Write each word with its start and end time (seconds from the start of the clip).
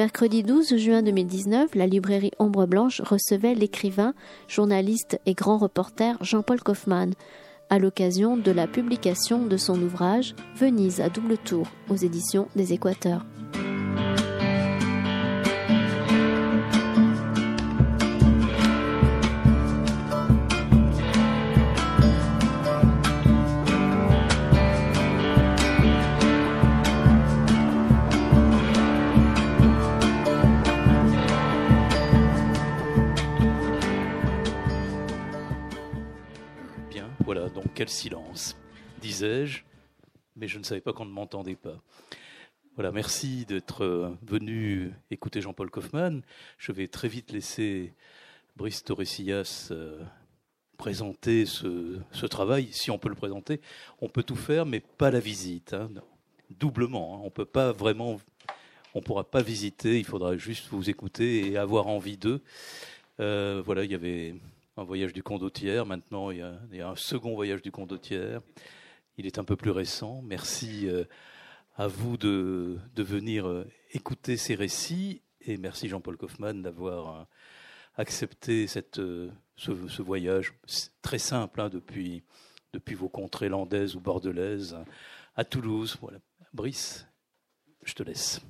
Mercredi 0.00 0.42
12 0.42 0.78
juin 0.78 1.02
2019, 1.02 1.74
la 1.74 1.86
librairie 1.86 2.30
Ombre 2.38 2.64
Blanche 2.64 3.02
recevait 3.02 3.54
l'écrivain, 3.54 4.14
journaliste 4.48 5.20
et 5.26 5.34
grand 5.34 5.58
reporter 5.58 6.16
Jean-Paul 6.22 6.62
Kaufmann 6.62 7.12
à 7.68 7.78
l'occasion 7.78 8.38
de 8.38 8.50
la 8.50 8.66
publication 8.66 9.44
de 9.44 9.58
son 9.58 9.78
ouvrage 9.82 10.34
Venise 10.56 11.02
à 11.02 11.10
double 11.10 11.36
tour 11.36 11.66
aux 11.90 11.96
éditions 11.96 12.48
des 12.56 12.72
Équateurs. 12.72 13.26
Quel 37.80 37.88
silence, 37.88 38.58
disais-je, 39.00 39.62
mais 40.36 40.48
je 40.48 40.58
ne 40.58 40.64
savais 40.64 40.82
pas 40.82 40.92
qu'on 40.92 41.06
ne 41.06 41.10
m'entendait 41.10 41.56
pas. 41.56 41.80
Voilà, 42.74 42.92
merci 42.92 43.46
d'être 43.46 44.18
venu 44.20 44.92
écouter 45.10 45.40
Jean-Paul 45.40 45.70
Kaufmann. 45.70 46.20
Je 46.58 46.72
vais 46.72 46.88
très 46.88 47.08
vite 47.08 47.32
laisser 47.32 47.94
Brice 48.54 48.84
Torresillas 48.84 49.68
euh, 49.70 49.98
présenter 50.76 51.46
ce, 51.46 52.26
travail, 52.26 52.68
si 52.70 52.90
on 52.90 52.98
peut 52.98 53.08
le 53.08 53.14
présenter. 53.14 53.62
On 54.02 54.10
peut 54.10 54.24
tout 54.24 54.36
faire, 54.36 54.66
mais 54.66 54.80
pas 54.80 55.10
la 55.10 55.20
visite. 55.20 55.72
Hein. 55.72 55.88
Doublement, 56.50 57.14
hein. 57.14 57.20
on 57.24 57.30
peut 57.30 57.46
pas 57.46 57.72
vraiment, 57.72 58.20
on 58.92 59.00
pourra 59.00 59.24
pas 59.24 59.40
visiter. 59.40 59.98
Il 59.98 60.04
faudra 60.04 60.36
juste 60.36 60.68
vous 60.68 60.90
écouter 60.90 61.50
et 61.50 61.56
avoir 61.56 61.86
envie 61.86 62.18
d'eux. 62.18 62.42
Euh, 63.20 63.62
voilà, 63.64 63.84
il 63.84 63.90
y 63.90 63.94
avait 63.94 64.34
un 64.80 64.84
voyage 64.84 65.12
du 65.12 65.22
condottière. 65.22 65.84
Maintenant, 65.84 66.30
il 66.30 66.38
y, 66.72 66.80
a, 66.80 66.88
un 66.88 66.96
second 66.96 67.34
voyage 67.34 67.60
du 67.60 67.70
condottière. 67.70 68.40
Il 69.18 69.26
est 69.26 69.38
un 69.38 69.44
peu 69.44 69.54
plus 69.54 69.70
récent. 69.70 70.22
Merci 70.22 70.88
euh, 70.88 71.04
à 71.76 71.86
vous 71.86 72.16
de, 72.16 72.78
venir 72.96 73.46
euh, 73.46 73.68
écouter 73.92 74.38
ces 74.38 74.54
récits 74.54 75.20
et 75.42 75.58
merci 75.58 75.88
Jean-Paul 75.88 76.16
Kaufmann 76.16 76.62
d'avoir 76.62 77.20
euh, 77.20 77.24
accepté 77.96 78.66
cette, 78.66 79.00
ce, 79.56 80.02
voyage 80.02 80.54
très 81.02 81.18
simple 81.18 81.60
hein, 81.60 81.68
depuis, 81.68 82.22
depuis 82.72 82.94
vos 82.94 83.10
contrées 83.10 83.50
landaises 83.50 83.96
ou 83.96 84.00
bordelaises 84.00 84.78
à 85.36 85.44
Toulouse. 85.44 85.98
Voilà. 86.00 86.18
Brice, 86.54 87.06
je 87.84 87.92
te 87.92 88.02
laisse. 88.02 88.40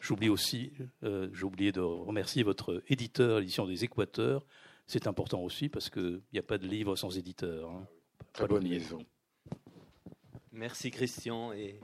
J'oublie 0.00 0.28
aussi, 0.28 0.72
j'ai 1.02 1.42
oublié 1.42 1.72
de 1.72 1.80
remercier 1.80 2.42
votre 2.44 2.82
éditeur, 2.88 3.40
l'édition 3.40 3.66
des 3.66 3.82
Équateurs, 3.82 4.44
c'est 4.86 5.06
important 5.06 5.40
aussi 5.42 5.68
parce 5.68 5.90
qu'il 5.90 6.22
n'y 6.32 6.38
a 6.38 6.42
pas 6.42 6.58
de 6.58 6.66
livre 6.66 6.96
sans 6.96 7.16
éditeur. 7.18 7.70
Hein. 7.70 7.86
Très 8.32 8.46
bonne 8.46 8.64
liaison. 8.64 8.98
Merci 10.52 10.90
Christian 10.90 11.52
et 11.52 11.80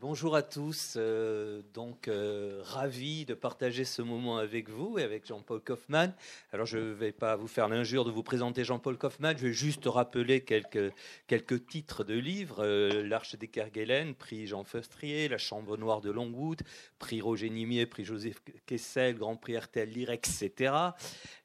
bonjour 0.00 0.34
à 0.34 0.42
tous. 0.42 0.94
Euh, 0.96 1.62
donc, 1.74 2.08
euh, 2.08 2.60
ravi 2.64 3.24
de 3.24 3.34
partager 3.34 3.84
ce 3.84 4.02
moment 4.02 4.38
avec 4.38 4.68
vous 4.68 4.98
et 4.98 5.02
avec 5.02 5.26
Jean-Paul 5.26 5.60
Kaufmann. 5.60 6.12
Alors, 6.52 6.66
je 6.66 6.78
ne 6.78 6.92
vais 6.92 7.12
pas 7.12 7.36
vous 7.36 7.46
faire 7.46 7.68
l'injure 7.68 8.04
de 8.04 8.10
vous 8.10 8.22
présenter 8.22 8.64
Jean-Paul 8.64 8.98
Kaufmann. 8.98 9.36
Je 9.38 9.46
vais 9.46 9.52
juste 9.52 9.84
rappeler 9.86 10.42
quelques, 10.42 10.92
quelques 11.26 11.66
titres 11.66 12.04
de 12.04 12.14
livres 12.14 12.64
euh, 12.64 13.02
L'Arche 13.06 13.36
des 13.36 13.48
Kerguelen, 13.48 14.14
prix 14.14 14.46
Jean 14.46 14.64
Feustrier, 14.64 15.28
La 15.28 15.38
Chambre 15.38 15.76
Noire 15.76 16.00
de 16.00 16.10
Longwood, 16.10 16.62
prix 16.98 17.20
Roger 17.20 17.50
Nimier, 17.50 17.86
prix 17.86 18.04
Joseph 18.04 18.40
Kessel, 18.66 19.16
Grand 19.16 19.36
Prix 19.36 19.56
RTL 19.56 19.88
Lire, 19.88 20.10
etc. 20.10 20.74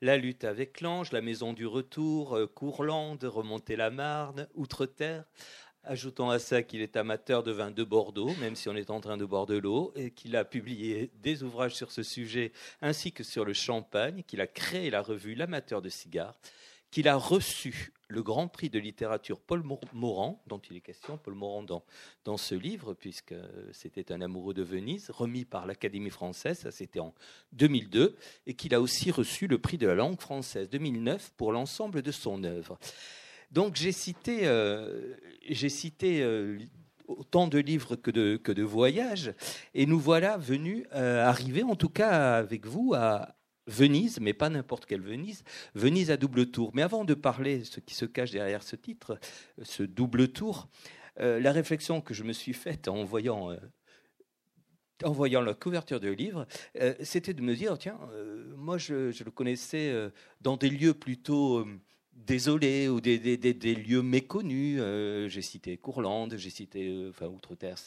La 0.02 0.18
lutte 0.18 0.44
avec 0.44 0.82
l'ange, 0.82 1.12
La 1.12 1.22
Maison 1.22 1.54
du 1.54 1.68
Retour, 1.68 2.40
Courlande, 2.56 3.24
Remonter 3.24 3.76
la 3.76 3.92
Marne, 3.92 4.48
Outre-Terre. 4.56 5.26
Ajoutons 5.84 6.30
à 6.30 6.38
ça 6.38 6.62
qu'il 6.62 6.82
est 6.82 6.96
amateur 6.96 7.42
de 7.42 7.52
vin 7.52 7.72
de 7.72 7.84
Bordeaux, 7.84 8.30
même 8.40 8.56
si 8.56 8.70
on 8.70 8.76
est 8.76 8.92
en 8.92 9.02
train 9.02 9.18
de 9.18 9.26
boire 9.26 9.48
de 9.48 9.58
l'eau, 9.58 9.92
et 9.96 10.12
qu'il 10.12 10.36
a 10.36 10.46
publié 10.46 11.10
des 11.24 11.42
ouvrages 11.42 11.74
sur 11.74 11.92
ce 11.92 12.04
sujet 12.04 12.52
ainsi 12.84 13.12
que 13.12 13.24
sur 13.24 13.46
le 13.46 13.54
champagne, 13.54 14.22
qu'il 14.28 14.42
a 14.42 14.48
créé 14.48 14.92
la 14.92 15.02
revue 15.02 15.34
L'amateur 15.34 15.82
de 15.82 15.90
cigares, 15.90 16.38
qu'il 16.92 17.08
a 17.08 17.16
reçu 17.16 17.94
le 18.10 18.22
Grand 18.22 18.48
Prix 18.48 18.70
de 18.70 18.78
littérature 18.78 19.40
Paul 19.40 19.64
Morand, 19.94 20.44
dont 20.46 20.60
il 20.70 20.78
est 20.78 20.82
question, 20.82 21.18
Paul 21.18 21.34
Morand 21.34 21.64
dans, 21.64 21.84
dans 22.26 22.38
ce 22.38 22.54
livre, 22.54 22.94
puisque 22.94 23.34
c'était 23.72 24.12
un 24.12 24.22
amoureux 24.22 24.54
de 24.54 24.62
Venise, 24.62 25.10
remis 25.10 25.46
par 25.46 25.66
l'Académie 25.66 26.12
française, 26.12 26.60
ça 26.60 26.72
c'était 26.72 27.00
en 27.00 27.16
2002, 27.54 28.16
et 28.46 28.54
qu'il 28.54 28.76
a 28.76 28.82
aussi 28.82 29.10
reçu 29.10 29.48
le 29.48 29.58
prix 29.58 29.80
de 29.80 29.88
la 29.88 29.96
langue 29.96 30.20
française 30.20 30.70
2009 30.70 31.32
pour 31.38 31.52
l'ensemble 31.52 32.04
de 32.04 32.12
son 32.12 32.44
œuvre. 32.44 32.78
Donc 33.52 33.76
j'ai 33.76 33.92
cité, 33.92 34.48
euh, 34.48 35.16
j'ai 35.50 35.68
cité 35.68 36.24
euh, 36.24 36.58
autant 37.08 37.48
de 37.48 37.60
livres 37.60 37.98
que 37.98 38.10
de, 38.10 38.38
que 38.38 38.54
de 38.54 38.64
voyages, 38.64 39.34
et 39.74 39.86
nous 39.86 40.00
voilà 40.00 40.38
venus 40.38 40.86
euh, 40.94 41.26
arriver, 41.26 41.64
en 41.64 41.76
tout 41.76 41.90
cas 41.90 42.38
avec 42.38 42.66
vous, 42.66 42.94
à 42.96 43.36
Venise, 43.68 44.20
mais 44.22 44.34
pas 44.34 44.50
n'importe 44.50 44.86
quelle 44.86 45.02
Venise, 45.02 45.44
Venise 45.76 46.12
à 46.12 46.18
double 46.18 46.50
tour. 46.50 46.72
Mais 46.74 46.82
avant 46.82 47.04
de 47.04 47.14
parler 47.14 47.66
ce 47.66 47.80
qui 47.82 47.94
se 47.94 48.06
cache 48.06 48.32
derrière 48.32 48.64
ce 48.64 48.76
titre, 48.76 49.20
ce 49.62 49.84
double 49.84 50.30
tour, 50.30 50.68
la 51.18 51.52
réflexion 51.52 52.02
que 52.02 52.14
je 52.14 52.24
me 52.24 52.34
suis 52.34 52.54
faite 52.54 52.88
en 52.88 53.04
voyant 53.04 53.56
en 55.04 55.12
voyant 55.12 55.42
la 55.42 55.54
couverture 55.54 56.00
de 56.00 56.10
livre, 56.10 56.48
c'était 57.02 57.34
de 57.34 57.42
me 57.42 57.56
dire, 57.56 57.78
tiens, 57.78 58.00
moi 58.56 58.78
je, 58.78 59.12
je, 59.12 59.24
le 59.24 59.32
connaissais 59.32 59.94
dans 60.42 60.58
des 60.58 60.70
lieux 60.70 60.94
plutôt 60.94 61.66
désolé 62.26 62.88
ou 62.90 63.02
des, 63.02 63.18
lieux 63.76 64.02
méconnus. 64.02 64.80
Euh, 64.82 65.28
j'ai 65.28 65.42
cité 65.42 65.78
Courlande, 65.78 66.36
j'ai 66.38 66.50
cité 66.50 66.88
euh, 66.88 67.28
Outre-Terre, 67.28 67.78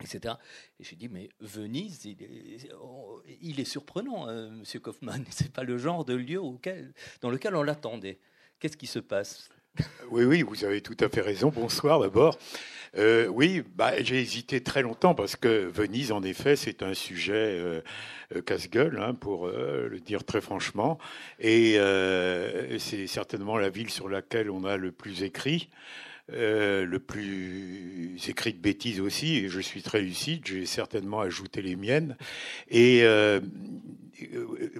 etc. 0.00 0.34
Et 0.78 0.84
j'ai 0.84 0.96
dit, 0.96 1.08
mais 1.08 1.28
Venise, 1.40 2.04
il 2.04 3.60
est, 3.60 3.64
surprenant, 3.64 4.28
M. 4.28 4.36
Euh, 4.36 4.50
Monsieur 4.50 4.80
Kaufmann. 4.80 5.24
C'est 5.30 5.52
pas 5.52 5.64
le 5.64 5.78
genre 5.78 6.04
de 6.04 6.14
lieu 6.14 6.40
dans 7.20 7.30
lequel 7.30 7.54
on 7.54 7.62
l'attendait. 7.62 8.18
Qu'est-ce 8.58 8.76
qui 8.76 8.86
se 8.86 8.98
passe? 8.98 9.48
Oui, 10.10 10.24
oui, 10.24 10.42
vous 10.42 10.64
avez 10.64 10.82
tout 10.82 10.96
à 11.00 11.08
fait 11.08 11.22
raison. 11.22 11.50
Bonsoir 11.54 12.00
d'abord. 12.00 12.38
Euh, 12.98 13.26
oui, 13.28 13.62
bah, 13.74 13.92
j'ai 14.02 14.20
hésité 14.20 14.60
très 14.62 14.82
longtemps 14.82 15.14
parce 15.14 15.36
que 15.36 15.70
Venise, 15.72 16.12
en 16.12 16.22
effet, 16.22 16.56
c'est 16.56 16.82
un 16.82 16.92
sujet 16.92 17.32
euh, 17.32 17.80
euh, 18.36 18.42
casse-gueule, 18.42 19.00
hein, 19.00 19.14
pour 19.14 19.46
le 19.46 19.98
dire 20.00 20.24
très 20.24 20.42
franchement. 20.42 20.98
Et 21.38 21.78
c'est 22.78 23.06
certainement 23.06 23.56
la 23.56 23.70
ville 23.70 23.90
sur 23.90 24.08
laquelle 24.08 24.50
on 24.50 24.64
a 24.64 24.76
le 24.76 24.92
plus 24.92 25.22
écrit. 25.22 25.70
le 26.28 26.98
plus 26.98 28.18
écrit 28.28 28.52
de 28.52 28.60
bêtises 28.60 29.00
aussi, 29.00 29.38
et 29.38 29.48
je 29.48 29.60
suis 29.60 29.82
très 29.82 30.02
lucide, 30.02 30.42
j'ai 30.46 30.66
certainement 30.66 31.20
ajouté 31.20 31.62
les 31.62 31.76
miennes. 31.76 32.16
Et 32.70 33.04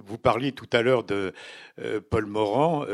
vous 0.05 0.17
parliez 0.19 0.51
tout 0.51 0.69
à 0.71 0.83
l'heure 0.83 1.03
de 1.03 1.33
Paul 2.11 2.27
Morand, 2.27 2.85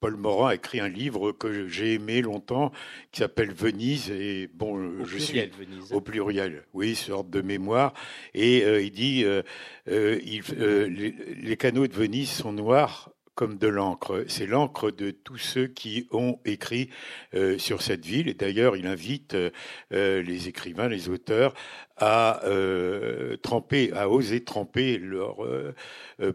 Paul 0.00 0.16
Morand 0.16 0.46
a 0.46 0.54
écrit 0.54 0.80
un 0.80 0.88
livre 0.88 1.32
que 1.32 1.66
j'ai 1.66 1.94
aimé 1.94 2.22
longtemps, 2.22 2.72
qui 3.10 3.20
s'appelle 3.20 3.52
Venise. 3.52 4.10
Et 4.10 4.48
bon, 4.52 4.74
au 4.74 5.04
je 5.04 5.18
suis 5.18 5.40
Venise. 5.40 5.92
au 5.92 6.00
pluriel, 6.00 6.64
oui, 6.72 6.94
sorte 6.94 7.30
de 7.30 7.40
mémoire. 7.40 7.94
Et 8.34 8.62
euh, 8.64 8.80
il 8.80 8.92
dit, 8.92 9.24
euh, 9.24 9.42
euh, 9.88 10.20
il, 10.24 10.42
les, 10.56 11.10
les, 11.42 11.56
canaux 11.56 11.86
de 11.86 11.94
Venise 11.94 12.30
sont 12.30 12.52
noirs 12.52 13.10
comme 13.38 13.56
de 13.56 13.68
l'encre. 13.68 14.24
C'est 14.26 14.46
l'encre 14.46 14.90
de 14.90 15.12
tous 15.12 15.38
ceux 15.38 15.68
qui 15.68 16.08
ont 16.10 16.40
écrit 16.44 16.90
euh, 17.34 17.56
sur 17.56 17.82
cette 17.82 18.04
ville. 18.04 18.26
Et 18.26 18.34
d'ailleurs, 18.34 18.76
il 18.76 18.88
invite 18.88 19.36
euh, 19.36 20.22
les 20.22 20.48
écrivains, 20.48 20.88
les 20.88 21.08
auteurs 21.08 21.54
à 21.96 22.44
euh, 22.46 23.36
tremper, 23.36 23.92
à 23.92 24.10
oser 24.10 24.42
tremper 24.42 24.98
leur 24.98 25.36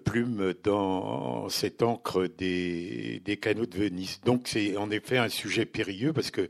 plume 0.06 0.54
dans 0.64 1.50
cette 1.50 1.84
encre 1.84 2.28
des 2.28 3.40
canaux 3.42 3.66
de 3.66 3.78
Venise. 3.78 4.22
Donc 4.22 4.48
c'est 4.48 4.78
en 4.78 4.90
effet 4.90 5.18
un 5.18 5.28
sujet 5.28 5.66
périlleux 5.66 6.14
parce 6.14 6.32
que 6.32 6.48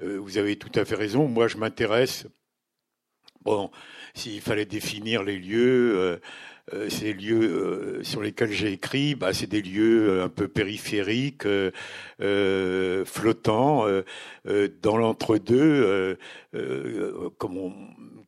vous 0.00 0.36
avez 0.36 0.56
tout 0.56 0.72
à 0.74 0.84
fait 0.84 0.96
raison. 0.96 1.28
Moi, 1.28 1.46
je 1.46 1.58
m'intéresse. 1.58 2.26
Bon, 3.42 3.70
s'il 4.14 4.40
fallait 4.40 4.66
définir 4.66 5.22
les 5.22 5.38
lieux 5.38 6.20
euh, 6.72 6.88
ces 6.88 7.12
lieux 7.12 7.42
euh, 7.42 8.02
sur 8.02 8.20
lesquels 8.22 8.50
j'ai 8.50 8.72
écrit, 8.72 9.14
bah, 9.14 9.32
c'est 9.32 9.46
des 9.46 9.62
lieux 9.62 10.20
un 10.20 10.28
peu 10.28 10.48
périphériques, 10.48 11.46
flottants, 13.04 13.86
dans 14.82 14.96
l'entre-deux, 14.96 16.18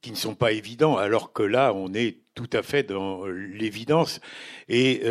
qui 0.00 0.10
ne 0.10 0.16
sont 0.16 0.34
pas 0.34 0.52
évidents, 0.52 0.96
alors 0.96 1.32
que 1.32 1.42
là, 1.42 1.72
on 1.74 1.92
est 1.94 2.18
tout 2.34 2.50
à 2.52 2.62
fait 2.62 2.84
dans 2.84 3.26
l'évidence. 3.26 4.20
Et 4.68 5.02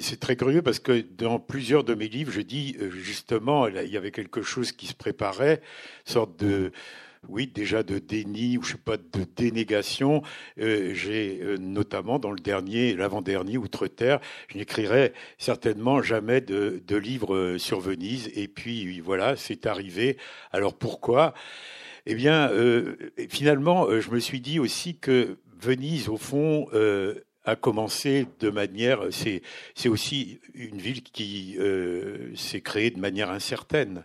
c'est 0.00 0.20
très 0.20 0.36
curieux 0.36 0.62
parce 0.62 0.78
que 0.78 1.00
dans 1.00 1.38
plusieurs 1.38 1.84
de 1.84 1.94
mes 1.94 2.08
livres, 2.08 2.32
je 2.32 2.40
dis 2.40 2.76
justement, 2.90 3.68
il 3.68 3.90
y 3.90 3.96
avait 3.96 4.12
quelque 4.12 4.42
chose 4.42 4.72
qui 4.72 4.86
se 4.86 4.94
préparait, 4.94 5.60
sorte 6.04 6.38
de 6.38 6.72
oui, 7.28 7.46
déjà 7.46 7.82
de 7.82 7.98
déni 7.98 8.58
ou 8.58 8.62
je 8.62 8.72
sais 8.72 8.78
pas 8.78 8.96
de 8.96 9.24
dénégation. 9.36 10.22
Euh, 10.58 10.92
j'ai 10.94 11.40
euh, 11.42 11.56
notamment 11.56 12.18
dans 12.18 12.30
le 12.30 12.38
dernier, 12.38 12.94
l'avant-dernier 12.94 13.56
Outre-Terre, 13.56 14.20
je 14.48 14.58
n'écrirai 14.58 15.12
certainement 15.38 16.02
jamais 16.02 16.40
de, 16.40 16.96
livre 16.96 17.34
euh, 17.34 17.58
sur 17.58 17.80
Venise. 17.80 18.30
Et 18.34 18.48
puis 18.48 19.00
voilà, 19.00 19.36
c'est 19.36 19.66
arrivé. 19.66 20.16
Alors 20.52 20.74
pourquoi? 20.74 21.34
Eh 22.06 22.14
bien, 22.14 22.50
finalement, 23.30 23.88
je 23.98 24.10
me 24.10 24.18
suis 24.18 24.40
dit 24.40 24.58
aussi 24.58 24.98
que 24.98 25.38
Venise, 25.58 26.10
au 26.10 26.18
fond, 26.18 26.68
a 27.46 27.56
commencé 27.56 28.26
de 28.40 28.50
manière, 28.50 29.00
c'est 29.10 29.88
aussi 29.88 30.38
une 30.52 30.76
ville 30.76 31.02
qui 31.02 31.56
s'est 32.34 32.60
créée 32.60 32.90
de 32.90 33.00
manière 33.00 33.30
incertaine, 33.30 34.04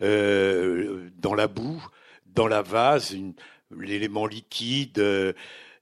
dans 0.00 1.34
la 1.34 1.48
boue 1.48 1.84
dans 2.34 2.48
la 2.48 2.62
vase 2.62 3.16
l'élément 3.76 4.26
liquide 4.26 4.98
euh, 4.98 5.32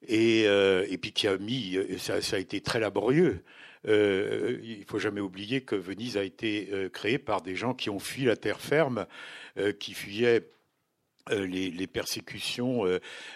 et, 0.09 0.45
euh, 0.47 0.87
et, 0.89 0.99
puis 0.99 1.13
qui 1.13 1.29
a 1.29 1.37
mis, 1.39 1.79
ça, 1.99 2.15
a 2.15 2.39
été 2.39 2.61
très 2.61 2.81
laborieux. 2.81 3.45
Euh, 3.89 4.59
il 4.63 4.85
faut 4.85 4.99
jamais 4.99 5.21
oublier 5.21 5.63
que 5.63 5.75
Venise 5.75 6.17
a 6.17 6.25
été 6.25 6.69
euh, 6.73 6.89
créée 6.89 7.19
par 7.19 7.43
des 7.43 7.57
gens 7.57 7.75
qui 7.75 7.91
ont 7.91 7.99
fui 7.99 8.25
la 8.25 8.37
terre 8.37 8.61
ferme, 8.61 9.07
qui 9.79 9.93
fuyaient 9.93 10.49
les, 11.31 11.71
les, 11.71 11.87
persécutions 11.87 12.85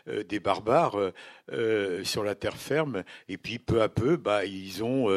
des 0.06 0.40
barbares 0.40 1.12
sur 2.02 2.24
la 2.24 2.34
terre 2.34 2.56
ferme, 2.56 3.04
et 3.28 3.38
puis 3.38 3.58
peu 3.58 3.82
à 3.82 3.88
peu, 3.88 4.16
bah, 4.16 4.44
ils 4.44 4.82
ont 4.82 5.08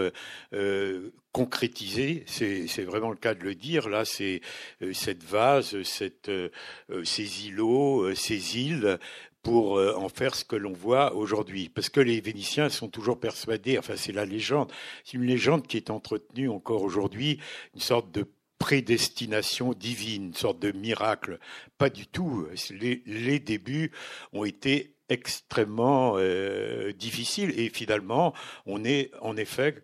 concrétisé, 1.32 2.24
c'est 2.28 2.84
vraiment 2.84 3.12
le 3.12 3.16
cas 3.16 3.36
de 3.36 3.44
le 3.44 3.56
dire, 3.56 3.90
là, 3.90 4.04
c'est 4.06 4.42
euh, 4.82 4.94
cette 4.94 5.24
vase, 5.24 5.76
euh, 5.76 6.50
euh, 6.90 7.04
ces 7.04 7.48
îlots, 7.48 8.14
ces 8.16 8.58
îles, 8.58 8.98
pour 9.42 9.80
en 9.80 10.10
faire 10.10 10.36
ce 10.36 10.44
que 10.44 10.58
l'on 10.58 10.74
voit 10.74 11.16
aujourd'hui. 11.16 11.70
Parce 11.70 11.88
que 11.88 12.02
les 12.02 12.20
Vénitiens 12.20 12.68
sont 12.68 12.90
toujours 12.90 13.22
persuadés, 13.22 13.80
enfin 13.80 13.96
c'est 13.96 14.12
la 14.12 14.26
légende, 14.26 14.70
c'est 15.06 15.14
une 15.14 15.26
légende 15.26 15.66
qui 15.66 15.78
est 15.78 15.90
entretenue 15.90 16.50
encore 16.50 16.84
aujourd'hui, 16.84 17.40
une 17.74 17.80
sorte 17.80 18.12
de 18.12 18.28
prédestination 18.60 19.74
divine, 19.74 20.26
une 20.28 20.34
sorte 20.34 20.60
de 20.60 20.72
miracle. 20.72 21.40
Pas 21.78 21.90
du 21.90 22.08
tout. 22.08 22.48
Les, 22.70 23.40
débuts 23.40 23.92
ont 24.34 24.46
été 24.46 24.96
extrêmement 25.10 26.18
difficiles 26.98 27.60
et 27.60 27.70
finalement, 27.70 28.34
on 28.66 28.84
est 28.84 29.12
en 29.22 29.38
effet 29.38 29.84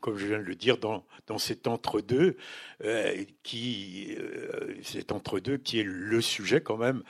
comme 0.00 0.16
je 0.16 0.26
viens 0.26 0.38
de 0.38 0.44
le 0.44 0.56
dire, 0.56 0.78
dans, 0.78 1.04
cet 1.38 1.68
entre-deux, 1.68 2.36
euh, 2.84 3.24
qui, 3.42 4.16
euh, 4.18 4.74
cet 4.82 5.12
entre-deux 5.12 5.58
qui 5.58 5.78
est 5.80 5.84
le 5.84 6.20
sujet 6.20 6.60
quand 6.60 6.76
même 6.76 7.02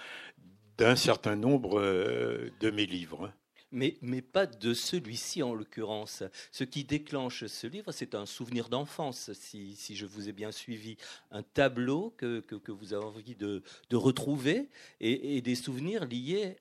d'un 0.77 0.97
certain 0.97 1.37
nombre 1.37 1.81
euh, 1.81 2.51
de 2.61 2.71
mes 2.71 2.87
livres. 2.87 3.33
Mais, 3.73 3.93
pas 4.21 4.47
de 4.47 4.75
celui-ci 4.75 5.43
en 5.43 5.55
l'occurrence. 5.55 6.25
Ce 6.51 6.65
qui 6.65 6.85
déclenche 6.85 7.47
ce 7.47 7.67
livre, 7.67 7.93
c'est 7.93 8.15
un 8.15 8.27
souvenir 8.27 8.69
d'enfance, 8.69 9.33
si, 9.33 9.77
je 9.95 10.07
vous 10.07 10.29
ai 10.29 10.33
bien 10.33 10.51
suivi. 10.51 10.97
Un 11.31 11.43
tableau 11.43 12.15
que, 12.17 12.45
vous 12.69 12.95
avez 12.95 13.05
envie 13.05 13.37
de, 13.37 13.63
retrouver 13.93 14.69
et, 15.01 15.41
des 15.41 15.55
souvenirs 15.55 16.05
liés 16.05 16.57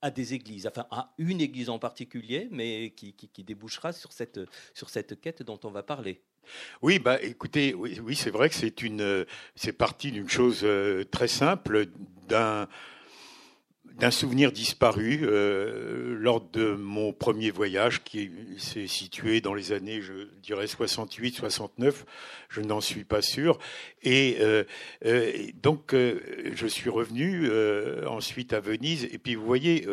à 0.00 0.10
des 0.10 0.34
églises, 0.34 0.66
enfin 0.66 0.86
à 0.90 1.14
une 1.16 1.40
église 1.40 1.70
en 1.70 1.78
particulier, 1.78 2.48
mais 2.50 2.90
qui, 2.90 3.44
débouchera 3.44 3.92
sur 3.92 4.12
cette, 4.12 4.40
sur 4.74 4.90
cette 4.90 5.20
quête 5.20 5.42
dont 5.42 5.60
on 5.64 5.70
va 5.70 5.82
parler. 5.82 6.22
Oui, 6.82 6.98
bah, 6.98 7.22
écoutez, 7.22 7.74
oui, 7.74 7.98
oui 8.02 8.14
c'est 8.14 8.30
vrai 8.30 8.50
que 8.50 8.54
c'est 8.54 9.72
parti 9.72 10.12
d'une 10.12 10.28
chose 10.28 10.60
euh, 10.62 11.04
très 11.04 11.28
simple, 11.28 11.86
d'un 12.28 12.68
d'un 13.98 14.10
souvenir 14.10 14.50
disparu 14.50 15.20
euh, 15.22 16.16
lors 16.18 16.40
de 16.40 16.74
mon 16.74 17.12
premier 17.12 17.50
voyage 17.50 18.02
qui 18.02 18.30
s'est 18.58 18.88
situé 18.88 19.40
dans 19.40 19.54
les 19.54 19.72
années, 19.72 20.00
je 20.00 20.12
dirais 20.42 20.66
68, 20.66 21.36
69, 21.36 22.04
je 22.48 22.60
n'en 22.60 22.80
suis 22.80 23.04
pas 23.04 23.22
sûr. 23.22 23.58
Et 24.02 24.38
euh, 24.40 24.64
euh, 25.06 25.32
donc 25.62 25.94
je 25.94 26.66
suis 26.66 26.90
revenu 26.90 27.48
ensuite 28.06 28.52
à 28.52 28.60
Venise. 28.60 29.04
Et 29.12 29.18
puis 29.18 29.36
vous 29.36 29.46
voyez, 29.46 29.86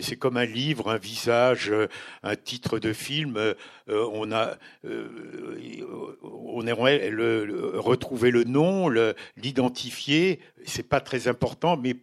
c'est 0.00 0.16
comme 0.16 0.36
un 0.36 0.44
livre, 0.44 0.90
un 0.90 0.98
visage, 0.98 1.72
un 2.22 2.36
titre 2.36 2.78
de 2.78 2.92
film. 2.92 3.38
on 3.88 4.32
a, 4.32 4.56
on 6.22 6.66
aimerait 6.66 7.10
le, 7.10 7.78
retrouver 7.78 8.30
le 8.30 8.44
nom, 8.44 8.88
l'identifier. 9.36 10.40
C'est 10.64 10.88
pas 10.88 11.00
très 11.00 11.28
important, 11.28 11.76
mais 11.76 11.94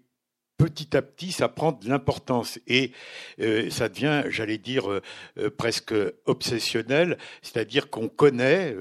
petit 0.63 0.95
à 0.95 1.01
petit, 1.01 1.33
ça 1.33 1.49
prend 1.49 1.73
de 1.73 1.89
l'importance. 1.89 2.57
Et 2.67 2.93
euh, 3.41 3.69
ça 3.69 3.89
devient, 3.89 4.23
j'allais 4.29 4.57
dire, 4.57 4.89
euh, 4.89 5.01
euh, 5.37 5.49
presque 5.49 5.93
obsessionnel, 6.25 7.17
c'est-à-dire 7.41 7.89
qu'on 7.89 8.07
connaît, 8.07 8.73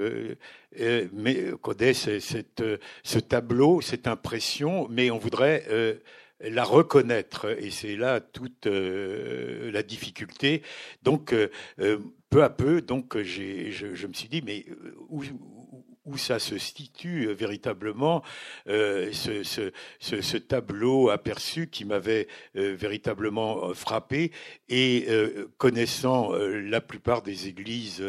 mais 1.11 1.51
connaît 1.61 1.93
ce 1.93 3.19
tableau, 3.19 3.81
cette 3.81 4.07
impression, 4.07 4.87
mais 4.89 5.11
on 5.11 5.17
voudrait 5.17 5.99
la 6.39 6.63
reconnaître. 6.63 7.57
Et 7.59 7.69
c'est 7.69 7.97
là 7.97 8.21
toute 8.21 8.65
la 8.65 9.83
difficulté. 9.83 10.61
Donc 11.03 11.35
peu 12.29 12.43
à 12.43 12.49
peu, 12.49 12.81
donc 12.81 13.21
je, 13.21 13.69
je, 13.71 14.07
me 14.07 14.13
suis 14.13 14.29
dit, 14.29 14.41
mais 14.41 14.65
où, 15.09 15.21
où 16.05 16.17
ça 16.17 16.39
se 16.39 16.57
situe 16.57 17.27
euh, 17.27 17.33
véritablement 17.33 18.23
euh, 18.67 19.11
ce, 19.11 20.37
tableau 20.37 21.09
aperçu 21.09 21.67
qui 21.67 21.85
m'avait 21.85 22.27
euh, 22.55 22.75
véritablement 22.75 23.73
frappé 23.73 24.31
et 24.69 25.07
connaissant 25.57 26.31
la 26.33 26.81
plupart 26.81 27.21
des 27.21 27.47
églises 27.47 28.03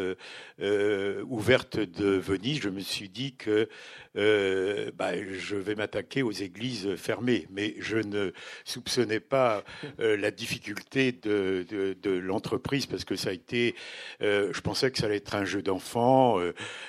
ouvertes 0.59 1.77
de 1.77 2.07
Venise, 2.17 2.61
je 2.61 2.69
me 2.69 2.79
suis 2.79 3.09
dit 3.09 3.35
que 3.35 3.69
bah, 4.15 5.11
je 5.15 5.55
vais 5.55 5.75
m'attaquer 5.75 6.23
aux 6.23 6.31
églises 6.31 6.95
fermées, 6.95 7.47
mais 7.51 7.75
je 7.79 7.97
ne 7.97 8.31
soupçonnais 8.63 9.19
pas 9.19 9.63
la 9.99 10.31
difficulté 10.31 11.11
de 11.11 12.19
l'entreprise 12.19 12.87
parce 12.87 13.05
que 13.05 13.15
ça 13.15 13.29
a 13.29 13.33
été, 13.33 13.75
je 14.21 14.61
pensais 14.61 14.89
que 14.89 14.97
ça 14.97 15.05
allait 15.05 15.17
être 15.17 15.35
un 15.35 15.45
jeu 15.45 15.61
d'enfant, 15.61 16.39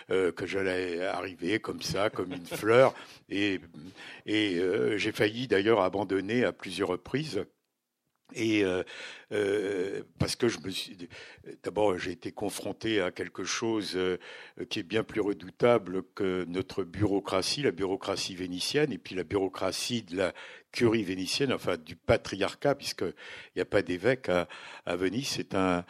que 0.09 0.47
j'allais 0.47 0.96
arriver 1.05 1.59
comme 1.61 1.83
ça, 1.83 2.11
comme 2.11 2.33
une 2.33 2.47
fleur. 2.47 2.95
Et, 3.29 3.61
et 4.27 4.59
euh, 4.59 4.97
j'ai 4.99 5.13
failli 5.13 5.49
d'ailleurs 5.49 5.81
abandonner 5.81 6.45
à 6.45 6.53
plusieurs 6.53 6.89
reprises. 6.89 7.45
Et 8.35 8.65
euh, 8.65 8.83
euh, 9.31 10.03
parce 10.19 10.35
que 10.35 10.49
je 10.49 10.59
me 10.59 10.71
suis 10.71 10.97
d'abord 11.63 11.97
j'ai 11.97 12.11
été 12.11 12.33
confronté 12.33 13.01
à 13.01 13.13
quelque 13.13 13.45
chose 13.45 13.97
qui 14.69 14.81
est 14.81 14.83
bien 14.83 15.05
plus 15.05 15.21
redoutable 15.21 16.03
que 16.15 16.45
notre 16.49 16.83
bureaucratie, 16.83 17.63
la 17.63 17.71
bureaucratie 17.71 18.35
vénitienne, 18.35 18.93
et 18.93 18.99
puis 18.99 19.15
la 19.15 19.23
bureaucratie 19.23 20.03
de 20.03 20.17
la 20.17 20.33
curie 20.73 21.05
vénitienne, 21.05 21.53
enfin 21.53 21.77
du 21.77 21.95
patriarcat, 21.95 22.75
puisqu'il 22.75 23.15
n'y 23.55 23.63
a 23.63 23.67
pas 23.67 23.83
d'évêque 23.83 24.29
à, 24.29 24.49
à, 24.87 24.97
Venise, 24.97 25.29
c'est 25.29 25.55
un 25.55 25.85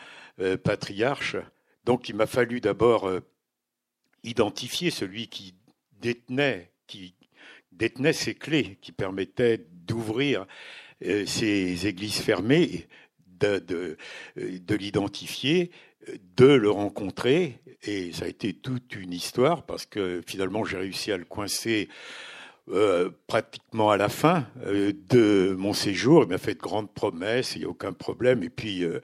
patriarche. 0.63 1.37
Donc 1.85 2.11
il 2.11 2.17
m'a 2.17 2.27
fallu 2.27 2.61
d'abord 2.61 3.11
identifier 4.27 4.91
celui 4.91 5.29
qui 5.29 5.55
détenait, 6.01 6.71
qui 6.87 7.15
ces 8.13 8.35
clés, 8.35 8.79
qui 8.81 8.93
permettaient 8.93 9.67
d'ouvrir 9.87 10.47
euh, 11.05 11.27
ces 11.27 11.87
églises 11.87 12.19
fermées, 12.21 12.87
de, 13.39 13.59
de, 13.59 13.97
de 14.37 14.75
l'identifier, 14.75 15.71
de 16.37 16.47
le 16.47 16.71
rencontrer. 16.71 17.61
Et 17.83 18.13
ça 18.13 18.25
a 18.25 18.29
été 18.29 18.55
toute 18.55 18.95
une 18.97 19.13
histoire 19.13 19.67
parce 19.67 19.85
que 19.87 20.23
finalement 20.27 20.65
j'ai 20.65 20.79
réussi 20.79 21.13
à 21.13 21.17
le 21.17 21.25
coincer 21.25 21.89
euh, 22.69 23.11
pratiquement 23.29 23.91
à 23.91 23.97
la 23.97 24.09
fin 24.09 24.45
euh, 24.67 24.93
de 25.09 25.55
mon 25.57 25.73
séjour. 25.73 26.25
Il 26.25 26.31
m'a 26.31 26.39
fait 26.39 26.55
de 26.55 26.61
grandes 26.61 26.91
promesses, 26.91 27.55
il 27.55 27.61
n'y 27.61 27.65
a 27.65 27.69
aucun 27.69 27.93
problème. 27.93 28.43
Et 28.43 28.51
puis. 28.51 28.83
Euh, 28.83 29.01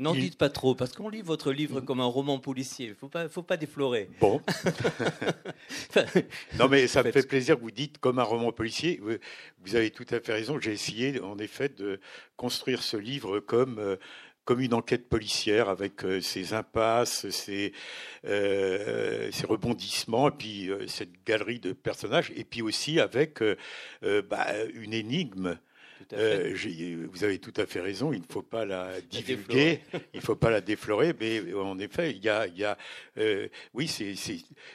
N'en 0.00 0.12
dites 0.12 0.36
pas 0.36 0.50
trop, 0.50 0.74
parce 0.74 0.92
qu'on 0.92 1.08
lit 1.08 1.22
votre 1.22 1.52
livre 1.52 1.80
comme 1.80 2.00
un 2.00 2.06
roman 2.06 2.38
policier. 2.38 2.86
Il 2.86 2.90
ne 2.90 2.94
faut 2.94 3.08
pas, 3.08 3.28
faut 3.28 3.44
pas 3.44 3.56
déflorer. 3.56 4.10
Bon. 4.20 4.42
non, 6.58 6.68
mais 6.68 6.86
ça 6.88 7.02
me 7.04 7.12
fait 7.12 7.26
plaisir 7.26 7.56
que 7.56 7.62
vous 7.62 7.70
dites 7.70 7.98
comme 7.98 8.18
un 8.18 8.24
roman 8.24 8.50
policier. 8.50 9.00
Vous 9.64 9.76
avez 9.76 9.90
tout 9.90 10.04
à 10.10 10.20
fait 10.20 10.32
raison. 10.32 10.60
J'ai 10.60 10.72
essayé, 10.72 11.20
en 11.20 11.38
effet, 11.38 11.68
de 11.68 12.00
construire 12.36 12.82
ce 12.82 12.96
livre 12.96 13.38
comme 13.38 13.96
comme 14.46 14.60
une 14.60 14.72
enquête 14.72 15.10
policière 15.10 15.68
avec 15.68 16.00
ses 16.22 16.54
impasses, 16.54 17.28
ses, 17.28 17.72
ses 18.24 19.46
rebondissements, 19.46 20.28
et 20.28 20.32
puis 20.32 20.70
cette 20.86 21.12
galerie 21.26 21.60
de 21.60 21.74
personnages, 21.74 22.32
et 22.34 22.44
puis 22.44 22.62
aussi 22.62 22.98
avec 22.98 23.42
bah, 24.02 24.46
une 24.72 24.94
énigme 24.94 25.58
euh, 26.12 27.06
vous 27.10 27.24
avez 27.24 27.38
tout 27.38 27.52
à 27.56 27.66
fait 27.66 27.80
raison, 27.80 28.12
il 28.12 28.20
ne 28.20 28.26
faut 28.30 28.42
pas 28.42 28.64
la 28.64 29.00
divulguer, 29.00 29.80
il 30.14 30.18
ne 30.18 30.20
faut 30.20 30.36
pas 30.36 30.50
la 30.50 30.60
déflorer, 30.60 31.14
mais 31.18 31.52
en 31.54 31.78
effet, 31.78 32.12
il 32.12 32.24
y 32.24 32.28
a, 32.28 32.46
il 32.46 32.56
y 32.56 32.64
a 32.64 32.76
euh, 33.18 33.48
oui, 33.74 33.88
c'est 33.88 34.14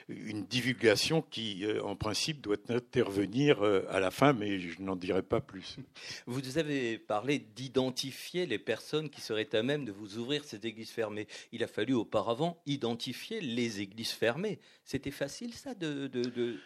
une 0.10 0.46
divulgation 0.46 1.22
qui, 1.22 1.66
euh, 1.66 1.82
en 1.84 1.96
principe, 1.96 2.42
doit 2.42 2.58
intervenir 2.70 3.64
à 3.90 4.00
la 4.00 4.12
fin, 4.12 4.34
mais 4.34 4.60
je 4.60 4.82
n'en 4.82 4.96
dirai 4.96 5.22
pas 5.22 5.42
plus. 5.42 5.78
Vous 6.26 6.58
avez 6.58 6.98
parlé 6.98 7.40
d'identifier 7.40 8.46
les 8.46 8.60
personnes 8.60 9.10
qui 9.10 9.22
seraient 9.22 9.54
à 9.56 9.64
même 9.64 9.86
de 9.86 9.92
vous 9.92 10.18
ouvrir 10.18 10.44
ces 10.44 10.66
églises 10.66 10.92
fermées. 10.92 11.28
Il 11.52 11.64
a 11.64 11.68
fallu 11.68 11.94
auparavant 11.94 12.62
identifier 12.66 13.42
les 13.42 13.82
églises 13.82 14.12
fermées. 14.12 14.60
C'était 14.84 15.12
facile, 15.12 15.54
ça, 15.54 15.74
de... 15.74 16.08
de, 16.08 16.58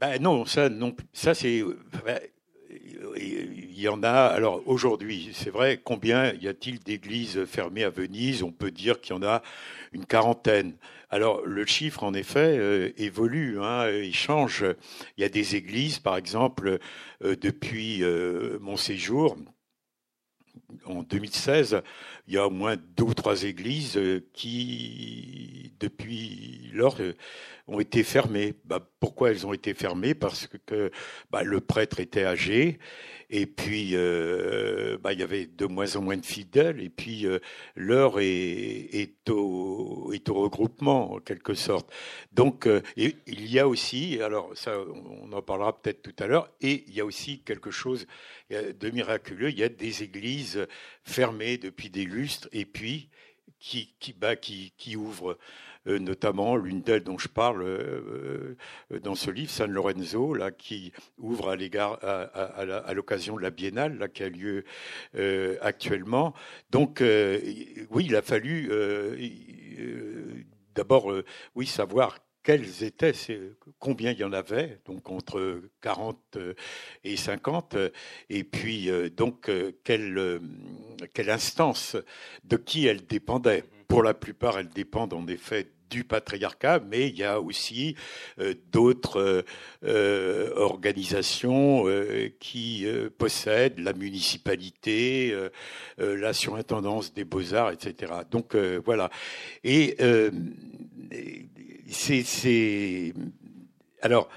Ben 0.00 0.20
non, 0.20 0.44
ça, 0.44 0.68
non, 0.68 0.94
ça 1.12 1.34
c'est. 1.34 1.62
Ben, 2.04 2.20
il 3.16 3.80
y 3.80 3.88
en 3.88 4.02
a, 4.02 4.12
alors 4.12 4.62
aujourd'hui, 4.66 5.30
c'est 5.32 5.50
vrai, 5.50 5.80
combien 5.82 6.32
y 6.34 6.48
a-t-il 6.48 6.80
d'églises 6.80 7.44
fermées 7.44 7.84
à 7.84 7.90
Venise? 7.90 8.42
On 8.42 8.52
peut 8.52 8.70
dire 8.70 9.00
qu'il 9.00 9.14
y 9.14 9.18
en 9.18 9.22
a 9.22 9.42
une 9.92 10.04
quarantaine. 10.04 10.74
Alors 11.10 11.44
le 11.46 11.64
chiffre, 11.64 12.04
en 12.04 12.12
effet, 12.12 12.58
euh, 12.58 12.92
évolue, 12.98 13.60
hein, 13.60 13.88
il 13.90 14.14
change. 14.14 14.64
Il 15.16 15.22
y 15.22 15.24
a 15.24 15.28
des 15.28 15.56
églises, 15.56 15.98
par 15.98 16.16
exemple, 16.16 16.78
euh, 17.24 17.36
depuis 17.40 18.02
euh, 18.02 18.58
mon 18.60 18.76
séjour, 18.76 19.36
en 20.84 21.02
2016, 21.02 21.82
il 22.28 22.34
y 22.34 22.38
a 22.38 22.46
au 22.46 22.50
moins 22.50 22.76
deux 22.76 23.04
ou 23.04 23.14
trois 23.14 23.42
églises 23.44 23.98
qui, 24.34 25.72
depuis 25.80 26.70
lors, 26.74 26.98
ont 27.66 27.80
été 27.80 28.02
fermées. 28.02 28.54
Bah, 28.64 28.86
pourquoi 29.00 29.30
elles 29.30 29.46
ont 29.46 29.52
été 29.52 29.74
fermées? 29.74 30.14
Parce 30.14 30.46
que 30.66 30.90
bah, 31.30 31.42
le 31.42 31.60
prêtre 31.60 32.00
était 32.00 32.24
âgé 32.24 32.78
et 33.30 33.46
puis 33.46 33.90
euh, 33.92 34.96
bah, 34.98 35.12
il 35.12 35.20
y 35.20 35.22
avait 35.22 35.46
de 35.46 35.66
moins 35.66 35.96
en 35.96 36.02
moins 36.02 36.16
de 36.16 36.24
fidèles 36.24 36.80
et 36.80 36.88
puis 36.88 37.26
euh, 37.26 37.38
l'heure 37.76 38.20
est, 38.20 39.14
au, 39.28 40.10
regroupement 40.28 41.14
en 41.14 41.18
quelque 41.18 41.54
sorte. 41.54 41.92
Donc 42.32 42.66
euh, 42.66 42.80
il 42.96 43.14
y 43.26 43.58
a 43.58 43.68
aussi, 43.68 44.20
alors 44.22 44.50
ça 44.54 44.78
on 44.78 45.32
en 45.32 45.42
parlera 45.42 45.80
peut-être 45.80 46.02
tout 46.02 46.14
à 46.18 46.26
l'heure, 46.26 46.50
et 46.60 46.84
il 46.86 46.94
y 46.94 47.00
a 47.00 47.04
aussi 47.04 47.40
quelque 47.40 47.70
chose 47.70 48.06
de 48.50 48.90
miraculeux. 48.90 49.50
Il 49.50 49.58
y 49.58 49.62
a 49.62 49.68
des 49.68 50.02
églises 50.02 50.66
fermées 51.08 51.58
depuis 51.58 51.90
des 51.90 52.04
lustres 52.04 52.48
et 52.52 52.64
puis 52.64 53.08
qui, 53.58 53.94
qui, 53.98 54.12
bah. 54.12 54.36
Euh, 55.88 55.98
notamment 55.98 56.56
l'une 56.56 56.82
d'elles 56.82 57.04
dont 57.04 57.18
je 57.18 57.28
parle 57.28 57.62
euh, 57.62 58.56
euh, 58.92 59.00
dans 59.00 59.14
ce 59.14 59.30
livre, 59.30 59.50
San 59.50 59.70
Lorenzo, 59.70 60.34
là, 60.34 60.50
qui 60.50 60.92
ouvre 61.18 61.48
à 61.50 61.56
l'égard 61.56 61.98
à, 62.02 62.94
l'occasion 62.94 63.36
de 63.36 63.42
la 63.42 63.50
biennale 63.50 63.96
là, 63.98 64.08
qui 64.08 64.22
a 64.22 64.28
lieu 64.28 64.64
actuellement. 65.60 66.34
Donc 66.70 67.00
oui, 67.00 68.04
il 68.06 68.16
a 68.16 68.22
fallu 68.22 68.70
d'abord 70.74 71.12
oui 71.54 71.66
savoir 71.66 72.18
quels 72.42 72.82
étaient, 72.82 73.12
combien 73.78 74.12
il 74.12 74.18
y 74.18 74.24
en 74.24 74.32
avait, 74.32 74.80
donc 74.86 75.10
entre 75.10 75.62
40 75.80 76.38
et 77.04 77.16
50, 77.16 77.76
et 78.30 78.44
puis 78.44 78.90
donc 79.16 79.50
quelle, 79.84 80.40
quelle 81.12 81.30
instance, 81.30 81.96
de 82.44 82.56
qui 82.56 82.86
elle 82.86 83.06
dépendait. 83.06 83.64
Pour 83.86 84.02
la 84.02 84.14
plupart, 84.14 84.58
elles 84.58 84.68
dépendent 84.68 85.14
en 85.14 85.26
effet 85.26 85.68
du 85.90 86.04
patriarcat, 86.04 86.80
mais 86.80 87.08
il 87.08 87.16
y 87.16 87.24
a 87.24 87.40
aussi 87.40 87.94
euh, 88.38 88.54
d'autres 88.70 89.20
euh, 89.20 89.42
euh, 89.84 90.52
organisations 90.56 91.84
qui 92.40 92.86
possèdent 93.16 93.78
la 93.78 93.92
municipalité, 93.92 95.34
la 95.98 96.32
surintendance 96.32 97.12
des 97.12 97.24
beaux-arts, 97.24 97.70
etc. 97.70 98.12
Donc 98.30 98.54
voilà. 98.84 99.10
Et 99.64 99.96
c'est... 101.92 103.14
Alors, 104.00 104.28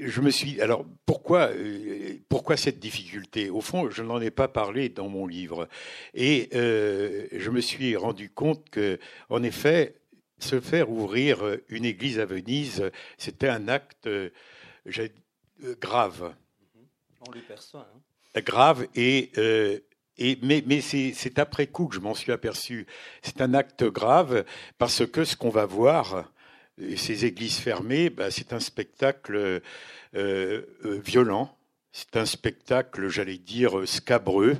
je 0.00 0.20
me 0.20 0.30
suis 0.30 0.60
alors 0.60 0.86
pourquoi 1.04 1.50
euh, 1.50 2.16
pourquoi 2.28 2.56
cette 2.56 2.78
difficulté? 2.78 3.50
Au 3.50 3.60
fond, 3.60 3.90
je 3.90 4.02
n'en 4.02 4.20
ai 4.20 4.30
pas 4.30 4.48
parlé 4.48 4.88
dans 4.88 5.08
mon 5.08 5.26
livre 5.26 5.68
et 6.14 6.48
euh, 6.54 7.26
je 7.32 7.50
me 7.50 7.60
suis 7.60 7.96
rendu 7.96 8.30
compte 8.30 8.70
que 8.70 8.98
en 9.28 9.42
effet 9.42 9.96
se 10.38 10.60
faire 10.60 10.90
ouvrir 10.90 11.58
une 11.68 11.84
église 11.84 12.18
à 12.18 12.26
Venise, 12.26 12.90
c'était 13.18 13.48
un 13.48 13.68
acte 13.68 14.06
euh, 14.06 14.30
grave. 15.80 16.34
On 17.26 17.30
le 17.30 17.40
perçoit. 17.40 17.88
Hein. 17.94 18.40
Grave 18.40 18.86
et 18.94 19.30
mais 20.18 20.80
c'est 20.80 21.38
après 21.38 21.66
coup 21.66 21.86
que 21.86 21.94
je 21.94 22.00
m'en 22.00 22.14
suis 22.14 22.32
aperçu. 22.32 22.86
C'est 23.22 23.40
un 23.40 23.54
acte 23.54 23.84
grave 23.84 24.44
parce 24.78 25.06
que 25.06 25.24
ce 25.24 25.36
qu'on 25.36 25.50
va 25.50 25.66
voir, 25.66 26.30
ces 26.96 27.24
églises 27.24 27.58
fermées, 27.58 28.10
bah, 28.10 28.30
c'est 28.30 28.52
un 28.52 28.60
spectacle 28.60 29.36
euh, 29.36 29.60
euh, 30.14 31.00
violent, 31.04 31.56
c'est 31.92 32.16
un 32.16 32.26
spectacle, 32.26 33.08
j'allais 33.08 33.38
dire, 33.38 33.86
scabreux. 33.86 34.56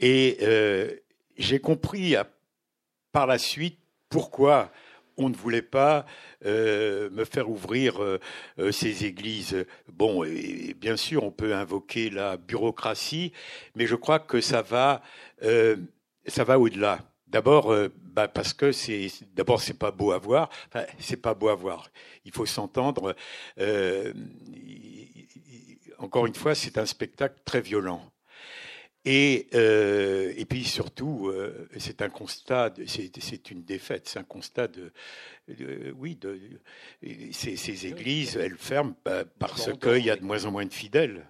Et 0.00 0.38
euh, 0.42 0.92
j'ai 1.38 1.60
compris 1.60 2.16
par 3.12 3.26
la 3.26 3.38
suite 3.38 3.78
pourquoi 4.08 4.70
on 5.16 5.28
ne 5.28 5.34
voulait 5.34 5.62
pas 5.62 6.06
me 6.44 7.24
faire 7.24 7.50
ouvrir 7.50 8.00
ces 8.70 9.04
églises. 9.04 9.66
Bon, 9.92 10.24
et, 10.24 10.74
bien 10.78 10.96
sûr, 10.96 11.24
on 11.24 11.30
peut 11.30 11.54
invoquer 11.54 12.10
la 12.10 12.36
bureaucratie, 12.36 13.32
mais 13.74 13.86
je 13.86 13.94
crois 13.94 14.18
que 14.18 14.40
ça 14.40 14.62
va, 14.62 15.02
ça 15.40 16.44
va 16.44 16.58
au-delà. 16.58 17.00
D'abord, 17.26 17.72
euh, 17.72 17.88
bah 18.02 18.28
parce 18.28 18.52
que 18.52 18.70
c'est 18.70 19.08
d'abord 19.34 19.60
c'est 19.60 19.74
pas 19.74 19.90
beau 19.90 20.12
à 20.12 20.18
voir. 20.18 20.48
C'est 20.98 21.20
pas 21.20 21.34
beau 21.34 21.48
à 21.48 21.54
voir. 21.54 21.90
Il 22.24 22.32
faut 22.32 22.46
s'entendre. 22.46 23.16
Euh, 23.58 24.12
encore 25.98 26.26
une 26.26 26.34
fois, 26.34 26.54
c'est 26.54 26.78
un 26.78 26.86
spectacle 26.86 27.36
très 27.44 27.60
violent. 27.60 28.00
Et, 29.08 29.46
euh, 29.54 30.34
et 30.36 30.44
puis 30.44 30.64
surtout, 30.64 31.28
euh, 31.28 31.68
c'est 31.78 32.02
un 32.02 32.08
constat, 32.08 32.74
c'est 32.86 33.50
une 33.52 33.62
défaite, 33.62 34.08
c'est 34.08 34.18
un 34.18 34.24
constat 34.24 34.66
de, 34.66 34.92
de 35.48 35.94
oui, 35.96 36.16
de, 36.16 36.40
ces, 37.30 37.56
ces, 37.56 37.86
églises, 37.86 38.36
elles 38.36 38.56
ferment 38.56 38.96
parce 39.38 39.70
qu'il 39.78 40.04
y 40.04 40.10
a 40.10 40.16
de 40.16 40.24
moins 40.24 40.44
en 40.44 40.50
moins 40.50 40.66
de 40.66 40.74
fidèles. 40.74 41.24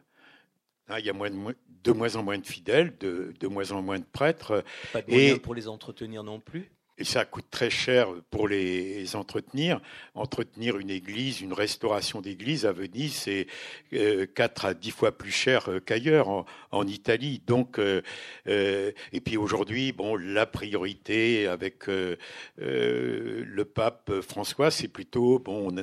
Hein, 0.89 1.01
il 1.01 1.05
y 1.05 1.11
a 1.11 1.13
moins 1.13 1.29
de, 1.29 1.37
de 1.85 1.93
moins 1.93 2.17
en 2.17 2.23
moins 2.23 2.39
de 2.39 2.47
fidèles, 2.47 2.97
de, 2.99 3.35
de 3.39 3.47
moins 3.47 3.71
en 3.73 3.83
moins 3.83 3.99
de 3.99 4.07
prêtres. 4.11 4.65
Pas 4.95 5.03
de 5.03 5.11
moyens 5.11 5.37
et, 5.37 5.41
pour 5.41 5.55
les 5.55 5.69
entretenir 5.69 6.25
non 6.25 6.41
plus 6.41 6.71
et 6.99 7.05
ça 7.05 7.25
coûte 7.25 7.47
très 7.51 7.69
cher 7.69 8.09
pour 8.31 8.49
les 8.49 9.17
entretenir. 9.17 9.81
Entretenir 10.15 10.79
une 10.79 10.91
église, 10.91 11.43
une 11.43 11.53
restauration 11.53 12.23
d'église 12.23 12.65
à 12.65 12.73
Venise, 12.73 13.15
c'est 13.15 13.47
euh, 13.93 14.27
4 14.27 14.65
à 14.65 14.75
10 14.75 14.91
fois 14.93 15.13
plus 15.13 15.31
cher 15.31 15.69
euh, 15.69 15.81
qu'ailleurs 15.81 16.29
en, 16.29 16.47
en, 16.73 16.87
Italie. 16.87 17.43
Donc, 17.47 17.79
euh, 17.79 18.01
euh, 18.49 18.93
et 19.13 19.21
puis 19.21 19.37
aujourd'hui, 19.37 19.93
bon, 19.93 20.17
la 20.17 20.47
priorité 20.47 21.47
avec 21.47 21.89
euh, 21.89 22.17
le 22.57 23.65
pape 23.65 24.21
François, 24.23 24.71
c'est 24.71 24.89
plutôt 24.89 25.39
bon 25.39 25.75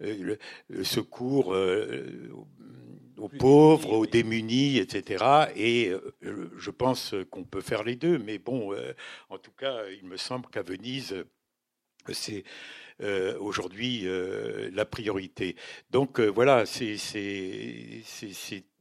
le, 0.00 0.38
le, 0.68 0.84
secours 0.84 1.54
aux 3.20 3.28
pauvres, 3.28 3.92
aux 3.92 4.06
démunis, 4.06 4.78
etc. 4.78 5.24
Et 5.54 5.90
euh, 5.90 6.50
je 6.56 6.70
pense 6.70 7.14
qu'on 7.30 7.44
peut 7.44 7.60
faire 7.60 7.84
les 7.84 7.96
deux, 7.96 8.18
mais 8.18 8.38
bon, 8.38 8.72
euh, 8.72 8.92
en 9.28 9.38
tout 9.38 9.52
cas, 9.52 9.82
il 10.00 10.08
me 10.08 10.16
semble 10.16 10.46
qu'à 10.48 10.62
Venise, 10.62 11.24
c'est 12.12 12.44
euh, 13.02 13.38
aujourd'hui 13.38 14.06
la 14.72 14.84
priorité. 14.84 15.56
Donc 15.90 16.20
voilà, 16.20 16.64
c'est 16.66 16.96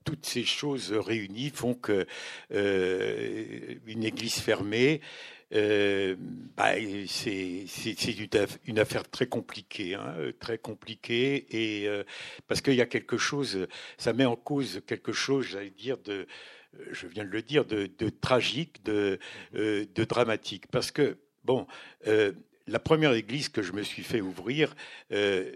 toutes 0.05 0.25
ces 0.25 0.45
choses 0.45 0.93
réunies 0.93 1.51
font 1.53 1.75
que 1.75 2.07
une 2.51 4.03
église 4.03 4.39
fermée 4.39 5.01
euh, 5.53 6.15
bah, 6.55 6.73
c'est 7.07 7.65
une, 8.67 8.79
affaire 8.79 9.09
très 9.09 9.27
compliquée, 9.27 9.95
hein, 9.95 10.15
très 10.39 10.57
compliquée, 10.57 11.47
et 11.49 11.87
euh, 11.87 12.03
parce 12.47 12.61
qu'il 12.61 12.75
y 12.75 12.81
a 12.81 12.85
quelque 12.85 13.17
chose, 13.17 13.67
ça 13.97 14.13
met 14.13 14.25
en 14.25 14.35
cause 14.35 14.81
quelque 14.85 15.11
chose, 15.11 15.47
j'allais 15.47 15.71
dire 15.71 15.97
de, 15.97 16.27
je 16.91 17.07
viens 17.07 17.25
de 17.25 17.29
le 17.29 17.41
dire, 17.41 17.65
de, 17.65 17.89
de 17.97 18.09
tragique, 18.09 18.83
de, 18.83 19.19
euh, 19.55 19.85
de 19.95 20.03
dramatique, 20.03 20.67
parce 20.67 20.91
que 20.91 21.17
bon, 21.43 21.65
la 22.69 22.79
première 22.79 23.13
église 23.13 23.49
que 23.49 23.61
je 23.61 23.73
me 23.73 23.83
suis 23.83 24.03
fait 24.03 24.21
ouvrir, 24.21 24.75
euh, 25.11 25.51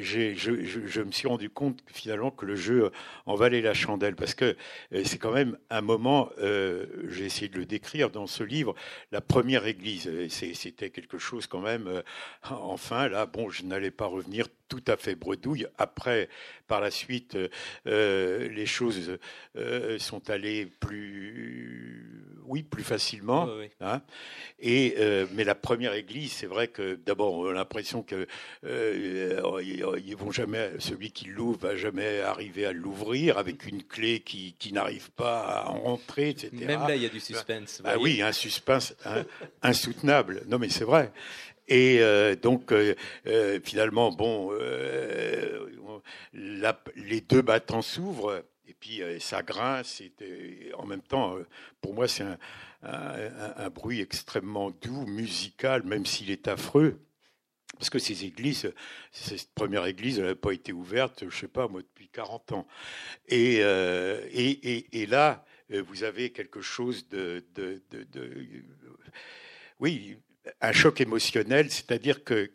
je, 0.00 1.02
me 1.02 1.12
suis 1.12 1.28
rendu 1.28 1.50
compte 1.50 1.80
finalement 1.86 2.30
que 2.30 2.46
le 2.46 2.56
jeu 2.56 2.90
en 3.26 3.34
valait 3.34 3.60
la 3.60 3.74
chandelle, 3.74 4.16
parce 4.16 4.34
que 4.34 4.56
euh, 4.92 5.02
c'est 5.04 5.18
quand 5.18 5.32
même 5.32 5.58
un 5.70 5.82
moment, 5.82 6.30
euh, 6.38 6.86
j'ai 7.08 7.26
essayé 7.26 7.48
de 7.48 7.58
le 7.58 7.66
décrire 7.66 8.10
dans 8.10 8.26
ce 8.26 8.42
livre, 8.42 8.74
la 9.10 9.20
première 9.20 9.66
église, 9.66 10.10
c'était 10.28 10.90
quelque 10.90 11.18
chose 11.18 11.46
quand 11.46 11.60
même, 11.60 12.02
enfin 12.50 13.08
là, 13.08 13.26
bon, 13.26 13.50
je 13.50 13.64
n'allais 13.64 13.90
pas 13.90 14.06
revenir 14.06 14.48
tout 14.72 14.90
à 14.90 14.96
fait 14.96 15.14
bredouille. 15.14 15.66
Après, 15.76 16.30
par 16.66 16.80
la 16.80 16.90
suite, 16.90 17.36
euh, 17.86 18.48
les 18.48 18.64
choses 18.64 19.18
euh, 19.56 19.98
sont 19.98 20.30
allées 20.30 20.64
plus, 20.64 22.40
oui, 22.46 22.62
plus 22.62 22.82
facilement. 22.82 23.50
Hein. 23.82 24.00
Et 24.60 24.94
euh, 24.96 25.26
mais 25.34 25.44
la 25.44 25.54
première 25.54 25.92
église, 25.92 26.32
c'est 26.32 26.46
vrai 26.46 26.68
que 26.68 26.94
d'abord 27.04 27.34
on 27.34 27.48
a 27.48 27.52
l'impression 27.52 28.02
que 28.02 28.26
ils 28.64 30.16
vont 30.16 30.30
jamais, 30.30 30.70
celui 30.78 31.10
qui 31.10 31.26
l'ouvre 31.26 31.58
va 31.58 31.76
jamais 31.76 32.20
arriver 32.20 32.64
à 32.64 32.72
l'ouvrir 32.72 33.36
avec 33.36 33.66
une 33.66 33.82
clé 33.82 34.20
qui, 34.20 34.54
qui 34.58 34.72
n'arrive 34.72 35.10
pas 35.10 35.40
à 35.40 35.62
rentrer, 35.64 36.30
etc. 36.30 36.50
Même 36.52 36.88
là, 36.88 36.96
il 36.96 37.02
y 37.02 37.06
a 37.06 37.10
du 37.10 37.20
suspense. 37.20 37.82
Ah 37.84 37.98
oui, 37.98 38.22
un 38.22 38.32
suspense 38.32 38.94
insoutenable. 39.60 40.44
Non, 40.48 40.58
mais 40.58 40.70
c'est 40.70 40.84
vrai. 40.84 41.12
Et 41.68 42.00
euh, 42.00 42.34
donc, 42.34 42.72
euh, 42.72 42.94
euh, 43.26 43.60
finalement, 43.62 44.10
bon, 44.10 44.52
les 46.32 47.20
deux 47.20 47.42
battants 47.42 47.82
s'ouvrent, 47.82 48.44
et 48.66 48.74
puis 48.74 49.00
ça 49.20 49.42
grince. 49.42 50.00
Et, 50.00 50.72
en 50.76 50.86
même 50.86 51.02
temps, 51.02 51.36
pour 51.80 51.94
moi, 51.94 52.08
c'est 52.08 52.24
un, 52.82 53.70
bruit 53.70 54.00
extrêmement 54.00 54.70
doux, 54.70 55.06
musical, 55.06 55.84
même 55.84 56.06
s'il 56.06 56.30
est 56.30 56.48
affreux. 56.48 56.98
Parce 57.78 57.90
que 57.90 57.98
ces 57.98 58.24
églises, 58.24 58.72
cette 59.10 59.52
première 59.54 59.86
église, 59.86 60.18
elle 60.18 60.24
n'avait 60.24 60.34
pas 60.36 60.52
été 60.52 60.72
ouverte, 60.72 61.20
je 61.20 61.24
ne 61.24 61.30
sais 61.30 61.48
pas, 61.48 61.68
moi, 61.68 61.80
depuis 61.80 62.08
40 62.08 62.52
ans. 62.52 62.66
Et, 63.28 63.56
et, 63.56 65.02
et, 65.02 65.06
là, 65.06 65.44
vous 65.70 66.04
avez 66.04 66.30
quelque 66.30 66.60
chose 66.60 67.08
de, 67.08 67.44
de, 67.54 67.82
de 67.90 68.46
oui, 69.80 70.16
un 70.60 70.72
choc 70.72 71.00
émotionnel, 71.00 71.70
c'est-à-dire 71.70 72.24
que 72.24 72.50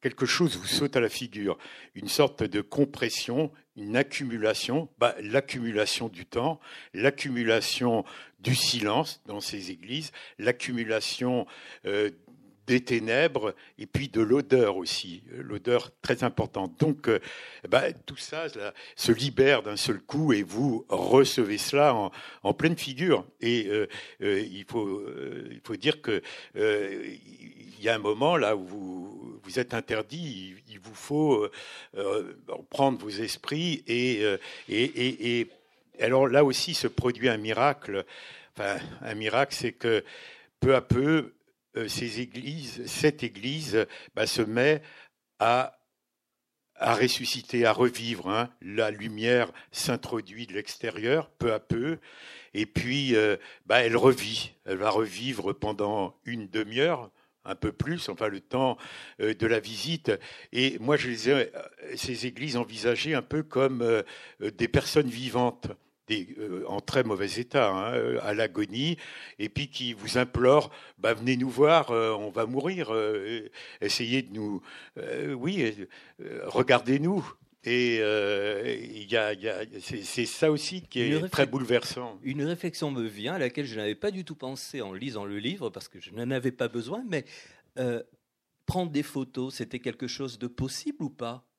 quelque 0.00 0.26
chose 0.26 0.56
vous 0.56 0.66
saute 0.66 0.96
à 0.96 1.00
la 1.00 1.08
figure, 1.08 1.58
une 1.94 2.08
sorte 2.08 2.42
de 2.42 2.60
compression, 2.60 3.52
une 3.76 3.96
accumulation, 3.96 4.88
bah, 4.98 5.14
l'accumulation 5.20 6.08
du 6.08 6.26
temps, 6.26 6.60
l'accumulation 6.94 8.04
du 8.38 8.54
silence 8.54 9.22
dans 9.26 9.40
ces 9.40 9.70
églises, 9.70 10.12
l'accumulation 10.38 11.46
euh, 11.86 12.10
des 12.66 12.80
ténèbres 12.80 13.54
et 13.78 13.86
puis 13.86 14.08
de 14.08 14.20
l'odeur 14.20 14.76
aussi, 14.76 15.22
l'odeur 15.30 15.90
très 16.02 16.22
importante. 16.24 16.78
Donc, 16.78 17.08
euh, 17.08 17.18
bah, 17.68 17.92
tout 17.92 18.16
ça 18.16 18.46
se 18.96 19.12
libère 19.12 19.62
d'un 19.62 19.76
seul 19.76 20.00
coup 20.00 20.32
et 20.32 20.42
vous 20.42 20.84
recevez 20.88 21.58
cela 21.58 21.94
en, 22.42 22.54
pleine 22.54 22.76
figure. 22.76 23.24
Et 23.40 23.66
euh, 23.68 23.86
euh, 24.22 24.40
il, 24.40 24.64
faut, 24.64 25.02
il 25.50 25.60
faut 25.64 25.76
dire 25.76 26.00
que 26.00 26.22
il 26.54 27.84
y 27.84 27.88
a 27.88 27.94
un 27.94 27.98
moment 27.98 28.36
là 28.36 28.56
où 28.56 28.64
vous, 28.64 29.40
vous 29.42 29.58
êtes 29.58 29.74
interdit, 29.74 30.54
il, 30.68 30.78
vous 30.80 30.94
faut 30.94 31.46
prendre 32.70 32.98
vos 32.98 33.10
esprits 33.10 33.84
et, 33.86 34.22
et, 34.68 35.38
et, 35.38 35.48
alors 36.00 36.26
là 36.26 36.44
aussi 36.44 36.74
se 36.74 36.86
produit 36.86 37.28
un 37.28 37.36
miracle. 37.36 38.04
Enfin, 38.56 38.78
un 39.02 39.14
miracle, 39.14 39.54
c'est 39.54 39.72
que 39.72 40.04
peu 40.60 40.74
à 40.74 40.80
peu, 40.80 40.98
euh, 40.98 41.32
ces 41.88 42.20
églises, 42.20 42.84
cette 42.86 43.22
église 43.22 43.86
bah, 44.14 44.26
se 44.26 44.42
met 44.42 44.82
à, 45.38 45.78
à 46.76 46.94
ressusciter, 46.94 47.66
à 47.66 47.72
revivre. 47.72 48.28
Hein. 48.28 48.50
La 48.62 48.90
lumière 48.90 49.52
s'introduit 49.70 50.46
de 50.46 50.54
l'extérieur 50.54 51.30
peu 51.30 51.52
à 51.52 51.60
peu, 51.60 51.98
et 52.54 52.66
puis 52.66 53.14
euh, 53.14 53.36
bah, 53.66 53.80
elle 53.80 53.96
revit. 53.96 54.52
Elle 54.64 54.78
va 54.78 54.90
revivre 54.90 55.52
pendant 55.52 56.18
une 56.24 56.48
demi-heure, 56.48 57.10
un 57.44 57.54
peu 57.54 57.72
plus, 57.72 58.08
enfin 58.08 58.28
le 58.28 58.40
temps 58.40 58.76
euh, 59.20 59.34
de 59.34 59.46
la 59.46 59.60
visite. 59.60 60.10
Et 60.52 60.78
moi, 60.78 60.96
je 60.96 61.08
les 61.08 61.30
ai, 61.30 61.52
ces 61.96 62.26
églises 62.26 62.56
envisagées 62.56 63.14
un 63.14 63.22
peu 63.22 63.42
comme 63.42 64.02
des 64.40 64.68
personnes 64.68 65.10
vivantes. 65.10 65.68
Euh, 66.10 66.64
en 66.66 66.80
très 66.80 67.04
mauvais 67.04 67.30
état, 67.38 67.70
hein, 67.70 67.94
euh, 67.94 68.18
à 68.22 68.34
l'agonie, 68.34 68.96
et 69.38 69.48
puis 69.48 69.68
qui 69.68 69.92
vous 69.92 70.18
implore 70.18 70.70
bah, 70.98 71.14
venez 71.14 71.36
nous 71.36 71.48
voir, 71.48 71.90
euh, 71.90 72.12
on 72.12 72.30
va 72.30 72.46
mourir, 72.46 72.92
essayez 73.80 74.22
de 74.22 74.32
nous, 74.32 74.62
oui, 75.36 75.74
regardez-nous. 76.44 77.24
Et 77.64 77.96
il 77.96 79.10
y 79.10 79.16
a, 79.16 79.34
c'est 79.80 80.26
ça 80.26 80.50
aussi 80.50 80.82
qui 80.82 81.02
est 81.02 81.28
très 81.28 81.46
bouleversant. 81.46 82.18
Une 82.22 82.42
réflexion 82.42 82.90
me 82.90 83.06
vient 83.06 83.34
à 83.34 83.38
laquelle 83.38 83.66
je 83.66 83.76
n'avais 83.76 83.94
pas 83.94 84.10
du 84.10 84.24
tout 84.24 84.34
pensé 84.34 84.80
en 84.80 84.92
lisant 84.92 85.24
le 85.24 85.38
livre, 85.38 85.70
parce 85.70 85.88
que 85.88 86.00
je 86.00 86.10
n'en 86.12 86.30
avais 86.30 86.52
pas 86.52 86.68
besoin, 86.68 87.04
mais 87.08 87.24
prendre 88.66 88.90
des 88.90 89.02
photos, 89.02 89.54
c'était 89.54 89.80
quelque 89.80 90.06
chose 90.06 90.38
de 90.38 90.46
possible 90.46 91.02
ou 91.02 91.10
pas? 91.10 91.49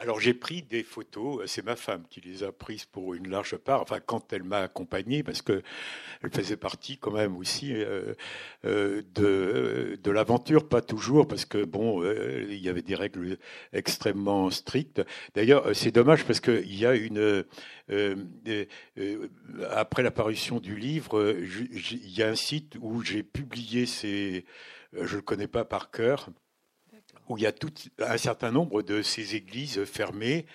Alors 0.00 0.18
j'ai 0.18 0.32
pris 0.32 0.62
des 0.62 0.82
photos, 0.82 1.42
c'est 1.46 1.64
ma 1.64 1.76
femme 1.76 2.04
qui 2.08 2.22
les 2.22 2.42
a 2.42 2.52
prises 2.52 2.86
pour 2.86 3.14
une 3.14 3.28
large 3.28 3.56
part, 3.56 3.82
enfin 3.82 4.00
quand 4.00 4.32
elle 4.32 4.44
m'a 4.44 4.60
accompagné, 4.60 5.22
parce 5.22 5.42
que 5.42 5.62
elle 6.22 6.30
faisait 6.30 6.56
partie 6.56 6.96
quand 6.96 7.10
même 7.10 7.36
aussi 7.36 7.74
euh, 7.74 8.14
euh, 8.64 9.02
de, 9.14 9.98
de 10.02 10.10
l'aventure, 10.10 10.68
pas 10.68 10.80
toujours, 10.80 11.28
parce 11.28 11.44
que 11.44 11.64
bon, 11.64 12.02
euh, 12.02 12.46
il 12.48 12.58
y 12.58 12.70
avait 12.70 12.80
des 12.80 12.94
règles 12.94 13.36
extrêmement 13.74 14.50
strictes. 14.50 15.02
D'ailleurs, 15.34 15.76
c'est 15.76 15.90
dommage 15.90 16.24
parce 16.24 16.40
qu'il 16.40 16.74
y 16.74 16.86
a 16.86 16.94
une 16.94 17.44
après 19.70 20.02
l'apparition 20.02 20.60
du 20.60 20.76
livre, 20.76 21.36
il 21.36 22.10
y 22.10 22.22
a 22.22 22.28
un 22.28 22.36
site 22.36 22.76
où 22.80 23.02
j'ai 23.02 23.22
publié 23.22 23.84
ces, 23.84 24.46
je 24.94 25.16
le 25.16 25.22
connais 25.22 25.48
pas 25.48 25.64
par 25.64 25.90
cœur 25.90 26.30
où 27.30 27.38
il 27.38 27.44
y 27.44 27.46
a 27.46 27.52
tout 27.52 27.72
un 28.00 28.18
certain 28.18 28.50
nombre 28.50 28.82
de 28.82 29.02
ces 29.02 29.36
églises 29.36 29.84
fermées 29.84 30.46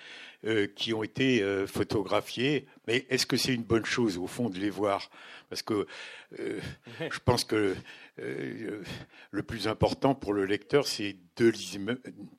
euh, 0.44 0.66
qui 0.66 0.92
ont 0.92 1.02
été 1.02 1.42
euh, 1.42 1.66
photographiées. 1.66 2.66
Mais 2.86 3.06
est-ce 3.08 3.24
que 3.24 3.38
c'est 3.38 3.54
une 3.54 3.64
bonne 3.64 3.86
chose, 3.86 4.18
au 4.18 4.26
fond, 4.26 4.50
de 4.50 4.58
les 4.58 4.68
voir? 4.68 5.10
Parce 5.48 5.62
que 5.62 5.86
euh, 6.38 6.60
je 7.00 7.18
pense 7.24 7.44
que 7.44 7.74
le 8.18 9.42
plus 9.42 9.68
important 9.68 10.14
pour 10.14 10.32
le 10.32 10.44
lecteur, 10.44 10.86
c'est 10.86 11.16
de 11.36 11.52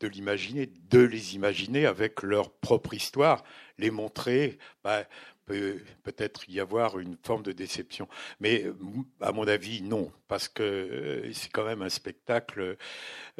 l'imaginer, 0.07 0.69
de 0.89 0.99
les 0.99 1.35
imaginer 1.35 1.85
avec 1.85 2.23
leur 2.23 2.51
propre 2.51 2.93
histoire, 2.93 3.43
les 3.77 3.91
montrer. 3.91 4.57
Bah, 4.83 5.05
peut 5.47 5.79
peut-être 6.03 6.47
y 6.49 6.59
avoir 6.59 6.99
une 6.99 7.17
forme 7.23 7.41
de 7.41 7.53
déception. 7.53 8.07
Mais 8.39 8.65
à 9.21 9.31
mon 9.31 9.47
avis, 9.47 9.81
non, 9.81 10.11
parce 10.27 10.47
que 10.47 10.61
euh, 10.61 11.33
c'est 11.33 11.49
quand 11.51 11.65
même 11.65 11.81
un 11.81 11.89
spectacle 11.89 12.77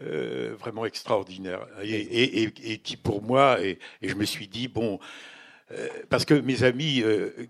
euh, 0.02 0.56
vraiment 0.58 0.86
extraordinaire 0.86 1.68
et, 1.84 2.80
qui 2.82 2.98
pour 2.98 3.22
moi, 3.22 3.62
et, 3.62 3.78
je 4.02 4.16
me 4.16 4.26
suis 4.26 4.48
dit, 4.48 4.68
bon, 4.68 5.00
euh, 5.72 5.88
parce 6.10 6.26
que 6.26 6.34
mes 6.34 6.64
amis 6.64 7.04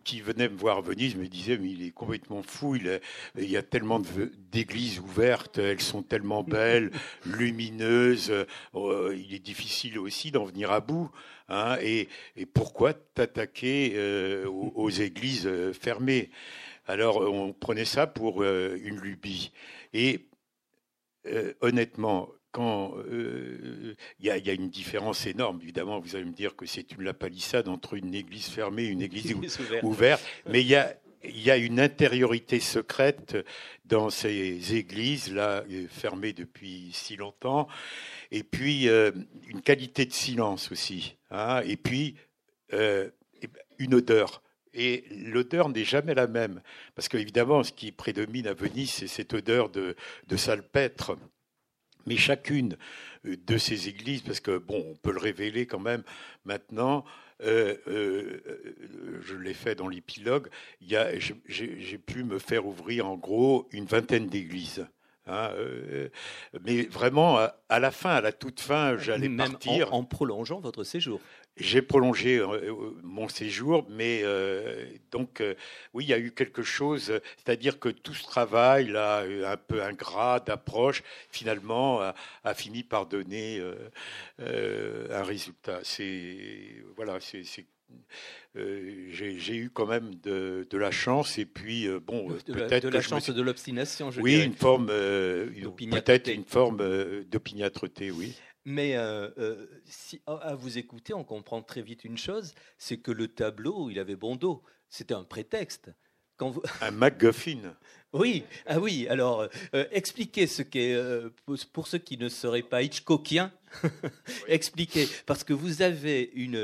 qui 0.04 0.22
venaient 0.22 0.50
me 0.50 0.58
voir 0.58 0.78
à 0.78 0.82
Venise 0.82 1.16
me 1.16 1.28
disaient 1.28 1.58
mais 1.58 1.72
il 1.72 1.86
est 1.86 1.92
complètement 1.92 2.44
fou, 2.44 2.76
il, 2.76 3.00
il 3.38 3.50
y 3.50 3.58
a 3.58 3.64
tellement 3.64 4.02
d'églises 4.52 5.00
ouvertes, 5.00 5.58
elles 5.58 5.82
sont 5.82 6.02
tellement 6.04 6.44
belles, 6.44 6.92
lumineuses, 7.26 8.34
il 8.74 9.34
est 9.34 9.44
difficile 9.44 10.00
aussi 10.00 10.32
d'en 10.32 10.46
venir 10.46 10.72
à 10.72 10.82
bout. 10.82 11.12
Hein, 11.50 11.78
et, 11.82 12.10
pourquoi 12.54 12.94
t'attaquer 12.94 13.94
euh, 13.96 14.46
aux, 14.48 14.90
églises 14.90 15.48
euh, 15.48 15.74
fermées? 15.74 16.30
Alors 16.88 17.18
on 17.18 17.54
prenait 17.54 17.86
ça 17.86 18.08
pour 18.08 18.44
euh, 18.44 18.78
une 18.84 19.00
lubie. 19.00 19.52
Et 19.94 20.28
honnêtement, 21.62 22.30
quand 22.58 22.96
il 23.10 23.96
y, 24.20 24.32
a 24.32 24.54
une 24.54 24.70
différence 24.70 25.28
énorme, 25.28 25.60
évidemment, 25.62 26.00
vous 26.00 26.16
allez 26.16 26.26
me 26.26 26.34
dire 26.34 26.56
que 26.56 26.66
c'est 26.66 26.92
une 26.94 27.04
lapalissade 27.04 27.68
entre 27.68 27.94
une 27.94 28.16
église 28.16 28.48
fermée 28.48 28.86
et 28.86 28.88
une 28.88 29.04
église 29.04 29.36
ouverte, 29.84 30.26
mais 30.48 30.62
il 30.62 30.68
y 30.68 30.76
a 30.76 30.96
il 31.24 31.42
y 31.42 31.52
a 31.52 31.58
une 31.58 31.80
intériorité 31.80 32.60
secrète 32.60 33.38
dans 33.86 34.10
ces 34.10 34.76
églises 34.76 35.34
là 35.34 35.64
fermées 35.90 36.34
depuis 36.34 36.90
si 36.94 37.16
longtemps, 37.16 37.68
et 38.32 38.44
puis 38.44 38.90
euh, 38.90 39.12
une 39.48 39.62
qualité 39.62 40.06
de 40.06 40.14
silence 40.14 40.72
aussi, 40.72 41.16
hein, 41.32 41.62
et 41.66 41.78
puis 41.78 42.16
euh, 42.74 43.10
une 43.78 43.94
odeur. 43.94 44.42
Et 44.74 45.06
l'odeur 45.10 45.70
n'est 45.70 45.86
jamais 45.86 46.14
la 46.14 46.28
même, 46.28 46.62
parce 46.94 47.08
qu'évidemment, 47.08 47.64
ce 47.64 47.72
qui 47.72 47.92
prédomine 47.92 48.48
à 48.48 48.54
Venise, 48.54 48.92
c'est 48.92 49.08
cette 49.08 49.34
odeur 49.34 49.70
de, 49.70 49.96
de 50.28 50.38
salpêtre. 50.38 51.18
Mais 52.08 52.18
chacune 52.18 52.78
de 53.24 53.58
ces 53.58 53.90
églises, 53.90 54.22
parce 54.22 54.40
que 54.40 54.58
bon, 54.58 54.84
on 54.90 54.96
peut 54.96 55.12
le 55.12 55.20
révéler 55.20 55.66
quand 55.68 55.80
même 55.80 56.04
maintenant, 56.46 57.06
euh, 57.44 57.76
euh, 57.88 58.42
je 59.22 59.36
l'ai 59.36 59.54
fait 59.54 59.76
dans 59.76 59.88
l'épilogue, 59.88 60.48
j'ai 60.82 61.98
pu 62.00 62.24
me 62.24 62.40
faire 62.40 62.66
ouvrir 62.66 63.08
en 63.08 63.16
gros 63.16 63.68
une 63.72 63.86
vingtaine 63.86 64.28
d'églises. 64.28 64.88
Hein, 65.28 65.52
euh, 65.58 66.10
mais 66.64 66.84
vraiment, 66.84 67.38
à 67.70 67.80
la 67.80 67.92
fin, 67.92 68.12
à 68.12 68.22
la 68.22 68.32
toute 68.32 68.62
fin, 68.62 68.98
j'allais 68.98 69.30
partir. 69.30 69.94
En, 69.94 70.00
en, 70.00 70.04
prolongeant 70.04 70.60
votre 70.60 70.84
séjour. 70.84 71.20
J'ai 71.58 71.82
prolongé 71.82 72.38
euh, 72.38 72.74
mon 73.04 73.28
séjour, 73.28 73.86
mais 73.90 74.22
euh, 74.24 74.86
donc 75.12 75.44
oui, 75.94 76.06
il 76.06 76.10
y 76.10 76.14
a 76.14 76.20
eu 76.20 76.32
quelque 76.32 76.62
chose, 76.62 77.20
c'est-à-dire 77.38 77.80
que 77.80 77.90
tout 77.90 78.14
ce 78.14 78.24
travail 78.24 78.88
là, 78.88 79.24
un 79.46 79.58
peu 79.58 79.82
ingrat 79.84 80.40
d'approche, 80.40 81.04
finalement, 81.30 82.00
a, 82.00 82.54
fini 82.54 82.84
par 82.84 83.06
donner 83.08 83.62
un 84.40 85.24
résultat. 85.24 85.80
C'est 85.84 86.84
voilà, 86.96 87.18
c'est 87.20 87.66
euh, 88.56 89.08
j'ai 89.10 89.56
eu 89.56 89.70
quand 89.70 89.86
même 89.86 90.16
de, 90.16 90.66
la 90.74 90.92
chance 90.92 91.38
et 91.38 91.46
puis 91.46 91.88
euh, 91.88 92.00
bon 92.00 92.28
peut-être 92.46 92.84
de 92.84 92.90
la, 92.90 93.02
chance 93.02 93.30
de 93.30 93.42
l'obstination 93.42 94.10
je 94.12 94.22
oui 94.22 94.44
une 94.44 94.54
forme 94.54 94.88
euh, 94.90 95.50
peut-être 95.76 96.28
une 96.32 96.46
forme 96.46 96.78
d'opiniâtreté 97.26 98.12
oui. 98.12 98.36
Mais 98.66 98.98
si, 99.86 100.22
à 100.26 100.56
vous 100.56 100.78
écouter 100.78 101.14
on 101.14 101.24
comprend 101.24 101.62
très 101.62 101.82
vite 101.82 102.04
une 102.04 102.18
chose 102.18 102.54
c'est 102.78 102.98
que 102.98 103.12
le 103.12 103.28
tableau 103.28 103.90
il 103.90 104.00
avait 104.00 104.16
bon 104.16 104.36
dos. 104.36 104.64
C'était 104.90 105.14
un 105.14 105.26
prétexte 105.26 105.92
un 106.82 106.92
MacGuffin. 106.92 107.76
Oui, 108.14 108.46
ah 108.66 108.80
oui. 108.80 109.06
Alors, 109.10 109.48
euh, 109.76 109.86
expliquez 109.92 110.48
ce 110.48 110.62
qu'est 110.62 110.96
euh, 110.96 111.30
pour 111.74 111.88
ceux 111.88 111.98
qui 111.98 112.18
ne 112.18 112.30
seraient 112.30 112.64
pas 112.64 112.82
Hitchcockiens. 112.82 113.52
expliquez 114.48 115.08
parce 115.26 115.44
que 115.44 115.52
vous 115.52 115.82
avez 115.82 116.32
une 116.34 116.56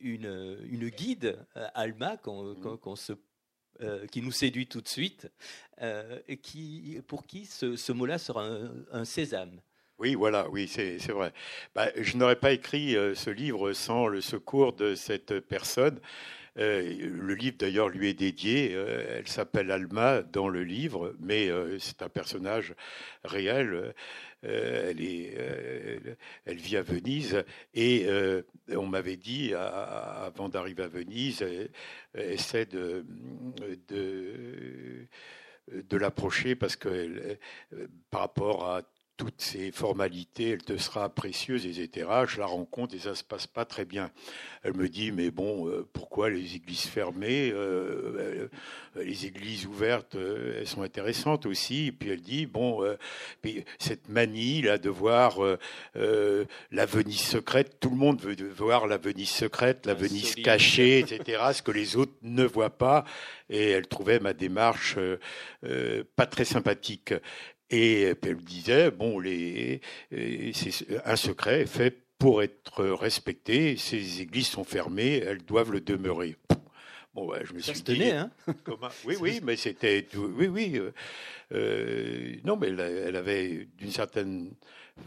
une, 0.00 0.58
une 0.68 0.88
guide 0.88 1.38
euh, 1.56 1.68
Alma 1.74 2.16
qu'on 2.16 2.96
se 2.96 3.12
qui 4.10 4.22
nous 4.22 4.30
séduit 4.30 4.68
tout 4.68 4.80
de 4.80 4.86
suite, 4.86 5.28
et 6.28 6.36
qui, 6.36 7.00
pour 7.08 7.26
qui 7.26 7.46
ce, 7.46 7.90
mot-là 7.90 8.16
sera 8.18 8.46
un, 8.92 9.04
sésame. 9.04 9.60
Oui, 9.98 10.14
voilà, 10.14 10.48
oui, 10.50 10.68
c'est 10.68 11.08
vrai. 11.08 11.32
Bah, 11.74 11.88
je 11.96 12.16
n'aurais 12.16 12.38
pas 12.38 12.52
écrit 12.52 12.92
ce 12.92 13.30
livre 13.30 13.72
sans 13.72 14.06
le 14.06 14.20
secours 14.20 14.72
de 14.72 14.94
cette 14.94 15.40
personne 15.40 15.98
le 16.56 17.34
livre 17.34 17.56
d'ailleurs 17.58 17.88
lui 17.88 18.08
est 18.08 18.14
dédié. 18.14 18.72
Euh, 18.74 19.18
elle 19.18 19.28
s'appelle 19.28 19.70
Alma 19.70 20.22
dans 20.22 20.48
le 20.48 20.64
livre, 20.64 21.14
mais 21.20 21.48
euh, 21.48 21.78
c'est 21.78 22.02
un 22.02 22.08
personnage 22.08 22.74
réel. 23.24 23.94
elle 24.42 24.96
vit 26.48 26.76
à 26.76 26.82
Venise 26.82 27.44
et 27.74 28.06
on 28.70 28.86
m'avait 28.86 29.16
dit 29.16 29.54
avant 29.54 30.48
d'arriver 30.48 30.82
à 30.82 30.88
Venise, 30.88 31.44
essaie 32.14 32.66
de, 32.66 33.06
de 33.88 35.06
de 35.70 35.96
l'approcher 35.96 36.56
parce 36.56 36.74
que 36.74 37.38
par 38.10 38.22
rapport 38.22 38.68
à 38.68 38.82
toutes 39.22 39.40
ces 39.40 39.70
formalités, 39.70 40.50
elle 40.50 40.64
te 40.64 40.76
sera 40.76 41.08
précieuse, 41.08 41.64
etc. 41.64 42.08
Je 42.26 42.40
la 42.40 42.46
rencontre 42.46 42.96
et 42.96 42.98
ça 42.98 43.14
se 43.14 43.22
passe 43.22 43.46
pas 43.46 43.64
très 43.64 43.84
bien. 43.84 44.10
Elle 44.64 44.74
me 44.74 44.88
dit, 44.88 45.12
mais 45.12 45.30
bon, 45.30 45.68
euh, 45.68 45.86
pourquoi 45.92 46.28
les 46.28 46.56
églises 46.56 46.86
fermées 46.86 47.52
euh, 47.52 48.48
euh, 48.96 49.04
Les 49.04 49.26
églises 49.26 49.64
ouvertes, 49.66 50.16
elles 50.16 50.66
sont 50.66 50.82
intéressantes 50.82 51.46
aussi. 51.46 51.86
Et 51.86 51.92
puis 51.92 52.10
elle 52.10 52.20
dit, 52.20 52.46
bon, 52.46 52.84
cette 53.78 54.08
manie 54.08 54.62
là 54.62 54.76
de 54.76 54.90
voir 54.90 55.38
la 55.94 56.86
Venise 56.86 57.20
secrète, 57.20 57.78
tout 57.78 57.90
le 57.90 57.96
monde 57.96 58.20
veut 58.20 58.34
voir 58.48 58.88
la 58.88 58.96
Venise 58.96 59.30
secrète, 59.30 59.86
la 59.86 59.94
Venise 59.94 60.34
cachée, 60.34 60.98
etc. 60.98 61.42
ce 61.54 61.62
que 61.62 61.70
les 61.70 61.96
autres 61.96 62.14
ne 62.22 62.44
voient 62.44 62.76
pas. 62.76 63.04
Et 63.48 63.70
elle 63.70 63.86
trouvait 63.86 64.18
ma 64.18 64.32
démarche 64.32 64.98
pas 66.16 66.26
très 66.26 66.44
sympathique. 66.44 67.14
Et 67.72 68.02
elle 68.02 68.36
disait, 68.36 68.90
bon, 68.90 69.18
les, 69.18 69.80
c'est 70.10 70.72
un 71.04 71.16
secret 71.16 71.66
fait 71.66 71.96
pour 72.18 72.42
être 72.42 72.84
respecté. 72.84 73.76
Ces 73.76 74.20
églises 74.20 74.46
sont 74.46 74.62
fermées, 74.62 75.16
elles 75.26 75.42
doivent 75.42 75.72
le 75.72 75.80
demeurer. 75.80 76.36
Bon, 77.14 77.30
je 77.44 77.52
me 77.52 77.58
suis 77.58 77.82
tenait, 77.82 78.12
hein 78.12 78.30
Oui, 79.04 79.16
oui, 79.20 79.40
mais 79.42 79.56
c'était, 79.56 80.06
oui, 80.14 80.46
oui. 80.46 80.78
Euh, 80.78 80.92
euh, 81.52 82.36
non, 82.44 82.56
mais 82.56 82.68
elle, 82.68 83.16
avait 83.16 83.66
d'une 83.76 83.90
certaine 83.90 84.52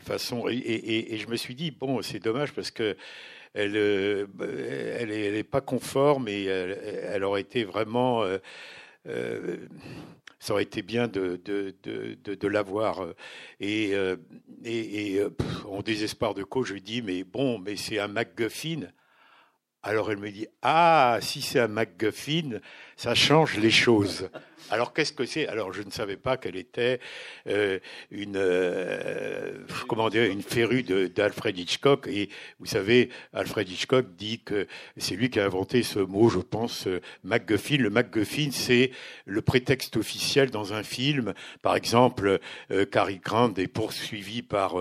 façon, 0.02 0.48
et, 0.48 1.18
je 1.18 1.28
me 1.28 1.36
suis 1.36 1.56
dit, 1.56 1.72
bon, 1.72 2.02
c'est 2.02 2.20
dommage 2.20 2.54
parce 2.54 2.70
que 2.70 2.96
elle, 3.54 3.76
euh, 3.76 4.28
elle, 5.00 5.12
est, 5.12 5.44
pas 5.44 5.62
conforme 5.62 6.28
et 6.28 6.44
elle, 6.44 7.24
aurait 7.24 7.42
été 7.42 7.64
vraiment 7.64 8.24
ça 10.40 10.54
aurait 10.54 10.64
été 10.64 10.82
bien 10.82 11.08
de, 11.08 11.42
de, 11.44 11.74
de, 11.84 12.48
l'avoir. 12.48 13.06
Et, 13.60 13.96
euh, 13.96 14.16
et, 14.64 15.14
et 15.14 15.20
euh, 15.20 15.30
en 15.68 15.82
désespoir 15.82 16.34
de 16.34 16.44
cause, 16.44 16.68
je 16.68 16.74
lui 16.74 16.82
dis, 16.82 17.02
mais 17.02 17.24
bon, 17.24 17.60
mais 17.60 17.76
c'est 17.76 18.00
un 18.00 18.08
MacGuffin. 18.08 18.88
Alors 19.82 20.12
elle 20.12 20.18
me 20.18 20.32
dit, 20.32 20.48
ah, 20.62 21.20
si 21.22 21.42
c'est 21.42 21.60
un 21.60 21.68
MacGuffin, 21.68 22.60
ça 22.96 23.16
change 23.16 23.58
les 23.58 23.72
choses. 23.72 24.30
Alors 24.72 24.94
qu'est-ce 24.94 25.14
que 25.14 25.26
c'est? 25.26 25.48
Alors 25.48 25.74
je 25.74 25.84
ne 25.84 25.92
savais 25.92 26.18
pas 26.18 26.38
qu'elle 26.38 26.56
était 26.56 27.00
euh, 27.48 27.78
une 28.10 28.36
euh, 28.36 29.54
comment 29.88 30.10
dire 30.10 30.24
une 30.24 30.42
férue 30.42 30.82
d'Alfred 30.82 31.58
Hitchcock. 31.58 32.08
Et 32.08 32.30
vous 32.60 32.66
savez, 32.66 33.10
Alfred 33.34 33.70
Hitchcock 33.70 34.08
dit 34.18 34.40
que 34.40 34.66
c'est 34.98 35.16
lui 35.16 35.30
qui 35.30 35.40
a 35.40 35.46
inventé 35.46 35.84
ce 35.84 36.00
mot, 36.00 36.30
je 36.30 36.40
pense, 36.40 36.88
euh, 36.88 37.00
MacGuffin. 37.24 37.78
Le 37.78 37.92
MacGuffin, 37.92 38.50
c'est 38.52 38.90
le 39.26 39.42
prétexte 39.44 39.98
officiel 39.98 40.50
dans 40.50 40.74
un 40.74 40.82
film. 40.82 41.36
Par 41.62 41.76
exemple, 41.76 42.40
euh, 42.72 42.86
Cary 42.86 43.20
Grant 43.20 43.54
est 43.58 43.68
poursuivi 43.68 44.42
par 44.42 44.76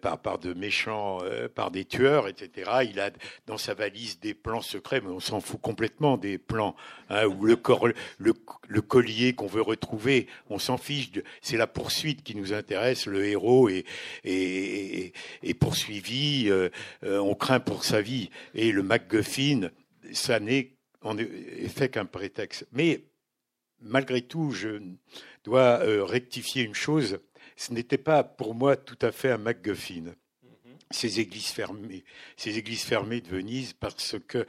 par 0.00 0.18
par 0.18 0.38
de 0.38 0.54
méchants, 0.54 1.18
par 1.54 1.70
des 1.70 1.84
tueurs, 1.84 2.28
etc. 2.28 2.70
Il 2.88 3.00
a 3.00 3.10
dans 3.46 3.58
sa 3.58 3.74
valise 3.74 4.18
des 4.20 4.32
plans 4.32 4.62
secrets, 4.62 5.02
mais 5.02 5.10
on 5.10 5.20
s'en 5.20 5.40
fout 5.40 5.60
complètement 5.60 6.16
des 6.16 6.38
plans. 6.38 6.74
Hein, 7.10 7.26
ou 7.26 7.44
le, 7.44 7.56
corps, 7.56 7.88
le, 8.18 8.32
le 8.66 8.80
collier 8.80 9.34
qu'on 9.34 9.46
veut 9.46 9.62
retrouver. 9.62 10.26
On 10.48 10.58
s'en 10.58 10.78
fiche. 10.78 11.10
C'est 11.42 11.56
la 11.56 11.66
poursuite 11.66 12.22
qui 12.22 12.34
nous 12.34 12.52
intéresse. 12.52 13.06
Le 13.06 13.24
héros 13.26 13.68
est, 13.68 13.84
est, 14.24 15.12
est 15.42 15.54
poursuivi. 15.54 16.46
Euh, 16.48 16.70
euh, 17.04 17.18
on 17.18 17.34
craint 17.34 17.60
pour 17.60 17.84
sa 17.84 18.00
vie. 18.00 18.30
Et 18.54 18.72
le 18.72 18.82
MacGuffin, 18.82 19.70
ça 20.12 20.40
n'est 20.40 20.72
en 21.02 21.16
effet 21.18 21.90
qu'un 21.90 22.06
prétexte. 22.06 22.66
Mais 22.72 23.04
malgré 23.80 24.22
tout, 24.22 24.52
je 24.52 24.80
dois 25.44 25.80
euh, 25.82 26.04
rectifier 26.04 26.62
une 26.62 26.74
chose. 26.74 27.18
Ce 27.56 27.72
n'était 27.72 27.98
pas 27.98 28.24
pour 28.24 28.54
moi 28.54 28.76
tout 28.76 28.98
à 29.02 29.12
fait 29.12 29.30
un 29.30 29.38
MacGuffin. 29.38 30.04
Mm-hmm. 30.04 30.76
Ces 30.90 31.20
églises 31.20 31.48
fermées, 31.48 32.04
ces 32.36 32.56
églises 32.56 32.82
fermées 32.82 33.20
de 33.20 33.28
Venise, 33.28 33.74
parce 33.74 34.16
que 34.26 34.46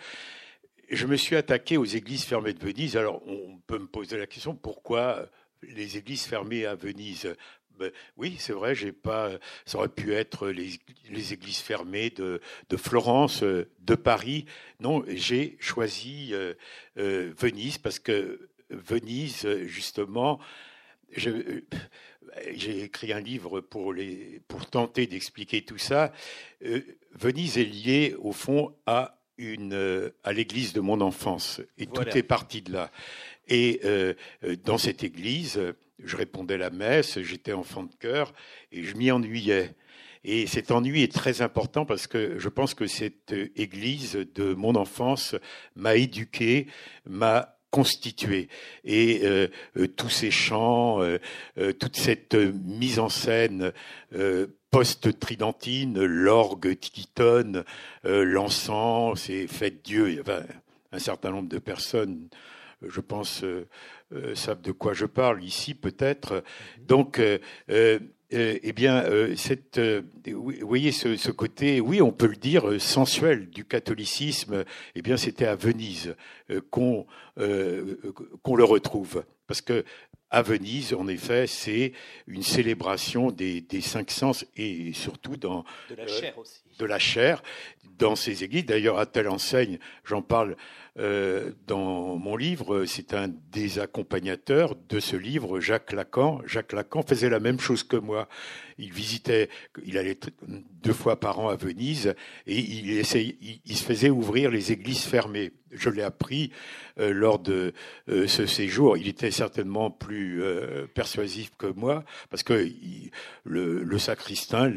je 0.90 1.08
me 1.08 1.16
suis 1.16 1.36
attaqué 1.36 1.78
aux 1.78 1.86
églises 1.86 2.24
fermées 2.24 2.54
de 2.54 2.64
Venise. 2.64 2.98
Alors, 2.98 3.22
on 3.28 3.58
peut 3.68 3.80
me 3.80 3.88
poser 3.88 4.18
la 4.18 4.28
question 4.28 4.56
pourquoi 4.56 5.30
les 5.62 5.98
églises 5.98 6.26
fermées 6.26 6.66
à 6.66 6.76
Venise? 6.76 7.36
Ben, 7.78 7.92
oui, 8.16 8.38
c'est 8.40 8.54
vrai, 8.54 8.74
j'ai 8.74 8.94
pas. 8.94 9.32
Ça 9.66 9.78
aurait 9.78 9.90
pu 9.90 10.14
être 10.14 10.48
les, 10.48 11.34
églises 11.34 11.60
fermées 11.60 12.10
de, 12.10 12.40
Florence, 12.78 13.44
de 13.44 13.96
Paris. 13.96 14.46
Non, 14.80 15.04
j'ai 15.08 15.58
choisi 15.60 16.30
euh, 16.32 16.54
euh, 16.98 17.34
Venise 17.38 17.78
parce 17.78 18.00
que 18.00 18.50
Venise, 18.70 19.48
justement, 19.66 20.40
j'ai 22.54 22.84
écrit 22.84 23.14
un 23.14 23.20
livre 23.20 23.62
pour, 23.62 23.94
tenter 24.72 25.08
d'expliquer 25.08 25.64
tout 25.64 25.78
ça. 25.78 26.12
Euh, 26.64 26.82
Venise 27.12 27.58
est 27.58 27.66
liée, 27.66 28.16
au 28.20 28.32
fond, 28.32 28.76
à 28.86 29.22
une, 29.38 29.74
euh, 29.74 30.10
à 30.24 30.34
l'église 30.34 30.74
de 30.74 30.82
mon 30.82 31.02
enfance. 31.02 31.62
Et 31.78 31.88
tout 31.88 32.08
est 32.08 32.24
parti 32.24 32.62
de 32.62 32.74
là. 32.74 32.92
Et 33.48 33.82
euh, 33.86 34.14
euh, 34.44 34.56
dans 34.64 34.78
cette 34.78 35.04
église, 35.04 35.60
je 36.04 36.18
répondais 36.18 36.58
la 36.58 36.70
messe, 36.70 37.20
j'étais 37.22 37.54
enfant 37.54 37.84
de 37.84 37.94
cœur 38.00 38.34
et 38.72 38.84
je 38.84 38.96
m'y 38.96 39.12
ennuyais. 39.12 39.76
Et 40.24 40.48
cet 40.48 40.72
ennui 40.72 41.04
est 41.04 41.14
très 41.14 41.42
important 41.42 41.86
parce 41.86 42.08
que 42.08 42.40
je 42.40 42.50
pense 42.50 42.74
que 42.74 42.88
cette 42.88 43.34
église 43.56 44.14
de 44.34 44.56
mon 44.56 44.76
enfance 44.76 45.36
m'a 45.76 45.96
éduqué, 45.96 46.66
m'a 47.08 47.60
constitué. 47.70 48.48
Et 48.84 49.22
tous 49.98 50.10
ces 50.10 50.32
chants, 50.32 51.00
toute 51.78 51.96
cette 51.96 52.34
mise 52.34 52.98
en 52.98 53.10
scène 53.10 53.72
post-tridentine, 54.76 56.04
l'orgue 56.04 56.76
qui 56.76 57.08
tonne, 57.08 57.64
euh, 58.04 58.26
l'encens, 58.26 59.22
c'est 59.22 59.48
fête 59.48 59.82
Dieu. 59.86 60.10
Il 60.10 60.16
y 60.18 60.20
avait 60.20 60.42
un 60.92 61.00
certain 61.00 61.32
nombre 61.32 61.48
de 61.48 61.60
personnes, 61.60 62.28
euh, 62.84 62.88
je 62.90 63.00
pense, 63.00 63.46
euh, 63.46 64.36
savent 64.36 64.60
de 64.60 64.74
quoi 64.74 64.92
je 64.92 65.06
parle 65.06 65.42
ici 65.46 65.76
peut-être. 65.76 66.44
Donc, 66.86 67.22
eh 67.70 68.74
bien, 68.74 69.06
cette, 69.38 69.80
vous 69.80 70.52
voyez 70.62 70.92
ce, 70.92 71.32
côté, 71.32 71.80
oui, 71.80 72.02
on 72.02 72.12
peut 72.12 72.28
le 72.28 72.36
dire, 72.36 72.82
sensuel 72.82 73.50
du 73.50 73.64
catholicisme. 73.64 74.66
Eh 74.96 75.02
bien, 75.02 75.16
c'était 75.16 75.46
à 75.46 75.56
Venise 75.56 76.18
qu'on 76.70 77.06
qu'on 78.44 78.56
le 78.58 78.64
retrouve, 78.66 79.24
parce 79.48 79.62
que 79.62 79.86
à 80.36 80.42
Venise, 80.42 80.94
en 80.94 81.08
effet, 81.08 81.48
c'est 81.48 81.94
une 82.28 82.44
célébration 82.44 83.32
des, 83.32 83.64
cinq 83.80 84.12
sens 84.12 84.46
et 84.58 84.92
surtout 84.92 85.38
dans 85.38 85.64
de 85.90 85.96
la 85.96 86.08
chair 86.08 86.38
aussi. 86.38 86.62
De 86.78 86.86
la 86.86 87.00
chair 87.00 87.42
dans 87.98 88.18
ces 88.18 88.44
églises. 88.44 88.66
D'ailleurs, 88.66 89.00
à 89.00 89.06
telle 89.06 89.30
enseigne, 89.30 89.80
j'en 90.04 90.22
parle 90.22 90.58
euh, 90.98 91.52
dans 91.68 92.16
mon 92.16 92.38
livre, 92.38 92.86
c'est 92.86 93.14
un 93.14 93.28
des 93.52 93.80
accompagnateurs 93.80 94.76
de 94.88 95.02
ce 95.02 95.18
livre, 95.18 95.60
Jacques 95.60 95.92
Lacan. 95.92 96.42
Jacques 96.46 96.72
Lacan 96.72 97.04
faisait 97.04 97.30
la 97.30 97.42
même 97.42 97.60
chose 97.60 97.84
que 97.84 97.98
moi. 97.98 98.30
Il 98.78 98.94
visitait, 98.94 99.50
il 99.86 99.98
allait 99.98 100.18
deux 100.48 100.94
fois 100.94 101.20
par 101.20 101.40
an 101.40 101.50
à 101.50 101.58
Venise 101.58 102.16
et 102.48 102.60
il, 102.60 102.92
essayait, 102.98 103.38
il, 103.66 103.76
se 103.76 103.84
faisait 103.84 104.10
ouvrir 104.10 104.52
les 104.52 104.72
églises 104.72 105.04
fermées. 105.04 105.52
Je 105.72 105.90
l'ai 105.90 106.04
appris 106.04 106.52
euh, 107.00 107.12
lors 107.12 107.40
de 107.40 107.74
euh, 108.08 108.28
ce 108.28 108.46
séjour. 108.46 108.96
Il 108.96 109.10
était 109.10 109.32
certainement 109.32 109.92
plus 109.92 110.42
persuasif 110.94 111.52
que 111.58 111.68
moi 111.68 112.06
parce 112.30 112.44
que 112.44 112.70
le, 113.44 113.84
le 113.84 114.00
sacristain 114.00 114.72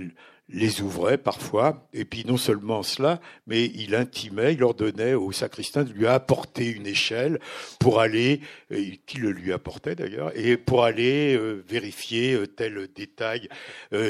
les 0.51 0.81
ouvrait 0.81 1.19
parfois, 1.19 1.89
et 1.93 2.05
puis 2.05 2.25
non 2.27 2.39
seulement 2.39 2.83
cela, 2.83 3.21
mais 3.47 3.67
il 3.67 3.95
intimait, 3.95 4.55
il 4.55 4.65
ordonnait 4.65 5.15
au 5.15 5.31
sacristain 5.31 5.85
de 5.85 5.93
lui 5.93 6.07
apporter 6.07 6.67
une 6.71 6.87
échelle 6.87 7.39
pour 7.79 8.01
aller, 8.01 8.41
euh, 8.73 8.93
qui 9.07 9.19
le 9.19 9.31
lui 9.31 9.53
apportait 9.53 9.95
d'ailleurs, 9.95 10.33
et 10.35 10.57
pour 10.57 10.85
aller 10.85 11.37
euh, 11.37 11.63
vérifier 11.69 12.33
euh, 12.33 12.47
tel 12.47 12.89
détail 12.95 13.49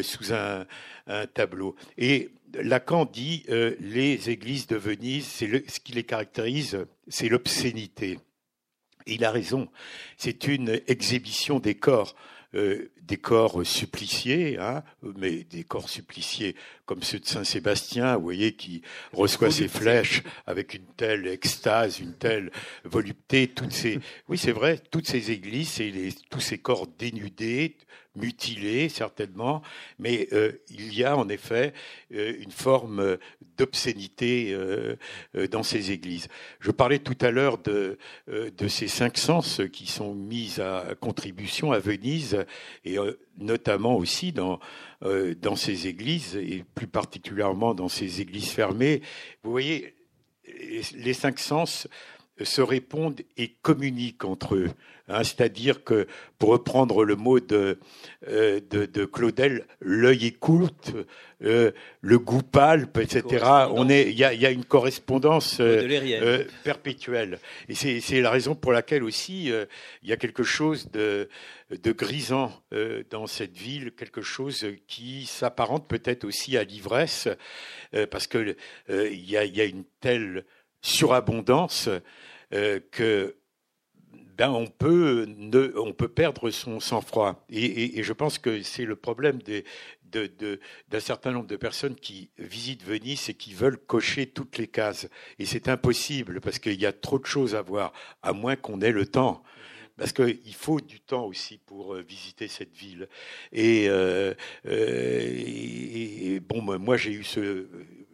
sous 0.02 0.32
un, 0.32 0.66
tableau. 1.32 1.74
Et 1.96 2.30
Lacan 2.54 3.06
dit 3.06 3.44
les 3.48 4.30
églises 4.30 4.66
de 4.66 4.76
Venise, 4.76 5.26
c'est 5.26 5.70
ce 5.70 5.80
qui 5.80 5.92
les 5.92 6.04
caractérise, 6.04 6.84
c'est 7.08 7.28
l'obscénité. 7.28 8.18
Et 9.06 9.14
il 9.14 9.24
a 9.24 9.30
raison. 9.30 9.68
C'est 10.18 10.46
une 10.48 10.80
exhibition 10.86 11.60
des 11.60 11.74
corps. 11.74 12.14
Euh, 12.54 12.90
des 13.02 13.18
corps 13.18 13.66
suppliciés, 13.66 14.58
hein, 14.58 14.82
mais 15.18 15.44
des 15.44 15.64
corps 15.64 15.90
suppliciés 15.90 16.56
comme 16.86 17.02
ceux 17.02 17.18
de 17.18 17.26
Saint-Sébastien, 17.26 18.16
vous 18.16 18.22
voyez, 18.22 18.52
qui 18.52 18.80
reçoit 19.12 19.50
ses 19.50 19.68
flèches 19.68 20.22
avec 20.46 20.72
une 20.72 20.86
telle 20.96 21.26
extase, 21.26 22.00
une 22.00 22.14
telle 22.14 22.50
volupté. 22.84 23.48
Toutes 23.48 23.72
ces, 23.72 23.98
oui, 24.28 24.38
c'est 24.38 24.52
vrai, 24.52 24.78
toutes 24.90 25.06
ces 25.06 25.30
églises 25.30 25.78
et 25.80 25.90
les, 25.90 26.14
tous 26.30 26.40
ces 26.40 26.56
corps 26.56 26.86
dénudés, 26.86 27.76
mutilés 28.18 28.88
certainement, 28.88 29.62
mais 29.98 30.28
euh, 30.32 30.52
il 30.70 30.94
y 30.94 31.04
a 31.04 31.16
en 31.16 31.28
effet 31.28 31.72
euh, 32.12 32.34
une 32.40 32.50
forme 32.50 33.16
d'obscénité 33.56 34.52
euh, 34.52 34.96
dans 35.50 35.62
ces 35.62 35.90
églises. 35.90 36.28
Je 36.60 36.70
parlais 36.70 36.98
tout 36.98 37.16
à 37.20 37.30
l'heure 37.30 37.58
de, 37.58 37.98
de 38.28 38.68
ces 38.68 38.88
cinq 38.88 39.18
sens 39.18 39.60
qui 39.72 39.86
sont 39.86 40.14
mis 40.14 40.60
à 40.60 40.94
contribution 41.00 41.72
à 41.72 41.78
Venise 41.78 42.44
et 42.84 42.96
notamment 43.38 43.96
aussi 43.96 44.32
dans, 44.32 44.60
dans 45.00 45.56
ces 45.56 45.86
églises 45.86 46.36
et 46.36 46.64
plus 46.74 46.86
particulièrement 46.86 47.74
dans 47.74 47.88
ces 47.88 48.20
églises 48.20 48.50
fermées. 48.50 49.02
Vous 49.42 49.50
voyez, 49.50 49.94
les 50.94 51.14
cinq 51.14 51.38
sens 51.38 51.88
se 52.42 52.60
répondent 52.60 53.20
et 53.36 53.54
communiquent 53.62 54.24
entre 54.24 54.54
eux. 54.54 54.70
Hein, 55.08 55.24
c'est-à-dire 55.24 55.84
que, 55.84 56.06
pour 56.38 56.50
reprendre 56.50 57.02
le 57.02 57.16
mot 57.16 57.40
de, 57.40 57.78
euh, 58.28 58.60
de, 58.70 59.04
Claudel, 59.06 59.66
l'œil 59.80 60.26
écoute, 60.26 60.92
euh, 61.42 61.70
le 62.02 62.18
goût 62.18 62.42
palpe, 62.42 62.98
etc. 62.98 63.44
On 63.70 63.88
est, 63.88 64.10
il 64.10 64.18
y 64.18 64.24
a, 64.24 64.50
une 64.50 64.66
correspondance 64.66 65.58
euh, 65.60 66.44
perpétuelle. 66.62 67.38
Et 67.70 67.74
c'est 67.74 68.20
la 68.20 68.30
raison 68.30 68.54
pour 68.54 68.72
laquelle 68.72 69.02
aussi 69.02 69.50
il 70.02 70.08
y 70.08 70.12
a 70.12 70.16
quelque 70.18 70.42
chose 70.42 70.90
de, 70.90 71.28
de 71.70 71.92
grisant 71.92 72.52
dans 73.10 73.26
cette 73.26 73.56
ville, 73.56 73.92
quelque 73.92 74.20
chose 74.20 74.66
qui 74.86 75.24
s'apparente 75.24 75.88
peut-être 75.88 76.24
aussi 76.24 76.56
à 76.58 76.64
l'ivresse, 76.64 77.28
parce 78.10 78.26
que 78.26 78.56
il 78.90 79.30
y 79.30 79.36
a, 79.36 79.44
y 79.44 79.60
a 79.60 79.64
une 79.64 79.84
telle 80.00 80.44
surabondance 80.82 81.88
euh, 82.52 82.80
que 82.90 83.36
ben 84.36 84.50
on 84.50 84.68
peut 84.68 85.26
on 85.76 85.92
peut 85.92 86.08
perdre 86.08 86.50
son 86.50 86.78
sang-froid. 86.78 87.44
Et, 87.50 88.02
je 88.02 88.12
pense 88.12 88.38
que 88.38 88.62
c'est 88.62 88.84
le 88.84 88.94
problème 88.94 89.40
de, 89.42 90.60
d'un 90.88 91.00
certain 91.00 91.32
nombre 91.32 91.48
de 91.48 91.56
personnes 91.56 91.96
qui 91.96 92.30
visitent 92.38 92.84
Venise 92.84 93.28
et 93.28 93.34
qui 93.34 93.52
veulent 93.52 93.78
cocher 93.78 94.26
toutes 94.26 94.56
les 94.56 94.68
cases. 94.68 95.08
Et 95.40 95.44
c'est 95.44 95.68
impossible 95.68 96.40
parce 96.40 96.60
qu'il 96.60 96.80
y 96.80 96.86
a 96.86 96.92
trop 96.92 97.18
de 97.18 97.26
choses 97.26 97.56
à 97.56 97.62
voir 97.62 97.92
à 98.22 98.32
moins 98.32 98.54
qu'on 98.54 98.80
ait 98.80 98.92
le 98.92 99.06
temps. 99.06 99.42
Parce 99.96 100.12
qu'il 100.12 100.54
faut 100.54 100.80
du 100.80 101.00
temps 101.00 101.24
aussi 101.24 101.58
pour 101.58 101.94
euh, 101.94 102.02
visiter 102.02 102.46
cette 102.46 102.76
ville. 102.76 103.08
Et, 103.50 103.86
euh, 103.88 104.32
et 104.64 106.38
bon, 106.38 106.62
moi 106.78 106.96
j'ai 106.96 107.10
eu 107.10 107.24
ce, 107.24 107.66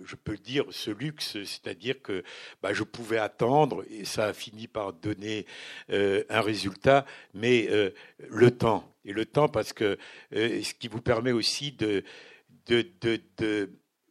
je 0.04 0.16
peux 0.16 0.36
dire, 0.36 0.64
ce 0.70 0.90
luxe, 0.90 1.32
c'est-à-dire 1.44 2.00
que 2.02 2.22
bah, 2.62 2.72
je 2.72 2.82
pouvais 2.82 3.18
attendre 3.18 3.84
et 3.90 4.04
ça 4.04 4.26
a 4.26 4.32
fini 4.32 4.66
par 4.66 4.92
donner 4.92 5.46
euh, 5.90 6.24
un 6.28 6.40
résultat, 6.40 7.06
mais 7.32 7.68
euh, 7.70 7.90
le 8.28 8.50
temps, 8.50 8.94
et 9.04 9.12
le 9.12 9.26
temps 9.26 9.48
parce 9.48 9.72
que 9.72 9.98
euh, 10.34 10.62
ce 10.62 10.74
qui 10.74 10.88
vous 10.88 11.00
permet 11.00 11.32
aussi 11.32 11.72
de, 11.72 12.04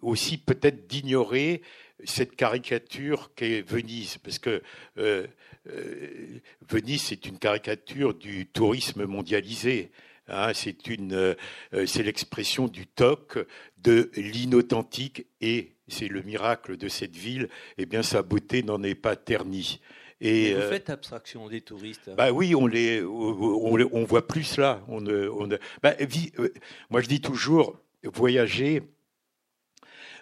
aussi 0.01 0.37
peut-être 0.37 0.87
d'ignorer 0.87 1.61
cette 2.03 2.35
caricature 2.35 3.31
qu'est 3.35 3.61
Venise, 3.61 4.17
parce 4.17 4.39
que 4.39 4.61
Venise, 6.69 7.03
c'est 7.03 7.25
une 7.25 7.39
caricature 7.39 8.13
du 8.13 8.47
tourisme 8.47 9.05
mondialisé. 9.05 9.91
Hein, 10.27 10.51
c'est 10.53 12.03
l'expression 12.03 12.67
du 12.67 12.87
toc, 12.87 13.37
de 13.77 14.11
l'inauthentique 14.15 15.25
et 15.41 15.72
c'est 15.87 16.07
le 16.07 16.21
miracle 16.21 16.77
de 16.77 16.87
cette 16.87 17.15
ville, 17.15 17.49
eh 17.77 17.85
bien 17.85 18.03
sa 18.03 18.21
beauté 18.21 18.63
n'en 18.63 18.81
est 18.83 18.95
pas 18.95 19.15
ternie. 19.15 19.79
Et, 20.21 20.53
vous 20.53 20.61
euh, 20.61 20.69
faites 20.69 20.89
abstraction 20.89 21.49
des 21.49 21.59
touristes 21.59 22.09
Bah 22.15 22.31
oui, 22.31 22.55
on 22.55 22.65
les, 22.65 23.03
on, 23.03 24.05
voit 24.05 24.25
plus 24.25 24.57
là. 24.57 24.81
On, 24.87 25.05
on 25.05 25.49
bah, 25.81 25.95
euh, 25.99 26.49
moi, 26.89 27.01
je 27.01 27.07
dis 27.07 27.19
toujours, 27.19 27.77
voyager 28.03 28.83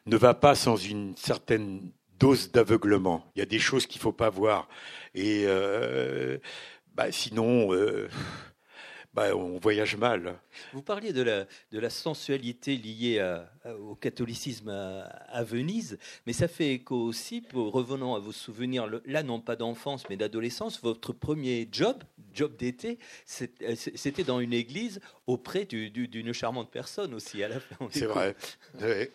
ne 0.08 0.18
va 0.18 0.34
pas 0.34 0.56
sans 0.56 0.76
une 0.76 1.16
certaine 1.16 1.92
dose 2.18 2.52
d'aveuglement. 2.52 3.32
Il 3.36 3.40
y 3.40 3.42
a 3.44 3.46
des 3.46 3.60
choses 3.60 3.86
qu'il 3.86 4.02
faut 4.02 4.12
pas 4.12 4.32
voir. 4.32 4.68
Et 5.14 5.44
euh, 5.46 6.40
bah, 6.96 7.12
sinon 7.12 7.70
bah, 9.14 9.36
on 9.36 9.58
voyage 9.58 9.98
mal. 9.98 10.40
Vous 10.74 10.82
parliez 10.82 11.12
de 11.12 11.22
la, 11.22 11.46
de 11.72 11.80
la 11.80 11.90
sensualité 11.90 12.78
liée 12.78 13.22
au 13.80 13.96
catholicisme 13.96 14.70
à, 14.70 15.44
Venise, 15.44 15.98
mais 16.26 16.34
ça 16.34 16.48
fait 16.48 16.74
écho 16.74 16.96
aussi, 16.96 17.42
pour, 17.42 17.72
revenons 17.72 18.16
à 18.16 18.20
vos 18.20 18.32
souvenirs, 18.32 18.90
là 19.06 19.24
non 19.24 19.42
pas 19.42 19.56
d'enfance 19.56 20.08
mais 20.10 20.18
d'adolescence, 20.18 20.82
votre 20.82 21.14
premier 21.14 21.68
job, 21.72 22.04
job 22.34 22.56
d'été, 22.56 23.00
c'était 23.26 24.24
dans 24.24 24.40
une 24.40 24.54
église 24.54 25.00
auprès 25.28 25.66
d'une 25.66 26.34
charmante 26.34 26.72
personne 26.72 27.14
aussi 27.14 27.44
à 27.44 27.50
la 27.50 27.60
fin. 27.60 27.88
C'est 27.92 28.06
vrai. 28.06 28.36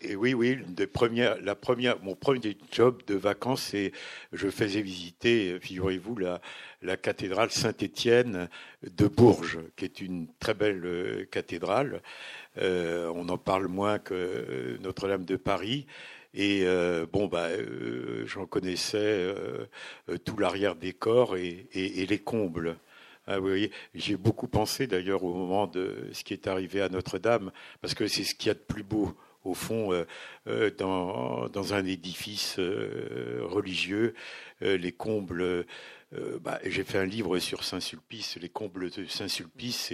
Et 0.03 0.17
oui, 0.17 0.35
oui, 0.35 0.59
la 0.79 1.55
première, 1.55 2.03
mon 2.03 2.15
premier 2.15 2.57
job 2.71 3.03
de 3.07 3.15
vacances, 3.15 3.63
c'est 3.63 3.93
je 4.33 4.49
faisais 4.49 4.83
visiter, 4.83 5.59
figurez-vous, 5.61 6.17
la, 6.17 6.41
la 6.83 6.97
cathédrale 6.97 7.51
Saint-Étienne 7.51 8.49
de 8.83 9.07
Bourges, 9.07 9.61
qui 9.77 9.85
est 9.85 10.01
une 10.01 10.29
très 10.39 10.55
belle 10.55 10.85
euh, 10.85 11.25
cathédrale. 11.31 12.03
Euh, 12.59 13.11
on 13.15 13.29
en 13.29 13.39
parle 13.39 13.67
moins 13.67 13.99
que 13.99 14.79
Notre-Dame 14.81 15.25
de 15.25 15.37
Paris. 15.37 15.87
Et 16.35 16.63
euh, 16.65 17.07
bon, 17.11 17.27
bah, 17.27 17.49
j'en 18.27 18.47
connaissais 18.47 19.35
tout 20.25 20.37
l'arrière-décor 20.37 21.37
et, 21.37 21.67
et, 21.73 22.05
les 22.05 22.19
combles. 22.19 22.77
Ah, 23.27 23.39
j'ai 23.95 24.17
beaucoup 24.17 24.47
pensé 24.47 24.87
d'ailleurs 24.87 25.25
au 25.25 25.33
moment 25.33 25.67
de 25.67 25.95
ce 26.13 26.25
qui 26.25 26.35
est 26.35 26.47
arrivé 26.47 26.83
à 26.83 26.91
Notre-Dame, 26.91 27.53
parce 27.81 27.95
que 27.95 28.07
c'est 28.07 28.23
ce 28.23 28.35
qu'il 28.35 28.49
y 28.49 28.51
a 28.51 28.55
de 28.55 28.59
plus 28.59 28.83
beau 28.83 29.15
au 29.45 29.55
fond, 29.55 30.05
dans, 30.77 31.49
dans, 31.49 31.75
un 31.75 31.87
édifice 31.87 32.59
religieux, 32.59 34.15
les 34.61 34.93
combles 34.93 35.65
euh, 36.13 36.39
bah, 36.39 36.61
j'ai 36.65 36.85
fait 36.85 36.99
un 36.99 37.05
livre 37.05 37.41
sur 37.41 37.65
Saint-Sulpice, 37.65 38.37
les 38.37 38.49
combles 38.49 38.91
de 38.91 39.07
Saint-Sulpice, 39.07 39.93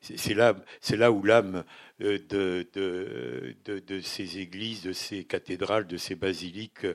c'est 0.00 0.34
là, 0.34 0.56
là 0.90 1.12
où 1.12 1.22
l'âme 1.22 1.64
euh, 2.00 2.18
de, 2.30 4.00
ces 4.00 4.38
églises, 4.38 4.84
de 4.84 4.92
ces 4.94 5.24
cathédrales, 5.24 5.86
de 5.86 5.98
ces 5.98 6.14
basiliques, 6.14 6.86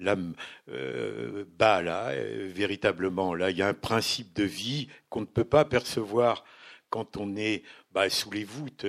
l'âme 0.00 0.34
euh, 0.70 1.44
bat 1.58 1.82
là, 1.82 2.14
véritablement. 2.46 3.34
Là, 3.34 3.50
il 3.50 3.58
y 3.58 3.62
a 3.62 3.68
un 3.68 3.74
principe 3.74 4.32
de 4.34 4.44
vie 4.44 4.88
qu'on 5.10 5.20
ne 5.20 5.26
peut 5.26 5.44
pas 5.44 5.66
percevoir 5.66 6.44
quand 6.88 7.18
on 7.18 7.36
est 7.36 7.62
bah, 7.92 8.08
sous 8.08 8.30
les 8.30 8.44
voûtes 8.44 8.86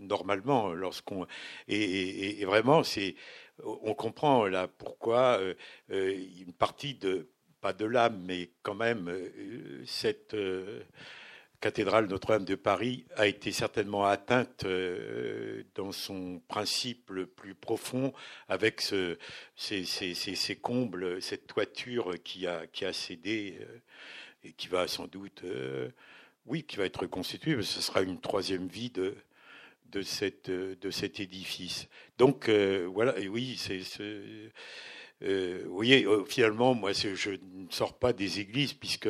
normalement 0.00 0.72
lorsqu'on 0.72 1.26
et, 1.66 2.44
vraiment 2.44 2.84
c'est 2.84 3.16
on 3.64 3.92
comprend 3.94 4.46
là 4.46 4.68
pourquoi 4.68 5.40
une 5.88 6.52
partie 6.56 6.94
de 6.94 7.28
pas 7.60 7.72
de 7.72 7.84
l'âme, 7.84 8.22
mais 8.26 8.50
quand 8.62 8.74
même 8.74 9.08
euh, 9.08 9.82
cette, 9.86 10.34
euh, 10.34 10.82
cathédrale 11.60 12.06
Notre-Dame 12.06 12.44
de 12.44 12.54
Paris 12.54 13.04
a 13.16 13.26
été 13.26 13.52
certainement 13.52 14.06
atteinte 14.06 14.64
euh, 14.64 15.62
dans 15.74 15.92
son 15.92 16.40
principe 16.48 17.10
le 17.10 17.26
plus 17.26 17.54
profond 17.54 18.14
avec 18.48 18.80
ce, 18.80 19.18
ces, 19.56 20.58
combles, 20.60 21.20
cette 21.20 21.46
toiture 21.46 22.14
qui 22.24 22.46
a, 22.46 22.66
qui 22.66 22.86
a 22.86 22.94
cédé 22.94 23.58
et 24.42 24.52
qui 24.52 24.68
va 24.68 24.88
sans 24.88 25.06
doute, 25.06 25.44
oui, 26.46 26.62
qui 26.62 26.76
va 26.76 26.86
être 26.86 27.00
reconstituée, 27.00 27.62
ce 27.62 27.82
sera 27.82 28.00
une 28.00 28.20
troisième 28.20 28.66
vie 28.66 28.88
de, 28.88 29.14
de, 29.90 30.00
cette, 30.00 30.50
de 30.50 30.90
cet 30.90 31.20
édifice. 31.20 31.88
Donc 32.16 32.48
voilà, 32.48 33.18
et 33.18 33.28
oui, 33.28 33.58
c'est 33.58 33.82
euh, 35.22 35.62
vous 35.66 35.74
voyez, 35.74 36.04
euh, 36.06 36.24
finalement, 36.24 36.74
moi, 36.74 36.92
je 36.92 37.30
ne 37.30 37.70
sors 37.70 37.98
pas 37.98 38.12
des 38.12 38.40
églises, 38.40 38.72
puisque 38.72 39.08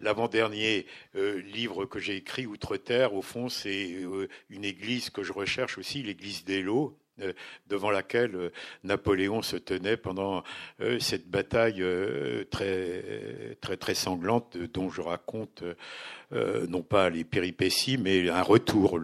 l'avant-dernier 0.00 0.86
euh, 1.16 1.40
livre 1.40 1.86
que 1.86 1.98
j'ai 1.98 2.16
écrit, 2.16 2.46
Outre-Terre, 2.46 3.14
au 3.14 3.22
fond, 3.22 3.48
c'est 3.48 3.96
une 4.50 4.64
église 4.64 5.10
que 5.10 5.22
je 5.22 5.32
recherche 5.32 5.78
aussi, 5.78 6.02
l'église 6.02 6.44
d'Elo, 6.44 6.98
devant 7.66 7.90
laquelle 7.90 8.52
Napoléon 8.84 9.42
se 9.42 9.56
tenait 9.56 9.96
pendant 9.96 10.44
cette 11.00 11.28
bataille 11.28 11.84
très, 12.48 13.56
très, 13.60 13.76
très 13.76 13.94
sanglante 13.94 14.56
dont 14.56 14.88
je 14.88 15.00
raconte 15.00 15.64
non 16.30 16.82
pas 16.82 17.10
les 17.10 17.24
péripéties, 17.24 17.98
mais 17.98 18.28
un 18.28 18.42
retour. 18.42 19.00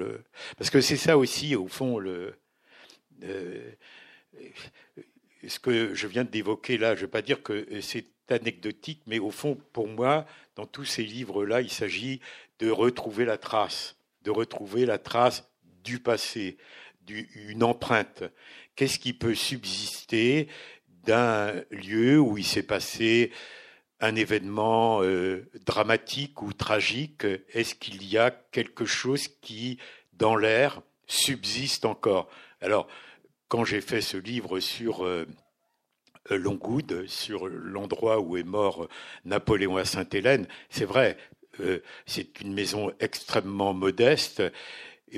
Parce 0.57 0.71
que 0.71 0.81
c'est 0.81 0.97
ça 0.97 1.19
aussi, 1.19 1.57
au 1.57 1.67
fond, 1.67 1.99
le 1.99 2.37
ce 5.49 5.59
que 5.59 5.95
je 5.95 6.07
viens 6.07 6.25
d'évoquer 6.25 6.79
là, 6.79 6.95
je 6.95 7.01
ne 7.01 7.07
vais 7.07 7.11
pas 7.11 7.23
dire 7.23 7.43
que 7.43 7.67
c'est 7.81 8.07
anecdotique, 8.29 9.03
mais 9.07 9.19
au 9.19 9.31
fond, 9.31 9.59
pour 9.73 9.89
moi, 9.89 10.27
dans 10.57 10.67
tous 10.67 10.85
ces 10.85 11.03
livres-là, 11.03 11.61
il 11.61 11.71
s'agit 11.71 12.21
de 12.59 12.71
retrouver 12.71 13.25
la 13.25 13.39
trace, 13.39 13.97
de 14.23 14.31
retrouver 14.31 14.87
la 14.87 14.99
trace 14.99 15.49
du 15.83 15.99
passé, 15.99 16.57
d'une 17.03 17.63
empreinte. 17.63 18.25
Qu'est-ce 18.77 18.99
qui 18.99 19.13
peut 19.13 19.35
subsister 19.35 20.49
d'un 21.05 21.53
lieu 21.71 22.19
où 22.19 22.39
il 22.39 22.47
s'est 22.47 22.63
passé 22.63 23.31
un 24.01 24.17
événement 24.17 25.03
euh, 25.03 25.51
dramatique 25.67 26.43
ou 26.43 26.53
tragique? 26.53 27.27
Est-ce 27.53 27.75
qu'il 27.75 28.05
y 28.05 28.17
a 28.17 28.31
quelque 28.31 28.87
chose 28.87 29.29
qui, 29.29 29.79
dans 30.15 30.37
l'air, 30.37 30.81
subsiste 31.07 31.85
encore? 31.85 32.29
Alors, 32.61 32.89
quand 33.55 33.65
j'ai 33.65 33.81
fait 33.81 34.01
ce 34.01 34.17
livre 34.17 34.59
sur 34.59 35.05
euh, 35.05 35.27
Longwood, 36.29 37.05
sur 37.07 37.47
l'endroit 37.47 38.19
où 38.19 38.37
est 38.37 38.43
mort 38.43 38.89
Napoléon 39.25 39.77
à 39.77 39.85
Sainte-Hélène, 39.85 40.49
c'est 40.71 40.85
vrai, 40.85 41.17
euh, 41.61 41.79
c'est 42.05 42.41
une 42.41 42.53
maison 42.53 42.91
extrêmement 42.99 43.73
modeste, 43.73 44.43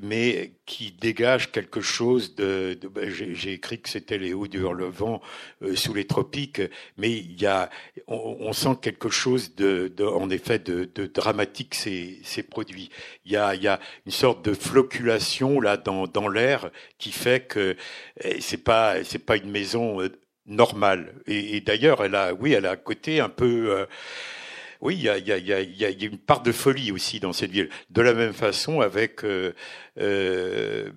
mais 0.03 0.53
qui 0.67 0.93
dégage 0.93 1.53
quelque 1.53 1.81
chose 1.81 2.35
de. 2.35 2.79
Ben, 2.95 3.09
j'ai 3.11 3.53
écrit 3.53 3.81
que 3.81 3.89
c'était 3.89 4.19
les 4.19 4.35
hauts 4.35 4.47
du 4.47 4.59
Hurlevent 4.61 5.21
euh, 5.63 5.77
sous 5.77 5.95
les 5.95 6.07
tropiques, 6.07 6.61
mais 6.97 7.11
il 7.13 7.41
y 7.41 7.47
a, 7.47 7.71
on, 8.07 8.53
sent 8.53 8.77
quelque 8.81 9.09
chose 9.09 9.55
de, 9.55 9.93
en 10.05 10.31
effet, 10.31 10.59
de, 10.59 10.89
dramatique 11.07 11.75
ces, 11.75 12.19
ces 12.23 12.43
produits. 12.43 12.91
Il 13.25 13.33
y, 13.33 13.37
a, 13.37 13.55
y 13.55 13.69
a 13.69 13.81
une 14.05 14.13
sorte 14.13 14.45
de 14.45 14.55
floculation 14.55 15.61
là 15.61 15.77
dans, 15.77 16.07
dans 16.07 16.29
l'air 16.29 16.71
qui 16.99 17.13
fait 17.13 17.47
que 17.47 17.77
eh, 18.23 18.41
c'est 18.41 18.63
pas 18.63 19.05
c'est 19.05 19.25
pas 19.25 19.37
une 19.37 19.51
maison 19.51 20.01
euh, 20.01 20.09
normale. 20.47 21.15
Et, 21.27 21.61
d'ailleurs, 21.61 22.03
elle 22.05 22.15
a, 22.15 22.35
oui, 22.35 22.53
elle 22.53 22.67
a 22.67 22.73
un 22.73 22.77
côté 22.77 23.21
un 23.21 23.29
peu. 23.29 23.71
Euh, 23.71 23.87
oui, 24.81 24.95
il 24.97 25.03
y 25.03 25.09
a, 25.09 25.19
y, 25.19 25.33
a, 25.33 25.39
y 25.39 25.85
a, 25.85 25.91
une 25.91 26.19
part 26.19 26.43
de 26.43 26.53
folie 26.53 26.93
aussi 26.93 27.21
dans 27.21 27.33
cette 27.33 27.51
ville. 27.51 27.71
De 27.91 28.03
la 28.03 28.15
même 28.15 28.33
façon 28.33 28.81
avec 28.81 29.25
euh, 29.25 29.53
euh, 29.99 30.91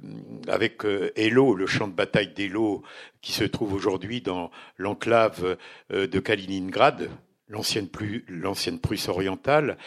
avec 0.48 0.86
euh, 0.86 1.12
Elo, 1.16 1.56
le 1.56 1.68
champ 1.68 1.88
de 1.88 1.94
bataille 1.94 2.34
d'Elo, 2.34 2.84
qui 3.22 3.32
se 3.32 3.44
trouve 3.44 3.74
aujourd'hui 3.74 4.22
dans 4.22 4.52
l'enclave 4.78 5.58
de 5.90 6.20
Kaliningrad, 6.20 7.10
l'ancienne 7.48 7.90
l'ancienne 8.28 8.80
Prusse 8.80 9.10
orientale. 9.10 9.78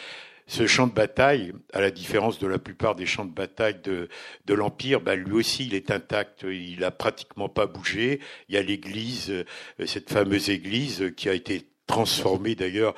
Ce 0.45 0.67
champ 0.67 0.87
de 0.87 0.93
bataille, 0.93 1.53
à 1.71 1.79
la 1.79 1.89
différence 1.89 2.37
de 2.37 2.47
la 2.47 2.59
plupart 2.59 2.95
des 2.95 3.05
champs 3.05 3.23
de 3.23 3.31
bataille 3.31 3.79
de, 3.81 4.09
de 4.45 4.53
l'Empire, 4.53 4.99
bah, 4.99 5.15
lui 5.15 5.31
aussi, 5.31 5.65
il 5.65 5.73
est 5.73 5.89
intact. 5.89 6.43
Il 6.43 6.83
a 6.83 6.91
pratiquement 6.91 7.47
pas 7.47 7.65
bougé. 7.65 8.19
Il 8.49 8.55
y 8.55 8.57
a 8.57 8.61
l'église, 8.61 9.45
cette 9.85 10.11
fameuse 10.11 10.49
église 10.49 11.13
qui 11.15 11.29
a 11.29 11.33
été 11.33 11.65
transformée 11.87 12.55
d'ailleurs 12.55 12.95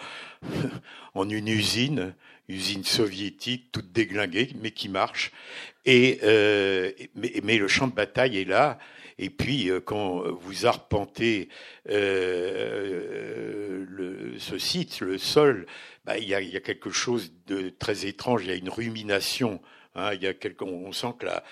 en 1.13 1.29
une 1.29 1.47
usine, 1.47 2.13
usine 2.47 2.83
soviétique, 2.83 3.71
toute 3.71 3.91
déglinguée, 3.91 4.49
mais 4.61 4.71
qui 4.71 4.89
marche. 4.89 5.31
Et 5.85 6.19
euh, 6.23 6.91
mais, 7.15 7.57
le 7.57 7.67
champ 7.67 7.87
de 7.87 7.93
bataille 7.93 8.39
est 8.39 8.45
là. 8.45 8.79
Et 9.17 9.29
puis, 9.29 9.69
euh, 9.69 9.79
quand 9.79 10.23
vous 10.31 10.65
arpentez 10.65 11.49
euh, 11.89 13.85
le, 13.87 14.37
ce 14.39 14.57
site, 14.57 14.99
le 14.99 15.17
sol, 15.17 15.65
bah, 16.03 16.17
il, 16.17 16.27
y 16.27 16.35
a, 16.35 16.41
y 16.41 16.57
a, 16.57 16.61
quelque 16.61 16.89
chose 16.89 17.31
de 17.47 17.69
très 17.69 18.05
étrange. 18.07 18.43
Il 18.43 18.49
y 18.49 18.51
a 18.51 18.55
une 18.55 18.69
rumination. 18.69 19.61
Hein, 19.95 20.13
y 20.15 20.27
a 20.27 20.33
quelque, 20.33 20.63
on 20.63 20.91
sent 20.91 21.13
que 21.19 21.25
la, 21.25 21.43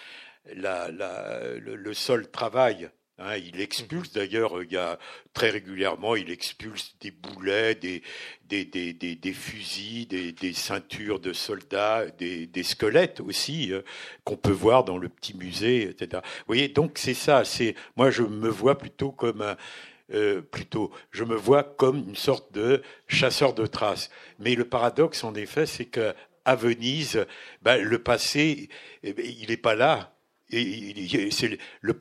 la, 0.55 0.91
la, 0.91 1.57
le, 1.57 1.93
sol 1.93 2.29
travaille. 2.29 2.89
Hein, 3.25 3.37
il 3.37 3.61
expulse 3.61 4.11
d'ailleurs, 4.11 4.61
il 4.63 4.71
y 4.71 4.77
a 4.77 4.99
très 5.33 5.49
régulièrement, 5.49 6.15
il 6.15 6.29
expulse 6.29 6.95
des 6.99 7.11
boulets, 7.11 7.75
des, 7.75 8.03
des, 8.47 8.65
des, 8.65 8.91
des, 8.91 9.15
des 9.15 9.33
fusils, 9.33 10.07
des, 10.07 10.53
ceintures 10.53 11.19
de 11.19 11.31
soldats, 11.31 12.05
des, 12.17 12.63
squelettes 12.63 13.21
aussi 13.21 13.71
euh, 13.71 13.81
qu'on 14.25 14.35
peut 14.35 14.51
voir 14.51 14.83
dans 14.83 14.97
le 14.97 15.07
petit 15.07 15.35
musée, 15.37 15.83
etc. 15.83 16.21
Vous 16.23 16.43
voyez, 16.47 16.67
donc 16.67 16.97
c'est 16.97 17.13
ça. 17.13 17.45
C'est 17.45 17.75
moi 17.95 18.11
je 18.11 18.23
me 18.23 18.49
vois 18.49 18.77
plutôt 18.77 19.11
comme 19.11 19.41
un, 19.41 19.55
euh, 20.13 20.41
plutôt, 20.41 20.91
je 21.11 21.23
me 21.23 21.35
vois 21.35 21.63
comme 21.63 21.97
une 22.09 22.15
sorte 22.15 22.53
de 22.53 22.81
chasseur 23.07 23.53
de 23.53 23.65
traces. 23.65 24.09
Mais 24.39 24.55
le 24.55 24.65
paradoxe, 24.65 25.23
en 25.23 25.33
effet, 25.33 25.65
c'est 25.65 25.85
que 25.85 26.13
à 26.45 26.55
Venise, 26.55 27.25
ben, 27.61 27.81
le 27.81 27.99
passé, 27.99 28.69
eh 29.01 29.13
ben, 29.13 29.25
il 29.25 29.49
n'est 29.49 29.57
pas 29.57 29.75
là. 29.75 30.09
Le, 30.51 31.93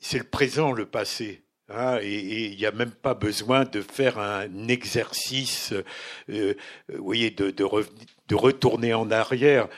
c'est 0.00 0.18
le 0.18 0.24
présent, 0.24 0.72
le 0.72 0.86
passé. 0.86 1.42
Hein, 1.72 1.98
et 2.02 2.46
il 2.46 2.56
n'y 2.56 2.66
a 2.66 2.72
même 2.72 2.90
pas 2.90 3.14
besoin 3.14 3.64
de 3.64 3.80
faire 3.80 4.18
un 4.18 4.66
exercice, 4.66 5.72
euh, 6.28 6.54
vous 6.88 7.04
voyez, 7.04 7.30
de, 7.30 7.50
de, 7.50 8.34
retourner 8.34 8.92
en 8.92 9.10
arrière, 9.12 9.68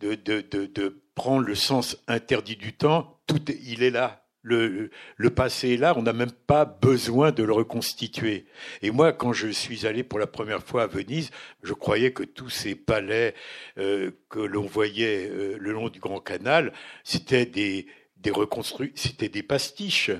de, 0.00 1.02
prendre 1.14 1.46
le 1.46 1.54
sens 1.54 1.98
interdit 2.08 2.56
du 2.56 2.72
temps. 2.72 3.20
Tout, 3.26 3.42
il 3.48 3.82
est 3.82 3.90
là. 3.90 4.24
Le, 4.42 4.88
passé 5.36 5.74
est 5.74 5.76
là, 5.76 5.92
on 5.98 6.02
n'a 6.02 6.14
même 6.14 6.32
pas 6.32 6.64
besoin 6.64 7.30
de 7.30 7.42
le 7.42 7.52
reconstituer. 7.52 8.46
Et 8.80 8.90
moi, 8.90 9.12
quand 9.12 9.34
je 9.34 9.48
suis 9.48 9.86
allé 9.86 10.02
pour 10.02 10.18
la 10.18 10.26
première 10.26 10.62
fois 10.62 10.84
à 10.84 10.86
Venise, 10.86 11.30
je 11.62 11.74
croyais 11.74 12.12
que 12.12 12.22
tous 12.22 12.48
ces 12.48 12.74
palais 12.74 13.34
euh, 13.76 14.12
que 14.30 14.38
l'on 14.38 14.62
voyait 14.62 15.28
euh, 15.28 15.58
le 15.60 15.72
long 15.72 15.90
du 15.90 16.00
Grand 16.00 16.20
Canal, 16.20 16.72
c'était 17.04 17.44
des, 17.44 17.86
des 18.20 18.30
reconstruits, 18.30 18.92
c'était 18.94 19.28
des 19.28 19.42
pastiches. 19.42 20.10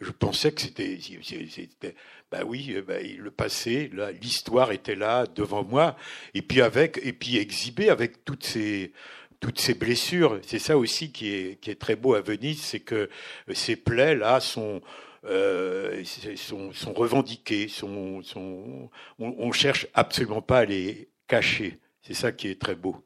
Je 0.00 0.10
pensais 0.10 0.52
que 0.52 0.60
c'était, 0.60 1.94
bah 2.30 2.44
oui, 2.46 2.76
bah, 2.86 3.00
le 3.00 3.30
passé, 3.30 3.90
l'histoire 4.20 4.70
était 4.70 4.94
là 4.94 5.26
devant 5.26 5.64
moi, 5.64 5.96
et 6.34 6.42
puis 6.42 6.60
avec, 6.62 7.00
et 7.02 7.12
puis 7.12 7.36
exhibé 7.36 7.90
avec 7.90 8.24
toutes 8.24 8.44
ces, 8.44 8.92
toutes 9.40 9.58
ces 9.58 9.74
blessures. 9.74 10.38
C'est 10.42 10.60
ça 10.60 10.78
aussi 10.78 11.10
qui 11.10 11.30
est, 11.34 11.60
qui 11.60 11.70
est 11.70 11.80
très 11.80 11.96
beau 11.96 12.14
à 12.14 12.20
Venise, 12.20 12.62
c'est 12.62 12.80
que 12.80 13.10
ces 13.52 13.74
plaies 13.74 14.14
là 14.14 14.38
sont, 14.38 14.80
euh, 15.24 16.04
sont, 16.36 16.92
revendiquées, 16.92 17.66
sont, 17.66 18.22
sont, 18.22 18.90
on, 19.18 19.34
on 19.36 19.52
cherche 19.52 19.88
absolument 19.94 20.42
pas 20.42 20.60
à 20.60 20.64
les 20.64 21.08
cacher. 21.26 21.80
C'est 22.02 22.14
ça 22.14 22.30
qui 22.30 22.48
est 22.48 22.60
très 22.60 22.76
beau. 22.76 23.04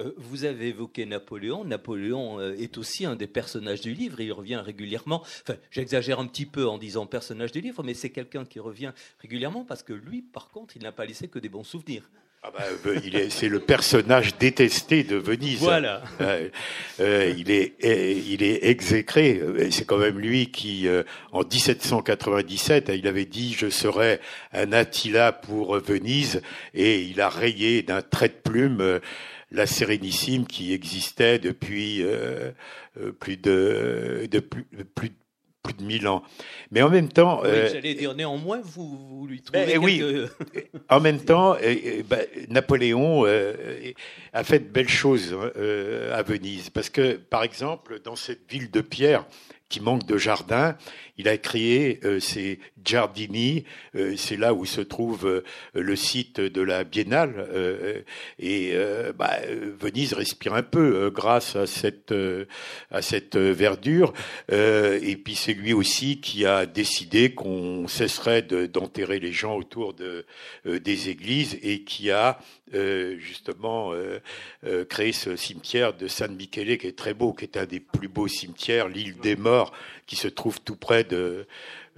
Euh, 0.00 0.12
vous 0.16 0.44
avez 0.44 0.68
évoqué 0.68 1.06
Napoléon. 1.06 1.64
Napoléon 1.64 2.40
euh, 2.40 2.54
est 2.54 2.78
aussi 2.78 3.04
un 3.04 3.16
des 3.16 3.26
personnages 3.26 3.80
du 3.80 3.94
livre. 3.94 4.20
Il 4.20 4.32
revient 4.32 4.56
régulièrement. 4.56 5.22
J'exagère 5.70 6.18
un 6.18 6.26
petit 6.26 6.46
peu 6.46 6.66
en 6.66 6.78
disant 6.78 7.06
personnage 7.06 7.52
du 7.52 7.60
livre, 7.60 7.82
mais 7.82 7.94
c'est 7.94 8.10
quelqu'un 8.10 8.44
qui 8.44 8.60
revient 8.60 8.92
régulièrement 9.18 9.64
parce 9.64 9.82
que 9.82 9.92
lui, 9.92 10.22
par 10.22 10.50
contre, 10.50 10.76
il 10.76 10.82
n'a 10.82 10.92
pas 10.92 11.04
laissé 11.04 11.28
que 11.28 11.38
des 11.38 11.48
bons 11.48 11.64
souvenirs. 11.64 12.08
Ah 12.42 12.50
bah, 12.56 12.64
euh, 12.86 13.26
c'est 13.28 13.48
le 13.48 13.60
personnage 13.60 14.38
détesté 14.38 15.04
de 15.04 15.16
Venise. 15.16 15.58
Voilà. 15.58 16.02
il 16.18 17.50
est, 17.50 17.74
il 17.82 18.42
est 18.42 18.64
exécré. 18.64 19.42
C'est 19.70 19.84
quand 19.84 19.98
même 19.98 20.18
lui 20.18 20.50
qui, 20.50 20.88
en 21.32 21.42
1797, 21.42 22.90
il 22.94 23.06
avait 23.06 23.26
dit 23.26 23.54
je 23.58 23.68
serai 23.68 24.20
un 24.54 24.72
Attila 24.72 25.32
pour 25.32 25.78
Venise, 25.78 26.40
et 26.72 27.02
il 27.02 27.20
a 27.20 27.28
rayé 27.28 27.82
d'un 27.82 28.00
trait 28.00 28.28
de 28.28 28.50
plume 28.50 29.00
la 29.52 29.66
Sérénissime 29.66 30.46
qui 30.46 30.72
existait 30.72 31.38
depuis 31.38 32.02
euh, 32.02 32.52
euh, 33.00 33.12
plus 33.12 33.36
de, 33.36 34.28
de 34.30 34.40
plus, 34.40 34.64
plus 34.94 35.08
de 35.08 35.14
1000 35.80 36.08
ans. 36.08 36.22
Mais 36.70 36.82
en 36.82 36.90
même 36.90 37.08
temps... 37.08 37.42
Oui, 37.42 37.48
J'allais 37.72 37.94
dire, 37.94 38.14
néanmoins, 38.14 38.60
vous, 38.62 38.96
vous 38.96 39.26
lui 39.26 39.42
trouvez 39.42 39.66
ben, 39.66 39.78
oui. 39.78 40.02
en 40.88 41.00
même 41.00 41.20
temps, 41.20 41.56
ben, 42.08 42.26
Napoléon 42.48 43.24
a 44.32 44.44
fait 44.44 44.58
de 44.58 44.68
belles 44.68 44.88
choses 44.88 45.34
hein, 45.34 45.50
à 46.12 46.22
Venise. 46.22 46.70
Parce 46.70 46.90
que, 46.90 47.16
par 47.16 47.42
exemple, 47.42 48.00
dans 48.02 48.16
cette 48.16 48.50
ville 48.50 48.70
de 48.70 48.80
pierre, 48.80 49.26
qui 49.70 49.80
manque 49.80 50.04
de 50.04 50.18
jardin. 50.18 50.76
Il 51.16 51.28
a 51.28 51.38
créé 51.38 52.00
euh, 52.04 52.18
ces 52.18 52.58
giardini, 52.84 53.64
euh, 53.94 54.14
c'est 54.16 54.36
là 54.36 54.52
où 54.52 54.64
se 54.64 54.80
trouve 54.80 55.26
euh, 55.26 55.44
le 55.74 55.94
site 55.94 56.40
de 56.40 56.62
la 56.62 56.82
Biennale. 56.82 57.46
et 58.38 58.74
bah, 59.16 59.36
Venise 59.78 60.12
respire 60.14 60.54
un 60.54 60.62
peu 60.62 61.10
grâce 61.10 61.54
à 61.54 61.66
cette 61.66 62.14
à 62.90 63.02
cette 63.02 63.36
verdure. 63.36 64.12
et 64.50 65.16
puis 65.22 65.36
c'est 65.36 65.54
lui 65.54 65.72
aussi 65.72 66.20
qui 66.20 66.44
a 66.44 66.66
décidé 66.66 67.32
qu'on 67.32 67.86
cesserait 67.86 68.42
d'enterrer 68.42 69.20
les 69.20 69.32
gens 69.32 69.56
autour 69.56 69.94
de 69.94 70.24
des 70.64 71.08
églises 71.08 71.58
et 71.62 71.84
qui 71.84 72.10
a 72.10 72.40
justement 72.72 73.92
créé 74.88 75.12
ce 75.12 75.36
cimetière 75.36 75.94
de 75.94 76.08
San 76.08 76.34
Michele 76.34 76.78
qui 76.78 76.88
est 76.88 76.98
très 76.98 77.14
beau, 77.14 77.32
qui 77.32 77.44
est 77.44 77.56
un 77.56 77.66
des 77.66 77.80
plus 77.80 78.08
beaux 78.08 78.28
cimetières, 78.28 78.88
l'île 78.88 79.16
des 79.18 79.36
morts, 79.36 79.59
qui 80.06 80.16
se 80.16 80.28
trouve 80.28 80.60
tout 80.60 80.76
près 80.76 81.04
de, 81.04 81.46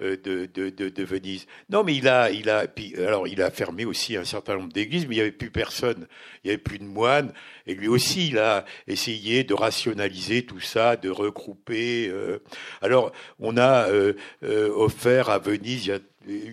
euh, 0.00 0.16
de, 0.22 0.46
de, 0.46 0.88
de, 0.88 1.04
Venise. 1.04 1.46
Non, 1.68 1.84
mais 1.84 1.94
il 1.94 2.08
a, 2.08 2.30
il 2.30 2.48
a, 2.48 2.66
alors 2.98 3.28
il 3.28 3.42
a 3.42 3.50
fermé 3.50 3.84
aussi 3.84 4.16
un 4.16 4.24
certain 4.24 4.56
nombre 4.56 4.72
d'églises, 4.72 5.06
mais 5.06 5.16
il 5.16 5.18
n'y 5.18 5.22
avait 5.22 5.32
plus 5.32 5.50
personne, 5.50 6.06
il 6.42 6.48
n'y 6.48 6.50
avait 6.50 6.62
plus 6.62 6.78
de 6.78 6.84
moines, 6.84 7.32
et 7.66 7.74
lui 7.74 7.88
aussi 7.88 8.28
il 8.28 8.38
a 8.38 8.64
essayé 8.88 9.44
de 9.44 9.54
rationaliser 9.54 10.46
tout 10.46 10.60
ça, 10.60 10.96
de 10.96 11.10
regrouper. 11.10 12.08
Euh. 12.08 12.38
Alors 12.80 13.12
on 13.38 13.56
a 13.56 13.88
euh, 13.88 14.14
offert 14.42 15.28
à 15.28 15.38
Venise, 15.38 15.92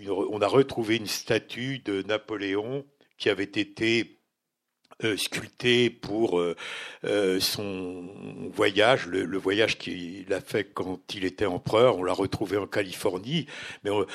on 0.08 0.42
a 0.42 0.48
retrouvé 0.48 0.98
une 0.98 1.08
statue 1.08 1.80
de 1.80 2.02
Napoléon 2.04 2.86
qui 3.18 3.30
avait 3.30 3.44
été 3.44 4.19
euh, 5.06 5.16
sculpté 5.16 5.90
pour 5.90 6.42
euh, 6.42 6.58
euh, 7.06 7.40
son 7.40 8.04
voyage, 8.52 9.08
le, 9.08 9.38
voyage 9.38 9.78
qu'il 9.78 10.26
a 10.34 10.42
fait 10.42 10.66
quand 10.66 11.00
il 11.16 11.24
était 11.24 11.46
empereur. 11.46 11.98
On 11.98 12.04
l'a 12.04 12.12
retrouvé 12.12 12.58
en 12.58 12.68
Californie, 12.68 13.46
mais 13.86 13.92
on, 13.92 14.06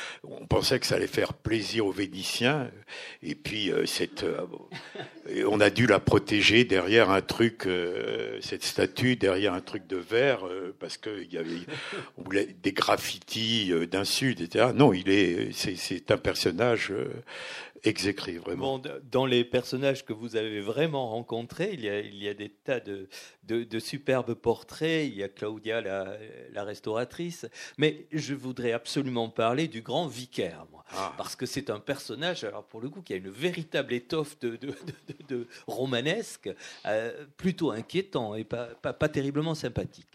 pensait 0.46 0.78
que 0.78 0.84
ça 0.84 0.96
allait 0.96 1.06
faire 1.06 1.32
plaisir 1.32 1.86
aux 1.86 1.90
Vénitiens. 1.90 2.70
Et 3.22 3.34
puis, 3.34 3.72
cette, 3.86 4.26
on 5.46 5.58
a 5.60 5.70
dû 5.70 5.86
la 5.86 6.00
protéger 6.00 6.64
derrière 6.64 7.08
un 7.08 7.22
truc, 7.22 7.66
cette 8.42 8.62
statue, 8.62 9.16
derrière 9.16 9.54
un 9.54 9.62
truc 9.62 9.86
de 9.86 9.96
verre, 9.96 10.46
parce 10.78 10.98
qu'il 10.98 11.32
y 11.32 11.38
avait 11.38 11.60
on 12.18 12.24
voulait 12.24 12.54
des 12.62 12.72
graffitis 12.72 13.72
d'insultes, 13.90 14.42
etc. 14.42 14.66
Non, 14.74 14.92
il 14.92 15.08
est, 15.08 15.52
c'est 15.52 16.10
un 16.10 16.18
personnage 16.18 16.92
exécrit, 17.84 18.38
vraiment. 18.38 18.80
dans 19.10 19.26
les 19.26 19.44
personnages 19.44 20.04
que 20.04 20.12
vous 20.12 20.36
avez 20.36 20.60
vraiment 20.60 21.10
rencontrés, 21.10 21.70
il 21.74 21.80
y 21.82 21.88
a, 21.88 22.00
il 22.00 22.22
y 22.22 22.28
a 22.28 22.34
des 22.34 22.48
tas 22.48 22.80
de, 22.80 23.08
de, 23.44 23.78
superbes 23.78 24.34
portraits. 24.34 25.06
Il 25.06 25.14
y 25.14 25.22
a 25.22 25.28
Claudia, 25.28 25.80
la, 25.80 26.64
restauratrice. 26.64 27.46
Mais 27.78 28.06
je 28.12 28.34
voudrais 28.34 28.72
absolument 28.72 29.28
parler 29.28 29.68
du 29.68 29.82
grand 29.82 30.06
vicaire, 30.06 30.66
moi. 30.72 30.84
Ah. 30.96 31.12
Parce 31.16 31.36
que 31.36 31.46
c'est 31.46 31.70
un 31.70 31.80
personnage, 31.80 32.44
alors 32.44 32.64
pour 32.64 32.80
le 32.80 32.88
coup, 32.88 33.02
qui 33.02 33.12
a 33.12 33.16
une 33.16 33.30
véritable 33.30 33.92
étoffe 33.92 34.38
de, 34.40 34.58
de 35.28 35.46
romanesque, 35.66 36.50
euh, 36.86 37.26
plutôt 37.36 37.70
inquiétant 37.70 38.34
et 38.34 38.44
pas, 38.44 38.66
pas, 38.66 39.08
terriblement 39.08 39.54
sympathique. 39.54 40.08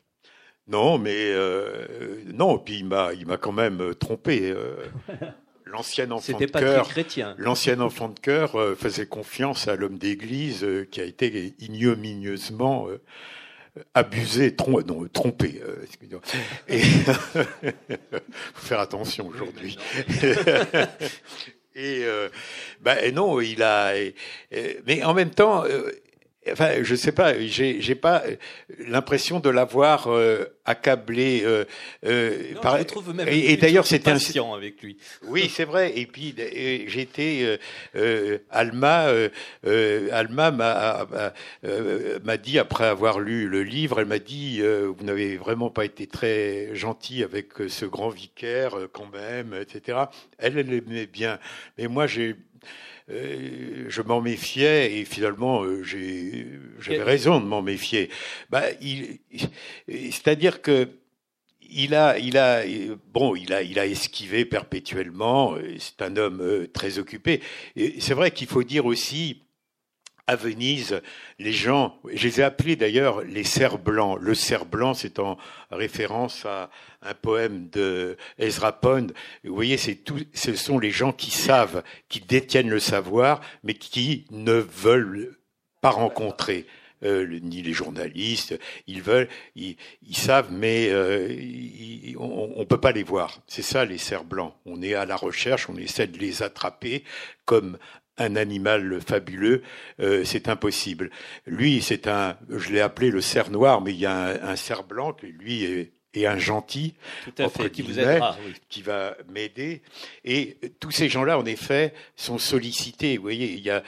Non, 0.67 0.97
mais 0.97 1.31
euh, 1.33 2.21
non. 2.33 2.59
Puis 2.59 2.79
il 2.79 2.85
m'a, 2.85 3.13
il 3.13 3.25
m'a 3.25 3.37
quand 3.37 3.51
même 3.51 3.95
trompé. 3.95 4.51
Euh. 4.51 4.85
l'ancien 5.71 6.11
enfant 6.11 6.37
de 6.37 6.45
cœur, 6.45 6.89
l'ancien 7.37 7.79
enfant 7.79 8.09
de 8.09 8.19
cœur 8.19 8.55
euh, 8.55 8.75
faisait 8.75 9.05
confiance 9.05 9.67
à 9.67 9.75
l'homme 9.75 9.97
d'église 9.97 10.63
euh, 10.63 10.87
qui 10.89 11.01
a 11.01 11.03
été 11.03 11.53
ignominieusement 11.59 12.87
euh, 12.89 13.01
abusé, 13.93 14.55
non, 14.87 15.07
trompé. 15.13 15.61
Et 16.67 16.79
faut 16.81 18.65
faire 18.65 18.79
attention 18.79 19.27
aujourd'hui. 19.27 19.77
et, 21.75 22.03
ben 22.81 23.13
non, 23.13 23.39
il 23.39 23.63
a. 23.63 23.93
mais 24.85 25.03
en 25.03 25.13
même 25.13 25.29
temps 25.29 25.63
Enfin, 26.51 26.83
je 26.83 26.95
sais 26.95 27.11
pas, 27.11 27.39
j'ai, 27.39 27.81
j'ai 27.81 27.95
pas 27.95 28.23
l'impression 28.79 29.39
de 29.39 29.49
l'avoir 29.49 30.07
euh, 30.07 30.45
accablé. 30.65 31.41
Euh, 31.43 31.65
euh 32.05 32.53
non, 32.55 32.61
par... 32.61 32.77
Je 32.77 32.83
trouve 32.83 33.13
même 33.13 33.27
et, 33.27 33.51
et 33.51 33.57
d'ailleurs, 33.57 33.87
c'était 33.87 34.11
un 34.11 34.53
avec 34.53 34.81
lui. 34.81 34.97
Oui, 35.27 35.51
c'est 35.53 35.65
vrai. 35.65 35.97
Et 35.97 36.05
puis 36.05 36.35
j'étais 36.87 37.39
euh, 37.43 37.57
euh, 37.95 38.37
Alma. 38.49 39.07
Alma 40.11 40.51
m'a, 40.51 41.07
m'a 42.23 42.37
dit 42.37 42.59
après 42.59 42.85
avoir 42.85 43.19
lu 43.19 43.47
le 43.47 43.63
livre, 43.63 43.99
elle 43.99 44.07
m'a 44.07 44.19
dit 44.19 44.61
vous 44.61 45.03
n'avez 45.03 45.37
vraiment 45.37 45.69
pas 45.69 45.85
été 45.85 46.07
très 46.07 46.75
gentil 46.75 47.23
avec 47.23 47.53
ce 47.67 47.85
grand 47.85 48.09
vicaire 48.09 48.75
quand 48.91 49.09
même, 49.11 49.53
etc. 49.59 49.97
Elle, 50.37 50.57
elle 50.57 50.73
aimait 50.73 51.07
bien, 51.07 51.39
mais 51.77 51.87
moi 51.87 52.07
j'ai 52.07 52.29
euh, 52.29 52.35
je 53.09 54.01
m'en 54.01 54.21
méfiais 54.21 54.99
et 54.99 55.05
finalement 55.05 55.63
euh, 55.63 55.83
j'avais 55.83 57.03
raison 57.03 57.39
de 57.39 57.45
m'en 57.45 57.61
méfier. 57.61 58.09
Bah, 58.49 58.63
c'est-à-dire 59.87 60.61
que 60.61 60.89
il 61.71 61.93
a, 61.93 62.17
il 62.17 62.37
a, 62.37 62.63
bon, 63.13 63.35
il 63.35 63.53
a, 63.53 63.61
il 63.61 63.77
a 63.77 63.85
esquivé 63.85 64.43
perpétuellement. 64.43 65.55
C'est 65.77 66.01
un 66.01 66.17
homme 66.17 66.67
très 66.73 66.97
occupé. 66.97 67.41
C'est 67.99 68.15
vrai 68.15 68.31
qu'il 68.31 68.47
faut 68.47 68.63
dire 68.63 68.87
aussi 68.87 69.43
à 70.29 70.35
Venise, 70.35 71.01
les 71.39 71.51
gens, 71.51 71.97
je 72.13 72.27
les 72.27 72.39
ai 72.39 72.43
appelés 72.43 72.75
d'ailleurs 72.75 73.23
les 73.23 73.43
cerfs 73.43 73.79
blancs. 73.79 74.19
Le 74.21 74.35
cerf 74.35 74.67
blanc, 74.67 74.93
c'est 74.93 75.17
en 75.17 75.39
référence 75.71 76.45
à 76.45 76.69
un 77.01 77.15
poème 77.15 77.67
de 77.69 78.15
Ezra 78.37 78.79
Pound. 78.79 79.11
Vous 79.43 79.55
voyez, 79.55 79.77
c'est 79.77 79.95
tout, 79.95 80.19
ce 80.35 80.53
sont 80.53 80.77
les 80.77 80.91
gens 80.91 81.13
qui 81.13 81.31
savent, 81.31 81.81
qui 82.09 82.19
détiennent 82.19 82.69
le 82.69 82.79
savoir, 82.79 83.41
mais 83.63 83.73
qui 83.73 84.25
ne 84.29 84.53
veulent 84.53 85.35
pas 85.81 85.89
rencontrer. 85.89 86.67
Euh, 87.01 87.39
ni 87.41 87.61
les 87.61 87.71
journalistes, 87.71 88.59
ils 88.85 89.01
veulent, 89.01 89.29
ils, 89.55 89.77
savent, 90.11 90.51
mais 90.51 90.89
euh, 90.89 91.33
on, 92.17 92.59
ne 92.59 92.65
peut 92.65 92.81
pas 92.81 92.91
les 92.91 93.03
voir. 93.03 93.39
C'est 93.47 93.61
ça 93.61 93.85
les 93.85 93.97
cerfs 93.97 94.25
blancs. 94.25 94.53
On 94.65 94.81
est 94.81 94.95
à 94.95 95.05
la 95.05 95.15
recherche, 95.15 95.69
on 95.69 95.77
essaie 95.77 96.07
de 96.07 96.17
les 96.19 96.43
attraper 96.43 97.05
comme 97.45 97.77
un 98.19 98.35
animal 98.35 98.99
fabuleux, 99.01 99.63
euh, 99.99 100.23
c'est 100.23 100.47
impossible. 100.47 101.09
Lui, 101.47 101.81
c'est 101.81 102.07
un, 102.07 102.37
je 102.49 102.71
l'ai 102.71 102.81
appelé 102.81 103.09
le 103.09 103.21
cerf 103.21 103.49
noir, 103.49 103.81
mais 103.81 103.91
il 103.91 103.99
y 103.99 104.05
a 104.05 104.49
un, 104.49 104.55
cerf 104.55 104.83
blanc 104.83 105.13
qui 105.13 105.27
lui 105.27 105.63
est, 105.63 105.91
un 106.25 106.37
gentil, 106.37 106.95
Tout 107.23 107.43
à 107.43 107.49
fait, 107.49 107.69
qui, 107.69 107.81
vous 107.81 107.93
qui 108.67 108.81
va 108.81 109.15
m'aider. 109.31 109.81
Et 110.25 110.57
tous 110.81 110.91
ces 110.91 111.07
gens-là, 111.07 111.39
en 111.39 111.45
effet, 111.45 111.93
sont 112.17 112.37
sollicités. 112.37 113.15
Vous 113.15 113.23
voyez, 113.23 113.53
il 113.53 113.61
y 113.61 113.69
a, 113.69 113.83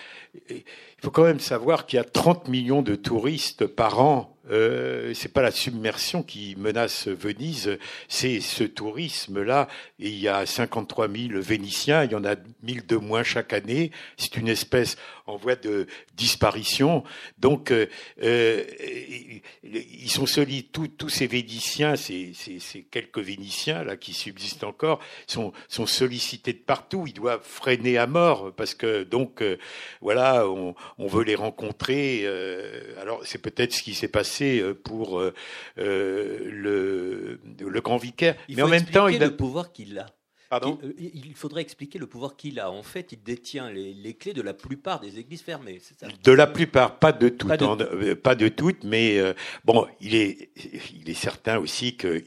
il 0.49 0.63
faut 1.03 1.11
quand 1.11 1.25
même 1.25 1.41
savoir 1.41 1.85
qu'il 1.85 1.97
y 1.97 1.99
a 1.99 2.05
30 2.05 2.47
millions 2.47 2.81
de 2.81 2.95
touristes 2.95 3.67
par 3.67 3.99
an 3.99 4.37
euh, 4.51 5.13
c'est 5.13 5.31
pas 5.31 5.41
la 5.41 5.51
submersion 5.51 6.23
qui 6.23 6.55
menace 6.57 7.07
Venise, 7.07 7.77
c'est 8.07 8.41
ce 8.41 8.63
tourisme-là. 8.63 9.67
Il 9.99 10.17
y 10.17 10.27
a 10.27 10.45
53 10.45 11.07
000 11.07 11.41
Vénitiens, 11.41 12.03
il 12.03 12.11
y 12.11 12.15
en 12.15 12.25
a 12.25 12.35
1000 12.63 12.85
de 12.85 12.97
moins 12.97 13.23
chaque 13.23 13.53
année. 13.53 13.91
C'est 14.17 14.37
une 14.37 14.47
espèce 14.47 14.97
en 15.31 15.37
voie 15.37 15.55
de 15.55 15.87
disparition. 16.15 17.03
Donc, 17.37 17.71
euh, 17.71 17.87
euh, 18.23 18.63
ils 19.63 20.11
sont 20.11 20.25
solides. 20.25 20.67
Tous, 20.71 21.09
ces 21.09 21.27
Vénitiens, 21.27 21.95
ces, 21.95 22.33
quelques 22.91 23.19
Vénitiens 23.19 23.83
là 23.83 23.95
qui 23.95 24.13
subsistent 24.13 24.63
encore, 24.63 24.99
sont, 25.27 25.53
sont 25.67 25.85
sollicités 25.85 26.53
de 26.53 26.59
partout. 26.59 27.05
Ils 27.07 27.13
doivent 27.13 27.43
freiner 27.43 27.97
à 27.97 28.07
mort 28.07 28.51
parce 28.55 28.75
que 28.75 29.03
donc, 29.03 29.41
euh, 29.41 29.57
voilà, 30.01 30.47
on, 30.47 30.75
on, 30.97 31.07
veut 31.07 31.23
les 31.23 31.35
rencontrer. 31.35 32.25
alors, 32.99 33.21
c'est 33.25 33.41
peut-être 33.41 33.73
ce 33.73 33.83
qui 33.83 33.93
s'est 33.93 34.07
passé 34.07 34.40
euh, 34.41 34.73
pour 34.73 35.19
euh, 35.19 35.33
euh, 35.77 36.39
le, 36.51 37.39
le 37.59 37.81
grand 37.81 37.97
vicaire. 37.97 38.35
Il 38.47 38.57
mais 38.57 38.63
en 38.63 38.67
même 38.67 38.85
temps, 38.85 39.07
il 39.07 39.21
a 39.23 39.27
le 39.27 39.35
pouvoir 39.35 39.71
qu'il 39.71 39.97
a. 39.99 40.07
Pardon 40.49 40.77
il 40.99 41.33
faudrait 41.33 41.61
expliquer 41.61 41.97
le 41.97 42.07
pouvoir 42.07 42.35
qu'il 42.35 42.59
a. 42.59 42.69
En 42.69 42.83
fait, 42.83 43.13
il 43.13 43.23
détient 43.23 43.69
les, 43.69 44.13
clés 44.15 44.33
de 44.33 44.41
la 44.41 44.53
plupart 44.53 44.99
des 44.99 45.17
églises 45.17 45.41
fermées. 45.41 45.79
Ça? 45.79 46.07
De 46.21 46.31
la 46.33 46.45
plupart, 46.45 46.99
pas 46.99 47.13
de 47.13 47.29
toutes, 47.29 47.47
pas 48.21 48.35
de, 48.35 48.47
toutes, 48.49 48.83
mais 48.83 49.17
bon, 49.63 49.87
il 50.01 50.13
est, 50.13 50.49
il 50.93 51.09
est 51.09 51.13
certain 51.13 51.57
aussi 51.57 51.95
que 51.95 52.21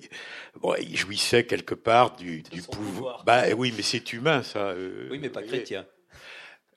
bon, 0.62 0.74
il 0.80 0.96
jouissait 0.96 1.44
quelque 1.44 1.74
part 1.74 2.16
du, 2.16 2.40
du 2.44 2.62
pouvoir. 2.62 3.24
Bah 3.26 3.42
oui, 3.58 3.74
mais 3.76 3.82
c'est 3.82 4.10
humain, 4.14 4.42
ça. 4.42 4.74
oui, 5.10 5.18
mais 5.18 5.28
pas 5.28 5.42
chrétien. 5.42 5.84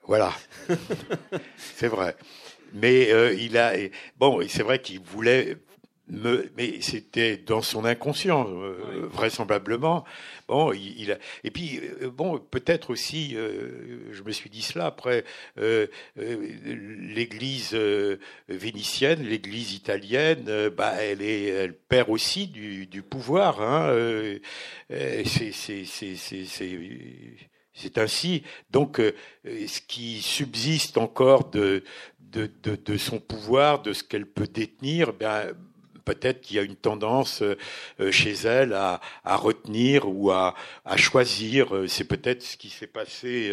Voilà, 0.08 0.32
c'est 1.56 1.88
vrai. 1.88 2.16
Mais 2.72 3.12
euh, 3.12 3.34
il 3.34 3.56
a 3.56 3.74
bon, 4.18 4.40
c'est 4.48 4.62
vrai 4.62 4.80
qu'il 4.80 5.00
voulait 5.00 5.56
mais 6.10 6.80
c'était 6.80 7.36
dans 7.36 7.62
son 7.62 7.84
inconscient, 7.84 8.48
euh, 8.48 9.06
vraisemblablement. 9.10 10.04
Bon, 10.46 10.72
il, 10.72 11.12
a, 11.12 11.18
et 11.44 11.50
puis 11.50 11.80
euh, 12.02 12.10
bon, 12.10 12.38
peut-être 12.38 12.90
aussi, 12.90 13.34
euh, 13.36 14.12
je 14.12 14.22
me 14.22 14.30
suis 14.32 14.48
dit 14.50 14.62
cela 14.62 14.86
après 14.86 15.24
l'Église 16.16 17.74
vénitienne, 18.48 19.22
l'Église 19.22 19.74
italienne, 19.74 20.70
bah, 20.76 20.94
elle 21.00 21.22
est, 21.22 21.46
elle 21.46 21.74
perd 21.74 22.08
aussi 22.08 22.46
du, 22.46 22.86
du 22.86 23.02
pouvoir. 23.02 23.60
Hein, 23.60 23.92
c'est, 24.90 25.52
c'est, 25.52 25.84
c'est, 25.84 26.16
c'est 27.74 27.98
ainsi. 27.98 28.42
Donc, 28.70 29.00
ce 29.44 29.80
qui 29.86 30.22
subsiste 30.22 30.96
encore 30.98 31.50
de, 31.50 31.84
de, 32.32 32.96
son 32.96 33.20
pouvoir, 33.20 33.82
de 33.82 33.92
ce 33.92 34.04
qu'elle 34.04 34.26
peut 34.26 34.46
détenir, 34.46 35.12
ben, 35.12 35.52
peut-être 36.08 36.40
qu'il 36.40 36.56
y 36.56 36.58
a 36.58 36.62
une 36.62 36.76
tendance 36.76 37.42
euh, 37.42 37.56
euh, 38.00 38.10
chez 38.10 38.32
elle 38.32 38.72
à, 38.72 39.00
retenir 39.24 40.08
ou 40.08 40.30
à, 40.30 40.54
choisir. 40.96 41.74
Euh, 41.74 41.86
c'est 41.86 42.04
peut-être 42.04 42.42
ce 42.42 42.56
qui 42.56 42.70
s'est 42.70 42.86
passé 42.86 43.52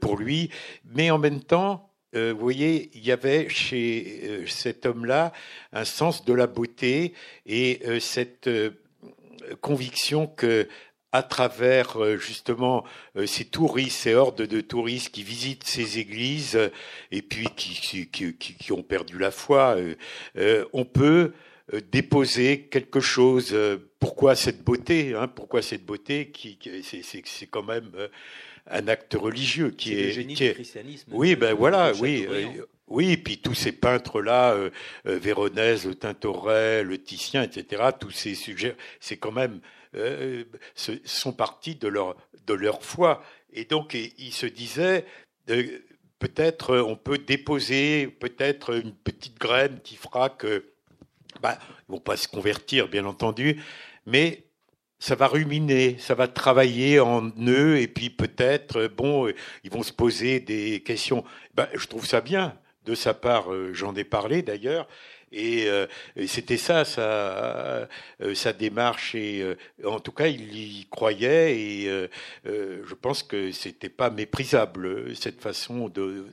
pour 0.00 0.18
lui. 0.18 0.50
Mais 0.94 1.10
en 1.10 1.18
même 1.18 1.40
temps, 1.40 1.90
vous 2.12 2.38
voyez, 2.38 2.90
il 2.94 3.04
y 3.04 3.12
avait 3.12 3.48
chez 3.48 4.44
cet 4.46 4.86
homme-là 4.86 5.32
un 5.72 5.84
sens 5.84 6.24
de 6.24 6.32
la 6.32 6.46
beauté 6.46 7.12
et 7.44 7.80
cette 8.00 8.48
conviction 9.60 10.26
que 10.26 10.66
à 11.16 11.22
travers 11.22 12.18
justement 12.18 12.84
ces 13.26 13.44
touristes, 13.44 13.98
ces 13.98 14.14
hordes 14.14 14.42
de 14.42 14.60
touristes 14.60 15.10
qui 15.10 15.22
visitent 15.22 15.64
ces 15.64 15.98
églises 15.98 16.58
et 17.10 17.22
puis 17.22 17.48
qui, 17.56 18.08
qui 18.08 18.72
ont 18.72 18.82
perdu 18.82 19.18
la 19.18 19.30
foi, 19.30 19.76
on 20.72 20.84
peut 20.84 21.32
euh, 21.74 21.80
déposer 21.90 22.68
quelque 22.70 23.00
chose. 23.00 23.50
Euh, 23.52 23.90
pourquoi 23.98 24.36
cette 24.36 24.62
beauté 24.62 25.14
hein, 25.14 25.26
Pourquoi 25.26 25.62
cette 25.62 25.84
beauté 25.84 26.28
qui, 26.28 26.58
c'est 26.84 27.46
quand 27.46 27.64
même 27.64 27.90
euh, 27.96 28.06
un 28.70 28.86
acte 28.86 29.14
religieux 29.14 29.70
qui 29.70 29.94
est, 29.94 30.04
le 30.04 30.10
génie 30.12 30.34
du 30.34 30.52
christianisme. 30.52 31.10
Oui, 31.12 31.34
ben 31.34 31.54
voilà, 31.54 31.92
oui, 32.00 32.28
oui, 32.86 33.10
et 33.10 33.16
puis 33.16 33.38
tous 33.38 33.54
ces 33.54 33.72
peintres 33.72 34.22
là, 34.22 34.52
euh, 34.52 34.70
Véronèse, 35.04 35.86
le 35.86 35.96
Tintoret, 35.96 36.84
le 36.84 36.98
Titien, 36.98 37.42
etc. 37.42 37.82
Tous 37.98 38.12
ces 38.12 38.36
sujets, 38.36 38.76
c'est 39.00 39.16
quand 39.16 39.32
même 39.32 39.58
euh, 39.96 40.44
sont 40.74 41.32
partis 41.32 41.74
de 41.74 41.88
leur 41.88 42.16
de 42.46 42.54
leur 42.54 42.82
foi, 42.82 43.22
et 43.52 43.64
donc 43.64 43.94
ils 43.94 44.32
se 44.32 44.46
disaient. 44.46 45.04
Peut-être 46.18 46.78
on 46.78 46.96
peut 46.96 47.18
déposer 47.18 48.06
peut-être 48.06 48.74
une 48.74 48.94
petite 48.94 49.38
graine 49.38 49.80
qui 49.84 49.96
fera 49.96 50.30
que 50.30 50.64
bah, 51.42 51.58
ils 51.88 51.92
vont 51.92 52.00
pas 52.00 52.16
se 52.16 52.26
convertir, 52.26 52.88
bien 52.88 53.04
entendu, 53.04 53.62
mais 54.06 54.46
ça 54.98 55.14
va 55.14 55.26
ruminer, 55.26 55.98
ça 55.98 56.14
va 56.14 56.26
travailler 56.28 57.00
en 57.00 57.30
eux, 57.46 57.78
et 57.78 57.88
puis 57.88 58.10
peut-être, 58.10 58.88
bon, 58.88 59.30
ils 59.62 59.70
vont 59.70 59.82
se 59.82 59.92
poser 59.92 60.40
des 60.40 60.80
questions. 60.80 61.24
Bah, 61.54 61.68
je 61.74 61.86
trouve 61.86 62.06
ça 62.06 62.20
bien 62.20 62.58
de 62.84 62.94
sa 62.94 63.14
part, 63.14 63.52
euh, 63.52 63.72
j'en 63.72 63.94
ai 63.94 64.04
parlé 64.04 64.42
d'ailleurs, 64.42 64.88
euh, 65.34 65.86
et, 66.14 66.26
c'était 66.26 66.56
ça, 66.56 66.84
sa, 66.84 67.02
euh, 67.02 68.34
sa 68.34 68.52
démarche. 68.52 69.14
Et 69.14 69.42
euh, 69.42 69.56
en 69.84 70.00
tout 70.00 70.12
cas, 70.12 70.26
il 70.26 70.56
y 70.56 70.86
croyait. 70.86 71.58
Et 71.58 72.08
je 72.44 72.94
pense 72.94 73.22
que 73.22 73.52
c'était 73.52 73.88
pas 73.88 74.10
méprisable 74.10 75.14
cette 75.16 75.40
façon 75.40 75.90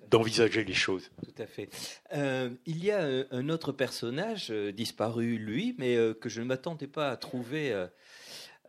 d'envisager 0.10 0.64
les 0.64 0.74
choses. 0.74 1.10
Tout 1.24 1.42
à 1.42 1.48
fait. 1.48 1.70
il 2.66 2.84
y 2.84 2.92
a 2.92 3.26
un 3.32 3.50
autre 3.50 3.72
personnage 3.72 4.52
disparu, 4.52 5.38
lui, 5.38 5.76
mais 5.78 5.98
que 6.20 6.30
je 6.30 6.42
ne 6.42 6.46
m'attendais 6.46 6.88
pas 6.88 7.10
à 7.10 7.18
trouver 7.18 7.74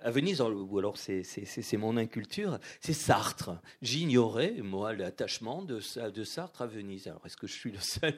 à 0.05 0.11
Venise, 0.11 0.41
ou 0.43 0.79
alors 0.79 0.99
c'est 0.99 1.77
mon 1.77 1.97
inculture, 1.97 2.59
c'est 2.81 2.93
Sartre. 2.93 3.53
J'ignorais, 3.81 4.57
moi, 4.63 4.93
l'attachement 4.93 5.63
de, 5.63 5.81
Sartre 5.81 6.63
à 6.63 6.67
Venise. 6.67 7.09
Alors, 7.09 7.23
est-ce 7.25 7.39
que 7.39 7.47
je 7.47 7.55
suis 7.55 7.73
le 7.73 7.81
seul? 7.81 8.15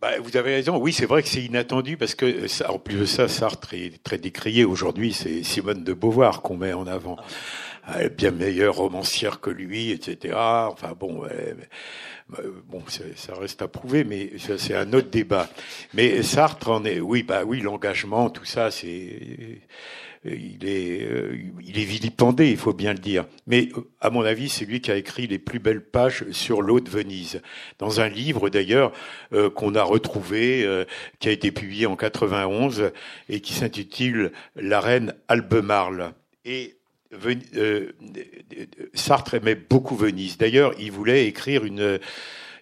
Bah, 0.00 0.12
vous 0.20 0.36
avez 0.36 0.54
raison. 0.54 0.76
Oui, 0.78 0.92
c'est 0.92 1.06
vrai 1.06 1.22
que 1.22 1.28
c'est 1.28 1.42
inattendu 1.42 1.96
parce 1.96 2.14
que, 2.14 2.46
en 2.70 2.78
plus 2.78 2.96
de 2.96 3.04
ça, 3.04 3.26
Sartre 3.26 3.74
est 3.74 4.02
très 4.02 4.18
décrié. 4.18 4.64
Aujourd'hui, 4.64 5.12
c'est 5.12 5.42
Simone 5.42 5.82
de 5.82 5.92
Beauvoir 5.92 6.42
qu'on 6.42 6.56
met 6.56 6.72
en 6.72 6.86
avant. 6.86 7.16
Ah. 7.84 7.94
Elle 7.96 8.06
est 8.06 8.16
bien 8.16 8.30
meilleure 8.30 8.76
romancière 8.76 9.40
que 9.40 9.50
lui, 9.50 9.90
etc. 9.90 10.34
Enfin 10.36 10.94
bon, 10.98 11.24
bon, 12.66 12.82
ça 13.16 13.34
reste 13.34 13.62
à 13.62 13.68
prouver, 13.68 14.04
mais 14.04 14.32
c'est 14.38 14.74
un 14.74 14.92
autre 14.92 15.08
débat. 15.08 15.48
Mais 15.94 16.22
Sartre 16.22 16.70
en 16.70 16.84
est, 16.84 17.00
oui, 17.00 17.22
bah 17.22 17.42
oui, 17.46 17.60
l'engagement, 17.60 18.30
tout 18.30 18.44
ça, 18.44 18.70
c'est 18.70 19.60
il 20.24 20.66
est, 20.66 21.04
euh, 21.04 21.38
il 21.64 21.78
est 21.78 21.84
vilipendé, 21.84 22.50
il 22.50 22.56
faut 22.56 22.72
bien 22.72 22.92
le 22.92 22.98
dire. 22.98 23.26
Mais 23.46 23.68
euh, 23.76 23.88
à 24.00 24.10
mon 24.10 24.22
avis, 24.22 24.48
c'est 24.48 24.64
lui 24.64 24.80
qui 24.80 24.90
a 24.90 24.96
écrit 24.96 25.26
les 25.26 25.38
plus 25.38 25.58
belles 25.58 25.84
pages 25.84 26.24
sur 26.32 26.62
l'eau 26.62 26.80
de 26.80 26.90
Venise, 26.90 27.40
dans 27.78 28.00
un 28.00 28.08
livre 28.08 28.48
d'ailleurs 28.48 28.92
euh, 29.32 29.50
qu'on 29.50 29.74
a 29.74 29.82
retrouvé, 29.82 30.66
qui 31.18 31.28
a 31.28 31.32
été 31.32 31.50
publié 31.50 31.86
en 31.86 31.96
91 31.96 32.90
et 33.28 33.40
qui 33.40 33.52
s'intitule 33.52 34.32
La 34.56 34.80
reine 34.80 35.14
Albemarle. 35.28 36.12
Et 36.44 36.76
Sartre 38.94 39.34
aimait 39.34 39.54
beaucoup 39.54 39.96
Venise. 39.96 40.38
D'ailleurs, 40.38 40.74
il 40.78 40.92
voulait 40.92 41.26
écrire 41.26 41.64
une 41.64 41.98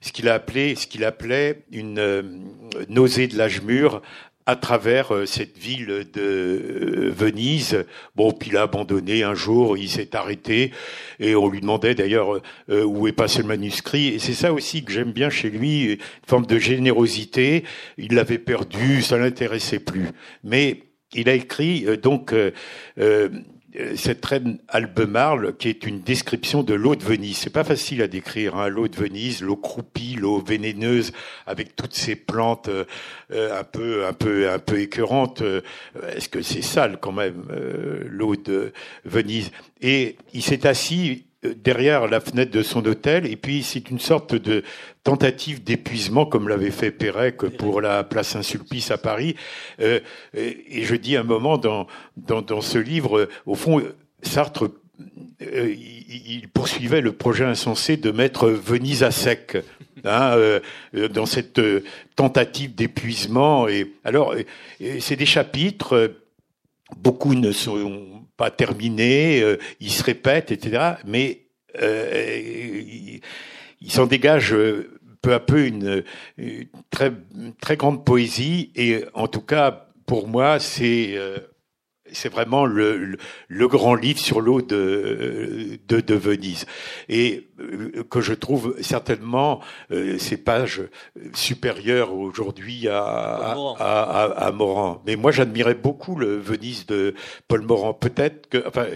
ce 0.01 0.13
qu'il 0.13 0.29
a 0.29 0.35
appelé, 0.35 0.75
ce 0.77 0.87
qu'il 0.87 1.05
appelait 1.05 1.65
une 1.73 2.45
nausée 2.89 3.27
de 3.27 3.37
l'âge 3.37 3.63
mûr 3.63 4.03
à 4.47 4.55
travers 4.55 5.13
euh, 5.13 5.27
cette 5.27 5.59
ville 5.59 6.07
de 6.13 6.21
euh, 6.21 7.13
Venise. 7.15 7.85
Bon, 8.15 8.33
puis 8.33 8.51
il 8.51 8.57
a 8.57 8.63
abandonné 8.63 9.25
un 9.25 9.35
jour, 9.35 9.77
il 9.77 9.89
s'est 9.89 10.15
arrêté 10.15 10.73
et 11.19 11.35
on 11.35 11.49
lui 11.49 11.61
demandait 11.61 11.97
d'ailleurs 11.97 12.41
euh, 12.71 12.85
où 12.85 13.09
est 13.09 13.13
passé 13.13 13.43
le 13.43 13.49
manuscrit. 13.49 14.09
Et 14.09 14.19
c'est 14.21 14.35
ça 14.35 14.53
aussi 14.53 14.85
que 14.85 14.93
j'aime 14.93 15.13
bien 15.13 15.31
chez 15.31 15.51
lui, 15.51 15.93
une 15.95 15.99
forme 16.27 16.47
de 16.47 16.59
générosité. 16.59 17.65
Il 17.99 18.15
l'avait 18.15 18.39
perdu, 18.39 19.03
ça 19.03 19.19
l'intéressait 19.19 19.81
plus. 19.81 20.11
Mais 20.45 20.85
il 21.13 21.29
a 21.29 21.35
écrit 21.35 21.85
donc 21.99 22.33
euh, 22.33 22.53
cette 23.97 24.25
reine 24.25 24.59
Albemarle, 24.69 25.57
qui 25.57 25.69
est 25.69 25.87
une 25.87 26.01
description 26.01 26.63
de 26.63 26.75
l'eau 26.75 26.97
de 26.97 27.05
Venise. 27.05 27.37
C'est 27.39 27.51
pas 27.51 27.65
facile 27.65 28.03
à 28.03 28.09
décrire, 28.09 28.57
hein, 28.57 28.69
l'eau 28.69 28.89
de 28.89 28.97
Venise, 28.97 29.43
l'eau 29.43 29.57
croupie, 29.57 30.17
l'eau 30.19 30.41
vénéneuse, 30.41 31.13
avec 31.47 31.77
toutes 31.77 31.95
ces 31.95 32.17
plantes 32.17 32.69
euh, 32.69 32.85
euh, 33.33 33.61
un 33.61 33.65
peu, 33.65 34.07
un 34.07 34.13
peu, 34.13 34.51
un 34.51 34.59
peu 34.59 34.81
écœurantes. 34.81 35.43
Est-ce 36.15 36.29
que 36.29 36.43
c'est 36.43 36.63
sale 36.63 36.99
quand 37.01 37.13
même 37.13 37.45
l'eau 38.07 38.37
de 38.37 38.73
Venise? 39.05 39.51
Et 39.81 40.17
il 40.33 40.43
s'est 40.43 40.67
assis 40.67 41.26
derrière 41.55 42.07
la 42.07 42.21
fenêtre 42.21 42.51
de 42.51 42.63
son 42.63 42.85
hôtel, 42.87 43.27
et 43.27 43.37
puis 43.37 43.63
c'est 43.63 43.91
une 43.91 43.99
sorte 43.99 44.35
de 44.35 44.63
tentative 45.05 45.63
d'épuisement, 45.63 46.27
comme 46.27 46.49
l'avait 46.49 46.71
fait 46.71 46.91
Pérec 46.91 47.37
pour 47.37 47.81
la 47.81 48.03
place 48.05 48.29
Saint-Sulpice 48.29 48.91
à 48.91 48.99
Paris. 48.99 49.37
Euh, 49.81 50.01
et 50.35 50.83
je 50.83 50.97
dis 50.97 51.17
un 51.17 51.23
moment 51.23 51.59
dans, 51.59 51.87
dans, 52.17 52.61
ce 52.61 52.79
livre, 52.79 53.29
au 53.47 53.55
fond, 53.55 53.83
Sartre 54.23 54.71
euh, 55.43 55.75
il 55.75 56.49
poursuivait 56.49 57.03
le 57.03 57.13
projet 57.13 57.45
insensé 57.45 57.97
de 57.97 58.11
mettre 58.11 58.49
Venise 58.49 59.03
à 59.03 59.11
sec 59.11 59.59
hein, 60.05 60.33
euh, 60.35 60.61
dans 61.09 61.27
cette 61.27 61.61
tentative 62.17 62.75
d'épuisement. 62.75 63.69
Et 63.69 63.93
alors, 64.05 64.35
c'est 65.01 65.17
des 65.17 65.27
chapitres. 65.27 66.15
Beaucoup 66.97 67.35
ne 67.35 67.53
sont 67.53 68.26
pas 68.37 68.51
terminés, 68.51 69.43
ils 69.81 69.91
se 69.91 70.03
répètent, 70.03 70.53
etc. 70.53 70.95
Mais 71.05 71.43
il, 71.81 73.21
il 73.81 73.93
s'en 73.93 74.07
dégage 74.07 74.55
peu 75.23 75.35
à 75.35 75.41
peu 75.41 75.67
une, 75.67 76.05
très, 76.91 77.13
très 77.61 77.77
grande 77.77 78.05
poésie 78.05 78.71
et 78.77 79.05
en 79.15 79.27
tout 79.27 79.41
cas 79.41 79.89
pour 80.07 80.29
moi 80.29 80.61
c'est 80.61 81.15
euh, 81.17 81.39
c'est 82.13 82.29
vraiment 82.29 82.65
le, 82.67 83.17
le, 83.49 83.69
grand 83.69 83.95
livre 83.95 84.19
sur 84.19 84.41
l'eau 84.41 84.63
de, 84.63 85.79
de, 85.89 86.01
de, 86.01 86.15
Venise. 86.15 86.67
Et 87.09 87.47
euh, 87.61 88.05
que 88.11 88.21
je 88.21 88.35
trouve 88.35 88.77
certainement 88.81 89.61
euh, 89.91 90.19
ces 90.19 90.37
pages 90.37 90.83
supérieures 91.35 92.13
aujourd'hui 92.13 92.89
à, 92.89 93.55
à, 93.79 94.23
à, 94.37 94.53
Morand. 94.53 95.03
Mais 95.07 95.17
moi, 95.17 95.31
j'admirais 95.33 95.75
beaucoup 95.75 96.17
le 96.17 96.37
Venise 96.37 96.87
de 96.87 97.15
Paul 97.49 97.63
Morand. 97.63 97.95
Peut-être 97.95 98.49
que, 98.49 98.67
enfin, 98.67 98.87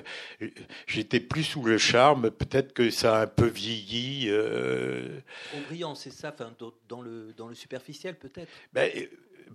j'étais 0.87 1.21
plus 1.21 1.45
sous 1.45 1.65
le 1.65 1.79
charme, 1.79 2.31
peut-être 2.31 2.73
que 2.73 2.91
ça 2.91 3.19
a 3.19 3.23
un 3.23 3.27
peu 3.27 3.47
vieilli. 3.47 4.27
Euh... 4.29 5.21
brillant, 5.69 5.95
c'est 5.95 6.13
ça, 6.13 6.33
enfin, 6.35 6.53
dans 6.89 7.03
le, 7.03 7.33
dans 7.37 7.49
le 7.49 7.55
superficiel, 7.55 8.17
peut-être? 8.17 8.49
Ben, 8.73 8.91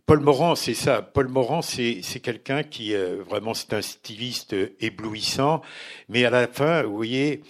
Paul 0.06 0.20
Morand, 0.20 0.56
c'est 0.56 0.74
ça. 0.74 1.02
Paul 1.02 1.30
Morand, 1.30 1.62
c'est 1.62 2.02
quelqu'un 2.22 2.64
qui 2.64 2.94
euh, 2.94 3.24
vraiment 3.28 3.54
c'est 3.54 3.74
un 3.74 3.82
styliste 3.82 4.56
éblouissant, 4.80 5.62
mais 6.10 6.26
à 6.26 6.30
la 6.30 6.48
fin, 6.48 6.84
vous 6.84 6.96
voyez, 6.96 7.42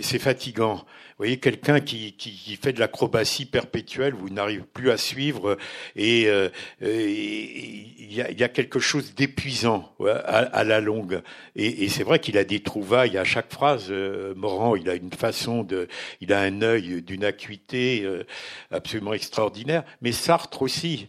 c'est 0.00 0.18
fatigant. 0.18 0.84
Voyez, 1.22 1.36
quelqu'un 1.36 1.78
qui, 1.78 2.14
qui, 2.14 2.56
fait 2.56 2.72
de 2.72 2.80
l'acrobatie 2.80 3.46
perpétuelle, 3.46 4.12
vous 4.12 4.28
n'arrivez 4.28 4.64
plus 4.64 4.90
à 4.90 4.96
suivre, 4.96 5.56
et 5.94 6.24
euh, 6.26 6.48
il 6.80 8.12
y, 8.12 8.42
a, 8.42 8.48
quelque 8.48 8.80
chose 8.80 9.14
d'épuisant 9.14 9.94
à, 10.04 10.64
la 10.64 10.80
longue. 10.80 11.22
Et, 11.54 11.88
c'est 11.88 12.02
vrai 12.02 12.18
qu'il 12.18 12.36
a 12.38 12.42
des 12.42 12.58
trouvailles 12.58 13.16
à 13.18 13.22
chaque 13.22 13.52
phrase. 13.52 13.86
Euh, 13.90 14.34
Morand, 14.34 14.74
il 14.74 14.90
a 14.90 14.94
une 14.94 15.12
façon 15.12 15.62
de, 15.62 15.86
il 16.20 16.32
a 16.32 16.40
un 16.40 16.60
œil 16.60 17.02
d'une 17.02 17.22
acuité 17.24 18.02
euh, 18.02 18.24
absolument 18.72 19.12
extraordinaire. 19.12 19.84
Mais 20.00 20.10
Sartre 20.10 20.60
aussi. 20.60 21.06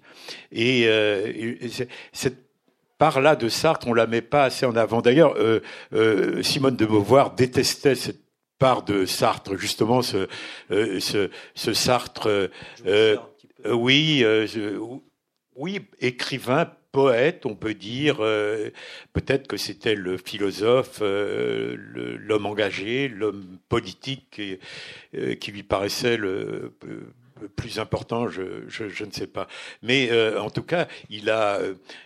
Et 0.52 0.88
cette 2.12 2.38
part-là 3.00 3.36
de 3.36 3.50
Sartre, 3.50 3.88
on 3.88 3.96
la 3.96 4.06
met 4.06 4.22
pas 4.22 4.44
assez 4.44 4.68
en 4.68 4.76
avant. 4.76 5.02
D'ailleurs, 5.02 5.36
Simone 6.44 6.76
de 6.76 6.86
Beauvoir 6.86 7.32
détestait 7.32 7.96
cette 7.96 8.23
part 8.60 8.84
de 8.84 9.06
Sartre, 9.06 9.58
justement 9.58 10.02
ce, 10.02 10.28
euh, 10.72 11.00
ce, 11.00 11.30
ce, 11.56 11.74
Sartre, 11.74 12.28
euh, 12.28 12.48
euh, 12.86 13.18
oui, 13.72 14.26
oui, 15.56 15.82
écrivain, 16.00 16.72
poète, 16.92 17.46
on 17.46 17.56
peut 17.56 17.74
dire. 17.74 18.18
Peut-être 19.14 19.48
que 19.48 19.58
c'était 19.58 19.96
le 19.96 20.18
philosophe, 20.18 21.02
l'homme 21.02 22.46
engagé, 22.46 23.08
l'homme 23.08 23.58
politique 23.70 24.28
qui, 24.32 24.60
qui 25.40 25.52
lui 25.52 25.64
paraissait 25.64 26.18
le 26.18 26.74
plus 27.56 27.80
important, 27.80 28.28
je, 28.28 28.64
je, 28.68 28.90
je, 28.90 29.06
ne 29.06 29.12
sais 29.12 29.28
pas. 29.28 29.48
Mais 29.82 30.12
en 30.38 30.50
tout 30.50 30.64
cas, 30.64 30.88
il 31.10 31.30
a, 31.30 31.60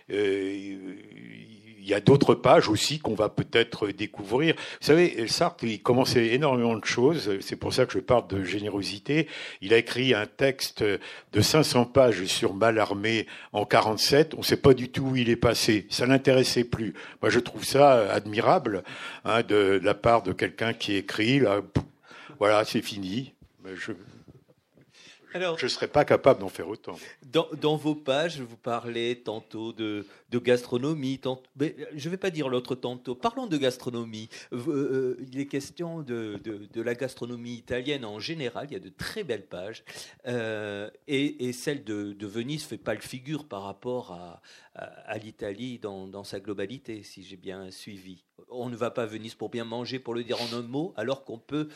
il 0.08 1.57
y 1.90 1.94
a 1.94 2.00
d'autres 2.00 2.34
pages 2.34 2.68
aussi 2.68 2.98
qu'on 2.98 3.14
va 3.14 3.28
peut-être 3.28 3.88
découvrir. 3.88 4.54
Vous 4.54 4.86
savez, 4.86 5.26
Sartre, 5.28 5.64
il 5.64 5.82
commençait 5.82 6.28
énormément 6.28 6.76
de 6.76 6.84
choses. 6.84 7.38
C'est 7.40 7.56
pour 7.56 7.72
ça 7.72 7.86
que 7.86 7.92
je 7.92 7.98
parle 7.98 8.26
de 8.28 8.44
générosité. 8.44 9.28
Il 9.60 9.72
a 9.74 9.78
écrit 9.78 10.14
un 10.14 10.26
texte 10.26 10.82
de 10.82 11.40
500 11.40 11.86
pages 11.86 12.24
sur 12.24 12.54
Malarmé 12.54 13.26
en 13.52 13.64
47. 13.64 14.34
On 14.34 14.38
ne 14.38 14.42
sait 14.42 14.56
pas 14.56 14.74
du 14.74 14.90
tout 14.90 15.02
où 15.02 15.16
il 15.16 15.30
est 15.30 15.36
passé. 15.36 15.86
Ça 15.90 16.06
l'intéressait 16.06 16.64
plus. 16.64 16.94
Moi, 17.22 17.30
je 17.30 17.38
trouve 17.38 17.64
ça 17.64 18.12
admirable 18.12 18.82
hein, 19.24 19.42
de, 19.42 19.80
la 19.82 19.94
part 19.94 20.22
de 20.22 20.32
quelqu'un 20.32 20.72
qui 20.72 20.94
écrit. 20.96 21.40
Là, 21.40 21.60
voilà, 22.38 22.64
c'est 22.64 22.82
fini. 22.82 23.32
Je 25.34 25.64
ne 25.64 25.68
serais 25.68 25.88
pas 25.88 26.04
capable 26.04 26.40
d'en 26.40 26.48
faire 26.48 26.68
autant. 26.68 26.96
Dans, 27.22 27.76
vos 27.76 27.94
pages, 27.94 28.40
vous 28.40 28.56
parlez 28.56 29.20
tantôt 29.22 29.72
de, 29.72 30.04
gastronomie, 30.32 31.20
mais 31.56 31.76
je 31.94 32.06
ne 32.06 32.10
vais 32.10 32.16
pas 32.16 32.30
dire 32.30 32.48
l'autre 32.48 32.74
tantôt. 32.74 33.14
Parlons 33.14 33.46
de 33.46 33.56
gastronomie. 33.56 34.28
Euh, 34.52 35.16
il 35.30 35.38
est 35.38 35.46
question 35.46 36.02
de, 36.02 36.40
la 36.74 36.94
gastronomie 36.94 37.54
italienne 37.54 38.04
en 38.04 38.18
général. 38.18 38.66
Il 38.70 38.72
y 38.72 38.76
a 38.76 38.80
de 38.80 38.88
très 38.88 39.24
belles 39.24 39.46
pages. 39.46 39.84
Euh, 40.26 40.90
et, 41.06 41.52
celle 41.52 41.84
de, 41.84 42.26
Venise 42.26 42.62
ne 42.62 42.68
fait 42.68 42.78
pas 42.78 42.94
le 42.94 43.00
figure 43.00 43.46
par 43.46 43.62
rapport 43.62 44.12
à, 44.12 44.42
à, 44.74 45.18
l'Italie 45.18 45.78
dans, 45.78 46.06
dans, 46.06 46.24
sa 46.24 46.40
globalité, 46.40 47.02
si 47.02 47.22
j'ai 47.22 47.36
bien 47.36 47.70
suivi. 47.70 48.24
On 48.50 48.68
ne 48.68 48.76
va 48.76 48.90
pas 48.90 49.02
à 49.02 49.06
Venise 49.06 49.34
pour 49.34 49.50
bien 49.50 49.64
manger, 49.64 49.98
pour 49.98 50.14
le 50.14 50.24
dire 50.24 50.40
en 50.40 50.56
un 50.56 50.62
mot, 50.62 50.94
alors 50.96 51.24
qu'on 51.24 51.38
peut 51.38 51.68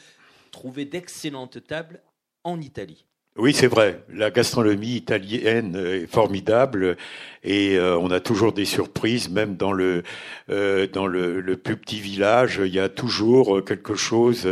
trouver 0.51 0.85
d'excellentes 0.85 1.67
tables 1.67 2.03
en 2.45 2.61
Italie. 2.61 3.07
Oui, 3.39 3.55
c'est 3.55 3.67
vrai. 3.67 4.05
La 4.13 4.31
gastronomie 4.31 4.95
italienne 4.95 5.75
est 5.75 6.07
formidable 6.07 6.99
et 7.43 7.79
euh, 7.79 7.97
on 7.97 8.11
a 8.11 8.21
toujours 8.21 8.53
des 8.53 8.67
surprises, 8.67 9.31
même 9.31 9.57
dans 9.57 9.73
le 9.73 10.03
euh, 10.51 10.87
dans 10.87 11.07
le, 11.07 11.41
le, 11.41 11.57
plus 11.57 11.79
petit 11.79 11.99
village, 11.99 12.61
il 12.63 12.75
y 12.75 12.79
a 12.79 12.91
toujours 12.91 13.65
quelque 13.65 13.95
chose. 13.95 14.47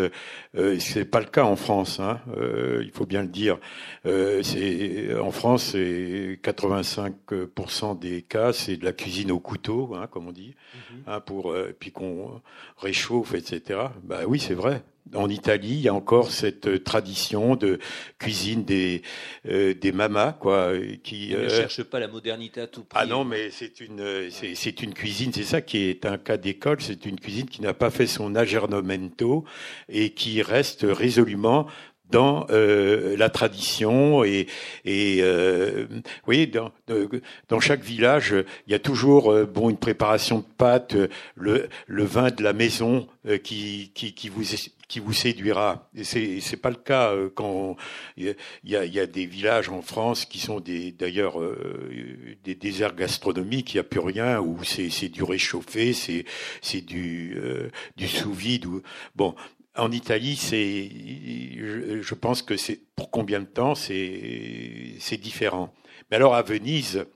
Euh, 0.56 0.78
c'est 0.78 1.04
pas 1.04 1.20
le 1.20 1.26
cas 1.26 1.44
en 1.44 1.56
France, 1.56 2.00
hein, 2.00 2.20
euh, 2.38 2.80
il 2.82 2.90
faut 2.90 3.04
bien 3.04 3.20
le 3.20 3.28
dire. 3.28 3.58
c'est 4.04 5.14
en 5.14 5.30
France, 5.30 5.72
c'est 5.72 6.38
85% 6.42 7.98
des 7.98 8.22
cas, 8.22 8.54
c'est 8.54 8.78
de 8.78 8.84
la 8.86 8.92
cuisine 8.92 9.30
au 9.30 9.40
couteau, 9.40 9.94
hein, 9.94 10.06
comme 10.10 10.26
on 10.26 10.32
dit, 10.32 10.54
mhm. 10.74 11.02
hein, 11.06 11.20
pour 11.20 11.54
puis 11.78 11.92
qu'on 11.92 12.40
réchauffe, 12.78 13.34
etc. 13.34 13.78
Bah 14.04 14.20
oui, 14.26 14.40
c'est 14.40 14.54
vrai 14.54 14.82
en 15.14 15.28
Italie, 15.28 15.72
il 15.72 15.80
y 15.80 15.88
a 15.88 15.94
encore 15.94 16.30
cette 16.30 16.66
euh, 16.66 16.78
tradition 16.78 17.56
de 17.56 17.78
cuisine 18.18 18.64
des 18.64 19.02
euh, 19.48 19.74
des 19.74 19.92
mamas, 19.92 20.32
quoi, 20.32 20.72
qui 21.02 21.30
ne 21.30 21.36
euh, 21.36 21.48
cherche 21.48 21.82
pas 21.82 21.98
la 21.98 22.08
modernité 22.08 22.60
à 22.60 22.66
tout 22.66 22.84
prix. 22.84 22.98
Ah 23.00 23.06
non, 23.06 23.24
mais 23.24 23.50
c'est 23.50 23.80
une 23.80 24.30
c'est 24.30 24.82
une 24.82 24.94
cuisine, 24.94 25.32
c'est 25.32 25.42
ça 25.44 25.60
qui 25.60 25.78
est 25.78 26.06
un 26.06 26.18
cas 26.18 26.36
d'école, 26.36 26.80
c'est 26.80 27.06
une 27.06 27.18
cuisine 27.18 27.46
qui 27.46 27.62
n'a 27.62 27.74
pas 27.74 27.90
fait 27.90 28.06
son 28.06 28.34
aggiornamento 28.34 29.44
et 29.88 30.10
qui 30.10 30.42
reste 30.42 30.86
résolument 30.88 31.66
dans 32.10 32.46
euh, 32.50 33.16
la 33.16 33.30
tradition 33.30 34.24
et, 34.24 34.48
et 34.84 35.18
euh, 35.20 35.86
oui, 36.26 36.48
dans, 36.48 36.72
dans 37.48 37.60
chaque 37.60 37.82
village, 37.82 38.34
il 38.66 38.72
y 38.72 38.74
a 38.74 38.80
toujours 38.80 39.30
euh, 39.32 39.46
bon 39.46 39.70
une 39.70 39.76
préparation 39.76 40.38
de 40.38 40.44
pâtes, 40.58 40.96
le, 41.36 41.68
le 41.86 42.04
vin 42.04 42.30
de 42.30 42.42
la 42.42 42.52
maison 42.52 43.06
euh, 43.28 43.38
qui, 43.38 43.92
qui, 43.94 44.12
qui 44.12 44.28
vous 44.28 44.54
qui 44.90 45.00
vous 45.00 45.12
séduira. 45.14 45.88
Et 45.94 46.04
c'est 46.04 46.56
pas 46.56 46.68
le 46.68 46.76
cas 46.76 47.14
quand 47.34 47.76
il 48.16 48.34
y 48.64 48.76
a, 48.76 49.06
des 49.06 49.24
villages 49.24 49.68
en 49.70 49.80
France 49.80 50.26
qui 50.26 50.40
sont 50.40 50.60
d'ailleurs 50.60 51.38
des 52.44 52.54
déserts 52.54 52.94
gastronomiques, 52.94 53.72
il 53.72 53.76
n'y 53.76 53.80
a 53.80 53.84
plus 53.84 54.00
rien 54.00 54.40
où 54.40 54.62
c'est 54.64 54.90
c'est 54.90 55.08
du 55.08 55.22
réchauffé, 55.22 55.92
c'est 55.92 56.24
c'est 56.60 56.82
du 56.82 57.40
du 57.96 58.08
sous 58.08 58.32
vide 58.32 58.66
bon 59.14 59.34
en 59.76 59.92
Italie, 59.92 60.36
c'est, 60.36 60.90
je, 62.02 62.14
pense 62.14 62.42
que 62.42 62.56
c'est 62.56 62.80
pour 62.96 63.10
combien 63.10 63.40
de 63.40 63.46
temps 63.46 63.74
c'est 63.74 65.20
différent. 65.20 65.72
Mais 66.10 66.16
alors 66.16 66.34
à 66.34 66.42
Venise, 66.42 67.06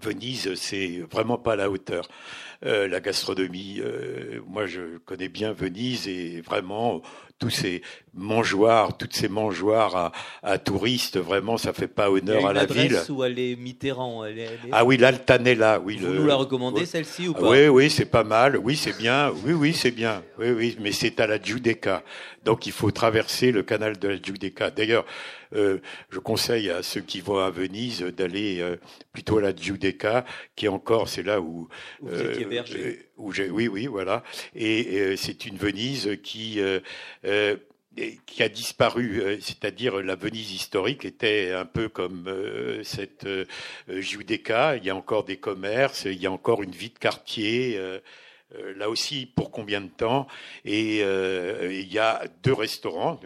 Venise, 0.00 0.54
c'est 0.54 1.02
vraiment 1.10 1.38
pas 1.38 1.52
à 1.52 1.56
la 1.56 1.70
hauteur. 1.70 2.08
Euh, 2.64 2.88
la 2.88 3.00
gastronomie, 3.00 3.80
euh, 3.80 4.40
moi 4.46 4.66
je 4.66 4.98
connais 4.98 5.28
bien 5.28 5.52
Venise 5.52 6.08
et 6.08 6.40
vraiment 6.40 7.02
tous 7.38 7.50
ces 7.50 7.82
mangeoires, 8.14 8.96
toutes 8.96 9.14
ces 9.14 9.28
mangeoires 9.28 10.12
à, 10.42 10.58
touristes, 10.58 11.18
vraiment, 11.18 11.56
ça 11.56 11.72
fait 11.72 11.88
pas 11.88 12.10
honneur 12.10 12.46
à 12.46 12.52
la 12.52 12.66
ville. 12.66 12.98
où 13.08 13.24
elle 13.24 13.38
est 13.38 13.56
Mitterrand. 13.56 14.24
Ah 14.70 14.84
oui, 14.84 14.96
l'Altanella, 14.96 15.80
oui. 15.80 15.96
Vous 15.96 16.12
nous 16.12 16.26
la 16.26 16.34
recommandez 16.34 16.86
celle-ci 16.86 17.28
ou 17.28 17.34
pas 17.34 17.48
Oui, 17.48 17.68
oui, 17.68 17.90
c'est 17.90 18.06
pas 18.06 18.24
mal. 18.24 18.56
Oui, 18.58 18.76
c'est 18.76 18.96
bien. 18.96 19.32
Oui, 19.44 19.52
oui, 19.52 19.72
c'est 19.72 19.90
bien. 19.90 20.22
Oui, 20.38 20.50
oui, 20.50 20.76
mais 20.80 20.92
c'est 20.92 21.20
à 21.20 21.26
la 21.26 21.40
Giudecca. 21.40 22.02
Donc 22.44 22.66
il 22.66 22.72
faut 22.72 22.90
traverser 22.90 23.52
le 23.52 23.62
canal 23.62 23.98
de 23.98 24.08
la 24.08 24.20
Giudecca. 24.20 24.70
D'ailleurs, 24.70 25.04
euh, 25.54 25.78
je 26.10 26.18
conseille 26.18 26.70
à 26.70 26.82
ceux 26.82 27.00
qui 27.00 27.20
vont 27.20 27.38
à 27.38 27.50
Venise 27.50 28.02
d'aller 28.02 28.60
euh, 28.60 28.76
plutôt 29.12 29.38
à 29.38 29.42
la 29.42 29.54
Giudecca, 29.54 30.24
qui 30.56 30.66
est 30.66 30.68
encore, 30.68 31.08
c'est 31.08 31.22
là 31.22 31.40
où. 31.40 31.68
étiez 32.02 32.46
euh, 32.50 32.94
où 33.16 33.32
j'ai, 33.32 33.50
oui, 33.50 33.68
oui, 33.68 33.86
voilà. 33.86 34.24
Et 34.56 35.14
c'est 35.16 35.46
une 35.46 35.56
Venise 35.56 36.18
qui 36.22 36.60
qui 38.26 38.42
a 38.42 38.48
disparu, 38.48 39.22
c'est-à-dire 39.40 40.02
la 40.02 40.14
Venise 40.14 40.52
historique 40.52 41.04
était 41.04 41.52
un 41.52 41.66
peu 41.66 41.88
comme 41.88 42.32
cette 42.84 43.26
euh, 43.26 43.44
Giudecca. 43.88 44.76
Il 44.76 44.84
y 44.84 44.90
a 44.90 44.96
encore 44.96 45.24
des 45.24 45.36
commerces, 45.36 46.04
il 46.04 46.20
y 46.20 46.26
a 46.26 46.32
encore 46.32 46.62
une 46.62 46.72
vie 46.72 46.90
de 46.90 46.98
quartier. 46.98 47.78
là 48.76 48.88
aussi, 48.88 49.26
pour 49.26 49.50
combien 49.50 49.80
de 49.80 49.88
temps? 49.88 50.26
Et 50.64 50.98
il 51.00 51.92
y 51.92 51.98
a 51.98 52.24
deux 52.42 52.52
restaurants. 52.52 53.20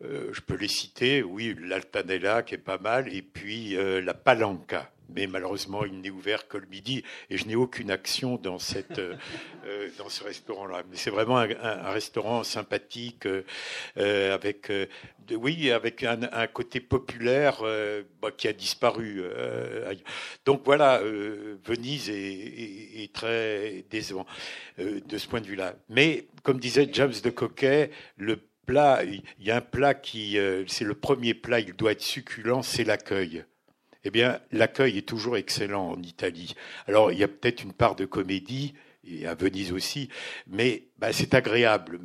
je 0.00 0.40
peux 0.40 0.56
les 0.56 0.68
citer. 0.68 1.22
Oui, 1.22 1.56
l'Altanella 1.60 2.42
qui 2.42 2.54
est 2.54 2.58
pas 2.58 2.78
mal, 2.78 3.12
et 3.12 3.22
puis 3.22 3.76
la 3.76 4.14
Palanca 4.14 4.90
mais 5.08 5.26
malheureusement, 5.26 5.84
il 5.84 6.00
n'est 6.00 6.10
ouvert 6.10 6.48
que 6.48 6.58
le 6.58 6.66
midi 6.66 7.02
et 7.30 7.38
je 7.38 7.46
n'ai 7.46 7.56
aucune 7.56 7.90
action 7.90 8.36
dans, 8.36 8.58
cette, 8.58 8.98
euh, 8.98 9.14
euh, 9.66 9.88
dans 9.98 10.08
ce 10.08 10.24
restaurant-là. 10.24 10.82
Mais 10.90 10.96
c'est 10.96 11.10
vraiment 11.10 11.38
un, 11.38 11.90
restaurant 11.90 12.44
sympathique, 12.44 13.26
euh, 13.26 14.34
avec, 14.34 14.70
oui, 15.30 15.70
avec 15.70 16.02
un, 16.02 16.20
un 16.32 16.46
côté 16.46 16.80
populaire 16.80 17.62
bah, 18.20 18.30
qui 18.36 18.48
a 18.48 18.52
disparu. 18.52 19.22
donc 20.44 20.62
voilà, 20.64 21.00
Venise 21.64 22.10
est, 22.10 23.02
est, 23.02 23.12
très 23.12 23.84
décevant 23.90 24.26
de 24.78 25.18
ce 25.18 25.26
point 25.26 25.40
de 25.40 25.46
vue-là. 25.46 25.74
Mais 25.88 26.26
comme 26.42 26.60
disait 26.60 26.88
James 26.92 27.14
de 27.22 27.30
Coquet, 27.30 27.90
le 28.16 28.40
plat, 28.66 29.02
il 29.04 29.22
y 29.40 29.50
a 29.50 29.56
un 29.56 29.60
plat 29.60 29.94
qui, 29.94 30.38
c'est 30.66 30.84
le 30.84 30.94
premier 30.94 31.34
plat, 31.34 31.60
il 31.60 31.72
doit 31.74 31.92
être 31.92 32.02
succulent, 32.02 32.62
c'est 32.62 32.84
l'accueil 32.84 33.44
eh 34.04 34.10
bien, 34.10 34.40
l'accueil 34.52 34.98
est 34.98 35.08
toujours 35.08 35.36
excellent 35.36 35.90
en 35.90 36.02
Italie. 36.02 36.54
Alors, 36.86 37.12
il 37.12 37.18
y 37.18 37.24
a 37.24 37.28
peut-être 37.28 37.62
une 37.62 37.72
part 37.72 37.96
de 37.96 38.04
comédie, 38.04 38.74
et 39.04 39.26
à 39.26 39.34
Venise 39.34 39.72
aussi, 39.72 40.08
mais 40.46 40.84
bah, 40.98 41.12
c'est 41.12 41.34
agréable. 41.34 42.00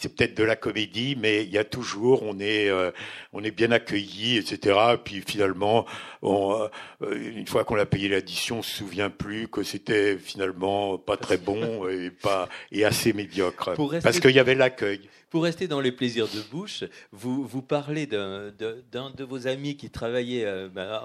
C'est 0.00 0.14
peut-être 0.14 0.34
de 0.36 0.44
la 0.44 0.56
comédie, 0.56 1.14
mais 1.18 1.44
il 1.44 1.50
y 1.50 1.58
a 1.58 1.64
toujours, 1.64 2.22
on 2.22 2.38
est, 2.40 2.70
euh, 2.70 2.90
on 3.34 3.44
est 3.44 3.50
bien 3.50 3.70
accueilli, 3.70 4.38
etc. 4.38 4.78
Puis 5.04 5.22
finalement, 5.26 5.84
on, 6.22 6.68
euh, 7.02 7.32
une 7.36 7.46
fois 7.46 7.64
qu'on 7.64 7.76
a 7.76 7.84
payé 7.84 8.08
l'addition, 8.08 8.60
on 8.60 8.62
se 8.62 8.78
souvient 8.78 9.10
plus 9.10 9.48
que 9.48 9.62
c'était 9.62 10.16
finalement 10.16 10.96
pas 10.96 11.18
très 11.18 11.36
bon 11.36 11.86
et 11.88 12.10
pas 12.10 12.48
et 12.72 12.84
assez 12.84 13.12
médiocre, 13.12 13.72
parce 14.02 14.20
qu'il 14.20 14.30
y 14.30 14.38
avait 14.38 14.54
l'accueil. 14.54 15.08
Pour 15.28 15.44
rester 15.44 15.68
dans 15.68 15.80
les 15.80 15.92
plaisirs 15.92 16.26
de 16.26 16.40
bouche, 16.50 16.82
vous, 17.12 17.44
vous 17.44 17.62
parlez 17.62 18.06
d'un 18.06 18.50
de, 18.50 19.24
vos 19.24 19.46
amis 19.46 19.76
qui 19.76 19.90
travaillait 19.90 20.44
euh, 20.44 20.68
ben, 20.68 21.00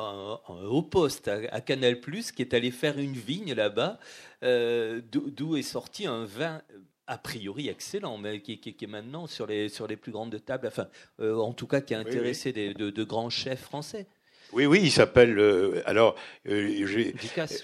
au 0.48 0.82
poste 0.82 1.28
à, 1.28 1.62
Canal+, 1.62 2.00
qui 2.00 2.42
est 2.42 2.54
allé 2.54 2.72
faire 2.72 2.98
une 2.98 3.14
vigne 3.14 3.54
là-bas, 3.54 4.00
d'où 4.42 5.58
est 5.58 5.62
sorti 5.64 6.08
un 6.08 6.26
vin 6.26 6.62
a 7.08 7.18
priori 7.18 7.70
excellent, 7.70 8.18
mais 8.18 8.42
qui, 8.42 8.54
est 8.54 8.88
maintenant 8.88 9.28
sur 9.28 9.46
les, 9.46 9.70
sur 9.70 9.88
les 9.88 9.96
plus 9.96 10.12
grandes 10.12 10.44
tables, 10.44 10.68
enfin, 10.68 10.88
euh, 11.20 11.36
en 11.38 11.54
tout 11.54 11.68
cas 11.68 11.82
qui 11.82 11.94
a 11.94 12.00
intéressé 12.00 12.52
Des, 12.52 12.74
de, 12.74 13.04
grands 13.04 13.30
chefs 13.30 13.62
français. 13.62 14.08
Oui, 14.54 14.66
oui, 14.66 14.80
il 14.84 14.92
s'appelle. 14.92 15.38
Euh, 15.38 15.82
alors, 15.86 16.16
euh, 16.48 16.86
je 16.86 17.12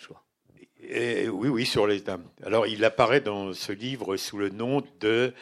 crois. 0.06 0.24
oui, 0.82 1.50
oui, 1.50 1.66
sur 1.66 1.88
les 1.88 2.02
dames. 2.02 2.26
Alors, 2.44 2.68
il 2.68 2.84
apparaît 2.84 3.22
dans 3.22 3.54
ce 3.54 3.72
livre 3.72 4.18
sous 4.18 4.38
le 4.38 4.50
nom 4.50 4.84
de 5.00 5.34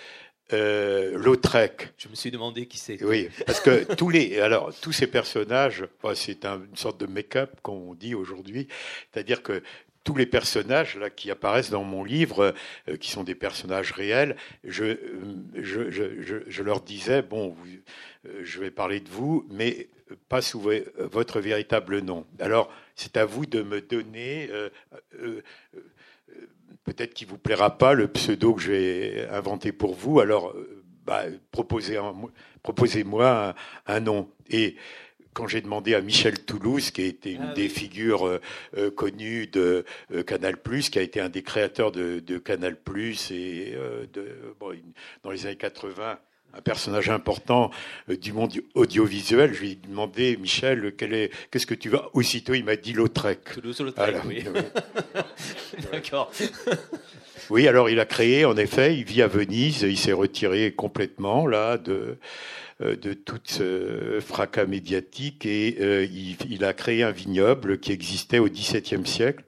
Lautrec. 0.52 1.90
Je 1.98 2.10
me 2.10 2.16
suis 2.16 2.32
demandé 2.32 2.66
qui 2.68 2.78
c'est. 2.78 3.02
Oui, 3.04 3.30
parce 3.46 3.60
que 3.60 3.94
tous 3.96 4.10
les, 4.10 4.40
alors 4.40 4.74
tous 4.80 4.92
ces 4.92 5.08
personnages, 5.08 5.86
c'est 6.16 6.46
une 6.46 6.76
sorte 6.76 7.00
de 7.00 7.06
make-up 7.06 7.52
qu'on 7.62 7.94
dit 7.96 8.16
aujourd'hui, 8.16 8.68
c'est-à-dire 9.12 9.44
que 9.44 9.62
tous 10.04 10.16
les 10.16 10.26
personnages 10.26 10.98
là 10.98 11.10
qui 11.10 11.32
apparaissent 11.32 11.70
dans 11.70 11.84
mon 11.84 12.04
livre, 12.04 12.54
euh, 12.88 12.98
qui 12.98 13.12
sont 13.12 13.24
des 13.24 13.36
personnages 13.36 13.92
réels, 13.92 14.36
je, 14.64 14.84
euh, 14.84 14.98
je, 15.56 15.92
je, 15.92 16.36
je 16.48 16.64
leur 16.64 16.82
disais 16.82 17.22
bon, 17.22 17.56
euh, 18.26 18.42
je 18.44 18.60
vais 18.60 18.72
parler 18.72 19.00
de 19.00 19.10
vous, 19.10 19.46
mais 19.50 19.88
pas 20.28 20.42
sous 20.42 20.60
votre 20.98 21.40
véritable 21.40 22.00
nom. 22.00 22.26
Alors, 22.40 22.72
c'est 22.96 23.16
à 23.16 23.26
vous 23.26 23.46
de 23.46 23.62
me 23.62 23.80
donner. 23.80 24.50
Peut-être 26.84 27.14
qu'il 27.14 27.28
vous 27.28 27.38
plaira 27.38 27.78
pas 27.78 27.94
le 27.94 28.08
pseudo 28.08 28.56
que 28.56 28.62
j'ai 28.64 29.28
inventé 29.30 29.72
pour 29.72 29.94
vous. 29.94 30.20
Alors, 30.20 30.56
bah, 31.06 31.26
proposez-moi 31.52 32.32
proposez 32.64 33.06
un, 33.22 33.54
un, 33.86 34.00
nom. 34.00 34.30
Et 34.50 34.78
quand 35.40 35.48
j'ai 35.48 35.62
demandé 35.62 35.96
à 35.96 36.02
Michel 36.02 36.44
Toulouse, 36.44 36.92
qui 36.92 37.02
été 37.02 37.32
une 37.32 37.52
ah 37.52 37.54
des 37.54 37.70
figures 37.70 38.28
euh, 38.28 38.42
euh, 38.76 38.92
connues 38.92 39.48
de 39.48 39.86
euh, 40.14 40.22
Canal+, 40.22 40.58
qui 40.58 41.00
a 41.00 41.02
été 41.02 41.22
un 41.22 41.30
des 41.30 41.44
créateurs 41.44 41.94
de, 41.94 42.20
Canal+, 42.40 42.76
et 43.32 43.74
de, 44.14 44.54
dans 45.24 45.32
les 45.32 45.46
années 45.46 45.56
80, 45.56 46.20
un 46.54 46.62
personnage 46.62 47.10
important 47.10 47.72
du 48.08 48.34
monde 48.34 48.54
audiovisuel. 48.74 49.54
Je 49.54 49.60
lui 49.62 49.72
ai 49.72 49.76
demandé, 49.76 50.38
Michel, 50.38 50.94
qu'est-ce 50.96 51.68
que 51.68 51.76
tu 51.76 51.90
vas 51.90 52.10
Aussitôt, 52.14 52.54
il 52.54 52.66
m'a 52.66 52.76
dit 52.76 52.94
Lautrec. 52.94 53.40
Lautrec, 53.64 54.16
oui. 54.26 54.44
D'accord. 55.92 56.32
oui, 57.50 57.68
alors 57.68 57.90
il 57.90 58.00
a 58.00 58.06
créé, 58.06 58.46
en 58.46 58.58
effet, 58.58 58.98
il 58.98 59.06
vit 59.06 59.22
à 59.22 59.28
Venise, 59.28 59.82
il 59.82 59.98
s'est 59.98 60.14
retiré 60.14 60.72
complètement 60.72 61.48
là 61.48 61.78
de 61.78 62.18
euh, 62.82 62.96
de 62.96 63.12
tout 63.12 63.42
ce 63.44 64.22
fracas 64.22 64.66
médiatique 64.66 65.46
et 65.46 65.76
euh, 65.82 66.08
il, 66.50 66.64
a 66.64 66.72
créé 66.72 67.04
un 67.04 67.12
vignoble 67.12 67.78
qui 67.78 67.92
existait 67.92 68.40
au 68.40 68.48
XVIIe 68.48 69.06
siècle 69.06 69.44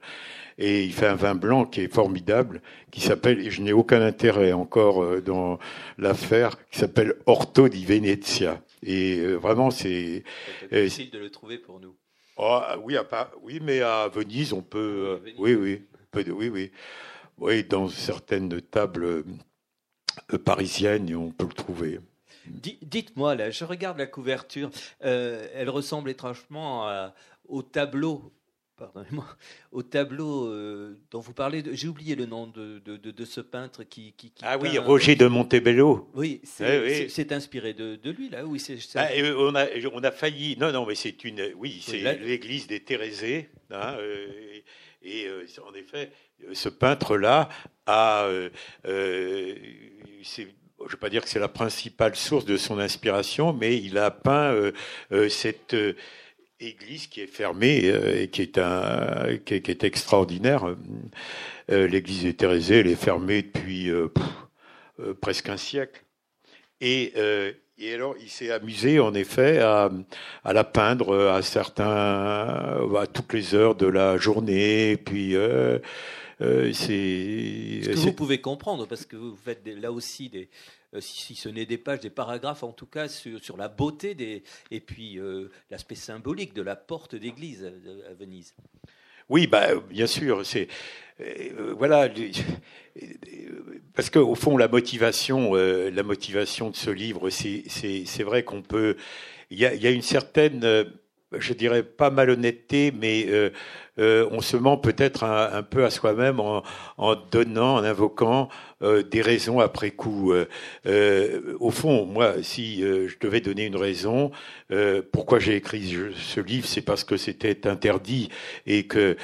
et 0.58 0.84
il 0.84 0.92
fait 0.92 1.06
un 1.06 1.14
vin 1.14 1.34
blanc 1.34 1.64
qui 1.64 1.82
est 1.82 1.92
formidable, 1.92 2.62
qui 2.90 3.00
s'appelle, 3.00 3.40
et 3.40 3.50
je 3.50 3.62
n'ai 3.62 3.72
aucun 3.72 4.02
intérêt 4.02 4.52
encore 4.52 5.02
euh, 5.02 5.20
dans 5.20 5.58
l'affaire, 5.98 6.56
qui 6.70 6.78
s'appelle 6.78 7.14
Orto 7.26 7.68
di 7.68 7.84
Venezia. 7.84 8.62
Et 8.82 9.20
vraiment, 9.34 9.70
c'est 9.70 10.24
difficile 10.72 11.10
de 11.10 11.18
le 11.18 11.30
trouver 11.30 11.58
pour 11.58 11.80
nous. 11.80 11.94
Oh, 12.36 12.60
oui, 12.82 12.96
à, 12.96 13.30
oui, 13.42 13.60
mais 13.62 13.80
à 13.80 14.08
Venise, 14.08 14.52
on 14.52 14.62
peut, 14.62 15.20
oui, 15.38 15.54
oui, 15.54 15.82
oui, 16.14 16.48
oui, 16.48 16.72
oui, 17.38 17.64
dans 17.64 17.88
certaines 17.88 18.60
tables 18.62 19.24
parisiennes, 20.44 21.14
on 21.14 21.30
peut 21.30 21.46
le 21.46 21.54
trouver. 21.54 22.00
Dites-moi, 22.46 23.36
là, 23.36 23.50
je 23.50 23.64
regarde 23.64 23.98
la 23.98 24.06
couverture, 24.06 24.70
euh, 25.04 25.46
elle 25.54 25.70
ressemble 25.70 26.10
étrangement 26.10 26.88
au 27.48 27.62
tableau 27.62 28.32
pardonnez-moi, 28.82 29.26
au 29.72 29.82
tableau 29.82 30.46
euh, 30.46 30.98
dont 31.10 31.20
vous 31.20 31.32
parlez. 31.32 31.62
J'ai 31.72 31.88
oublié 31.88 32.14
le 32.14 32.26
nom 32.26 32.46
de, 32.46 32.80
de, 32.84 33.24
ce 33.24 33.40
peintre 33.40 33.84
qui. 33.84 34.12
qui, 34.16 34.32
ah 34.42 34.58
oui, 34.58 34.76
Roger 34.78 35.14
de 35.14 35.26
Montebello. 35.26 36.10
Oui, 36.14 36.40
c'est 36.44 37.30
eh 37.30 37.34
inspiré 37.34 37.74
de, 37.74 38.10
lui, 38.10 38.28
là. 38.28 38.44
Oui, 38.44 38.62
ah, 38.96 39.08
on, 39.38 39.54
a, 39.54 39.66
on 39.92 40.04
a 40.04 40.10
failli. 40.10 40.56
Non, 40.58 40.72
non, 40.72 40.86
mais 40.86 40.94
c'est 40.94 41.24
une. 41.24 41.52
Oui, 41.56 41.82
c'est 41.82 42.18
l'église 42.18 42.66
des 42.66 42.80
Thérésées. 42.80 43.48
Hein, 43.70 43.96
euh, 43.98 44.26
et, 45.02 45.26
en 45.66 45.74
effet, 45.74 46.12
ce 46.52 46.68
peintre-là 46.68 47.48
a 47.86 48.28
je 50.82 50.86
ne 50.86 50.90
vais 50.92 51.00
pas 51.00 51.10
dire 51.10 51.22
que 51.22 51.28
c'est 51.28 51.38
la 51.38 51.48
principale 51.48 52.16
source 52.16 52.44
de 52.44 52.56
son 52.56 52.78
inspiration, 52.78 53.52
mais 53.52 53.76
il 53.76 53.98
a 53.98 54.10
peint 54.10 54.52
euh, 54.52 54.72
euh, 55.12 55.28
cette 55.28 55.74
euh, 55.74 55.94
église 56.68 57.06
qui 57.06 57.20
est 57.20 57.26
fermée 57.26 57.84
et 58.16 58.28
qui 58.28 58.42
est, 58.42 58.58
un, 58.58 59.36
qui 59.44 59.54
est, 59.54 59.84
extraordinaire. 59.84 60.76
L'église 61.68 62.24
de 62.24 62.32
Thérésée, 62.32 62.80
elle 62.80 62.88
est 62.88 62.94
fermée 62.94 63.42
depuis 63.42 63.90
presque 65.20 65.48
un 65.48 65.56
siècle. 65.56 66.04
Et, 66.80 67.12
et 67.78 67.94
alors, 67.94 68.14
il 68.20 68.28
s'est 68.28 68.50
amusé, 68.50 69.00
en 69.00 69.14
effet, 69.14 69.58
à, 69.58 69.90
à, 70.44 70.52
la 70.52 70.64
peindre 70.64 71.28
à 71.28 71.42
certains, 71.42 71.84
à 71.86 73.06
toutes 73.12 73.32
les 73.32 73.54
heures 73.54 73.74
de 73.74 73.86
la 73.86 74.16
journée. 74.18 74.96
Puis, 74.96 75.34
euh, 76.42 76.72
c'est 76.72 77.82
ce 77.82 77.90
que 77.90 77.98
vous 77.98 78.12
pouvez 78.12 78.40
comprendre 78.40 78.86
parce 78.86 79.06
que 79.06 79.16
vous 79.16 79.36
faites 79.36 79.66
là 79.66 79.92
aussi 79.92 80.28
des 80.28 80.40
euh, 80.44 80.46
si, 81.00 81.34
ce 81.34 81.48
n'est 81.48 81.66
des 81.66 81.78
pages, 81.78 82.00
des 82.00 82.10
paragraphes 82.10 82.62
en 82.62 82.72
tout 82.72 82.86
cas 82.86 83.08
sur, 83.08 83.56
la 83.56 83.68
beauté 83.68 84.14
des 84.14 84.42
et 84.70 84.80
puis 84.80 85.18
euh, 85.18 85.50
l'aspect 85.70 85.94
symbolique 85.94 86.54
de 86.54 86.62
la 86.62 86.76
porte 86.76 87.14
d'église 87.14 87.64
à, 87.64 88.14
Venise. 88.14 88.54
Oui, 89.28 89.46
bah, 89.46 89.74
bien 89.88 90.06
sûr. 90.06 90.44
C'est 90.44 90.68
voilà, 91.76 92.08
parce 93.94 94.10
qu'au 94.10 94.34
fond, 94.34 94.56
la 94.56 94.66
motivation, 94.66 95.54
la 95.54 96.02
motivation 96.02 96.70
de 96.70 96.76
ce 96.76 96.90
livre, 96.90 97.30
c'est 97.30 98.22
vrai 98.22 98.42
qu'on 98.42 98.62
peut. 98.62 98.96
Il 99.50 99.58
y 99.58 99.66
a, 99.66 99.74
y 99.74 99.86
a, 99.86 99.90
une 99.90 100.02
certaine, 100.02 100.86
je 101.38 101.52
dirais 101.54 101.82
pas 101.82 102.10
malhonnêteté, 102.10 102.92
mais 102.92 103.26
euh, 103.28 103.50
on 103.98 104.40
se 104.40 104.56
ment 104.56 104.76
peut-être 104.76 105.24
un, 105.24 105.62
peu 105.62 105.84
à 105.84 105.90
soi-même 105.90 106.40
en, 106.40 106.62
en, 106.98 107.16
donnant, 107.30 107.76
en 107.76 107.84
invoquant 107.84 108.48
euh, 108.82 109.02
des 109.02 109.22
raisons 109.22 109.60
après 109.60 109.92
coup. 109.92 110.32
Euh, 110.32 110.46
euh, 110.86 111.54
au 111.60 111.70
fond, 111.70 112.04
moi, 112.04 112.34
si 112.42 112.80
je 112.82 113.14
devais 113.20 113.40
donner 113.40 113.66
une 113.66 113.76
raison, 113.76 114.30
pourquoi 115.12 115.38
j'ai 115.38 115.56
écrit 115.56 115.94
ce 116.16 116.40
livre, 116.40 116.66
c'est 116.66 116.80
parce 116.80 117.04
que 117.04 117.16
c'était 117.16 117.66
interdit 117.66 118.30
et 118.66 118.84
que 118.84 119.16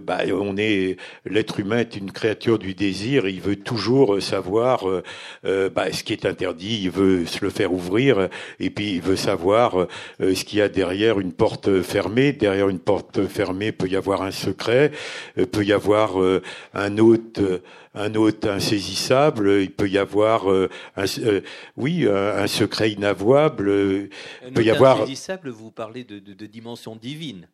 bah, 0.00 0.18
on 0.32 0.56
est 0.56 0.96
l'être 1.24 1.60
humain 1.60 1.78
est 1.78 1.96
une 1.96 2.10
créature 2.10 2.58
du 2.58 2.74
désir. 2.74 3.28
Il 3.28 3.40
veut 3.40 3.56
toujours 3.56 4.20
savoir 4.20 4.84
bah, 5.44 5.92
ce 5.92 6.02
qui 6.02 6.12
est 6.12 6.26
interdit. 6.26 6.80
Il 6.82 6.90
veut 6.90 7.24
se 7.26 7.44
le 7.44 7.50
faire 7.50 7.72
ouvrir 7.72 8.28
et 8.58 8.70
puis 8.70 8.94
il 8.94 9.00
veut 9.00 9.16
savoir 9.16 9.86
ce 10.18 10.44
qu'il 10.44 10.58
y 10.58 10.62
a 10.62 10.68
derrière 10.68 11.20
une 11.20 11.32
porte 11.32 11.82
fermée. 11.82 12.32
Derrière 12.32 12.68
une 12.68 12.80
porte 12.80 13.26
fermée 13.28 13.70
peut 13.84 13.90
y 13.90 13.96
avoir 13.96 14.22
un 14.22 14.30
secret, 14.30 14.92
peut 15.52 15.64
y 15.64 15.72
avoir 15.72 16.16
un 16.74 16.98
autre 16.98 17.60
un 17.94 18.14
hôte 18.14 18.44
insaisissable, 18.44 19.60
il 19.62 19.70
peut 19.70 19.88
y 19.88 19.98
avoir 19.98 20.50
euh, 20.50 20.68
un, 20.96 21.04
euh, 21.18 21.40
oui 21.76 22.06
un, 22.08 22.46
secret 22.46 22.90
inavouable. 22.90 23.70
Un 23.70 24.48
il 24.48 24.52
peut 24.52 24.64
y 24.64 24.70
avoir 24.70 24.96
insaisissable, 24.96 25.50
vous 25.50 25.70
parlez 25.70 26.04
de, 26.04 26.18
de, 26.18 26.34
de 26.34 26.46
dimension 26.46 26.96
divine. 26.96 27.48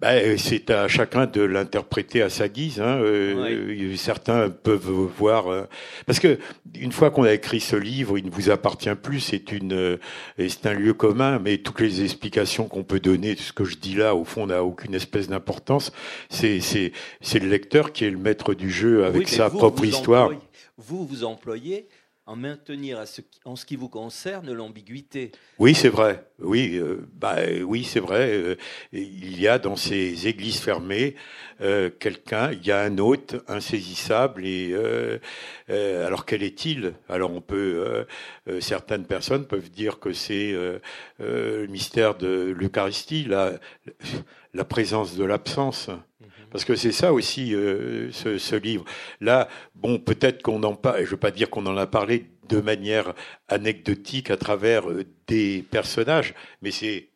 Ben, 0.00 0.38
c'est 0.38 0.70
à 0.70 0.86
chacun 0.86 1.26
de 1.26 1.40
l'interpréter 1.40 2.22
à 2.22 2.30
sa 2.30 2.48
guise. 2.48 2.80
Hein. 2.80 3.00
Euh, 3.00 3.96
certains 3.96 4.48
peuvent 4.48 4.88
voir 4.88 5.48
euh, 5.48 5.64
parce 6.06 6.20
que 6.20 6.38
une 6.78 6.92
fois 6.92 7.10
qu'on 7.10 7.24
a 7.24 7.32
écrit 7.32 7.58
ce 7.58 7.74
livre, 7.74 8.16
il 8.16 8.26
ne 8.26 8.30
vous 8.30 8.50
appartient 8.50 8.94
plus. 8.94 9.18
C'est 9.18 9.50
une, 9.50 9.72
euh, 9.72 9.96
c'est 10.38 10.66
un 10.66 10.74
lieu 10.74 10.94
commun. 10.94 11.40
Mais 11.40 11.58
toutes 11.58 11.80
les 11.80 12.04
explications 12.04 12.68
qu'on 12.68 12.84
peut 12.84 13.00
donner, 13.00 13.34
ce 13.34 13.52
que 13.52 13.64
je 13.64 13.76
dis 13.76 13.94
là, 13.94 14.14
au 14.14 14.24
fond, 14.24 14.46
n'a 14.46 14.62
aucune 14.62 14.94
espèce 14.94 15.28
d'importance. 15.28 15.90
C'est, 16.30 16.60
c'est, 16.60 16.92
c'est 17.20 17.40
le 17.40 17.48
lecteur 17.48 17.92
qui 17.92 18.04
est 18.04 18.10
le 18.10 18.18
maître 18.18 18.54
du 18.54 18.70
jeu 18.70 19.04
avec 19.04 19.26
sa 19.26 19.50
propre 19.50 19.84
histoire. 19.84 20.30
vous 20.76 21.04
vous 21.06 21.24
employez 21.24 21.88
en 22.28 22.36
maintenir 22.36 23.02
en 23.46 23.56
ce 23.56 23.64
qui 23.64 23.76
vous 23.76 23.88
concerne 23.88 24.52
l'ambiguïté. 24.52 25.32
Oui, 25.58 25.74
c'est 25.74 25.88
vrai. 25.88 26.26
Oui, 26.40 26.76
euh, 26.76 27.08
bah, 27.14 27.36
oui, 27.64 27.84
c'est 27.84 28.00
vrai. 28.00 28.30
Euh, 28.30 28.56
il 28.92 29.40
y 29.40 29.48
a 29.48 29.58
dans 29.58 29.76
ces 29.76 30.28
églises 30.28 30.60
fermées 30.60 31.16
euh, 31.62 31.88
quelqu'un, 31.88 32.52
il 32.52 32.64
y 32.66 32.70
a 32.70 32.82
un 32.82 32.98
hôte 32.98 33.36
insaisissable. 33.48 34.46
Et 34.46 34.74
alors 35.68 36.26
quel 36.26 36.42
est-il? 36.42 36.92
Alors 37.08 37.32
on 37.32 37.40
peut, 37.40 38.06
certaines 38.60 39.06
personnes 39.06 39.46
peuvent 39.46 39.70
dire 39.70 39.98
que 39.98 40.12
c'est 40.12 40.54
le 41.18 41.66
mystère 41.66 42.14
de 42.14 42.54
l'Eucharistie, 42.56 43.24
la 43.24 44.64
présence 44.64 45.16
de 45.16 45.24
l'absence. 45.24 45.90
Parce 46.50 46.64
que 46.64 46.74
c'est 46.74 46.92
ça 46.92 47.12
aussi, 47.12 47.54
euh, 47.54 48.10
ce, 48.12 48.38
ce, 48.38 48.56
livre. 48.56 48.84
Là, 49.20 49.48
bon, 49.74 49.98
peut-être 49.98 50.42
qu'on 50.42 50.62
en 50.62 50.74
parle, 50.74 50.98
je 50.98 51.02
ne 51.04 51.10
veux 51.10 51.16
pas 51.16 51.30
dire 51.30 51.50
qu'on 51.50 51.66
en 51.66 51.76
a 51.76 51.86
parlé 51.86 52.26
de 52.48 52.60
manière 52.60 53.14
anecdotique 53.48 54.30
à 54.30 54.36
travers 54.36 54.90
euh, 54.90 55.04
des 55.26 55.64
personnages, 55.70 56.34
mais 56.62 56.70
c'est, 56.70 57.08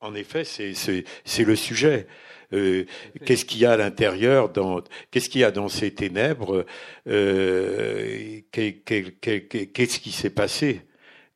en 0.00 0.14
effet, 0.14 0.44
c'est 0.44 1.44
le 1.44 1.56
sujet. 1.56 2.06
Euh, 2.52 2.84
qu'est-ce 3.24 3.44
qu'il 3.44 3.60
y 3.60 3.66
a 3.66 3.72
à 3.72 3.76
l'intérieur 3.76 4.48
dans 4.48 4.82
qu'est-ce 5.10 5.28
qu'il 5.28 5.42
y 5.42 5.44
a 5.44 5.52
dans 5.52 5.68
ces 5.68 5.92
ténèbres 5.92 6.66
euh, 7.06 8.40
qu'est-ce 8.50 10.00
qui 10.00 10.10
s'est 10.10 10.30
passé? 10.30 10.82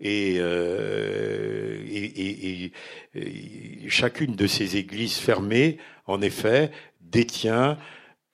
Et, 0.00 0.36
euh, 0.38 1.78
et, 1.86 2.64
et, 2.64 2.72
et, 3.14 3.88
chacune 3.88 4.34
de 4.34 4.46
ces 4.48 4.76
églises 4.76 5.18
fermées 5.18 5.78
en 6.06 6.20
effet 6.20 6.72
détient 7.14 7.78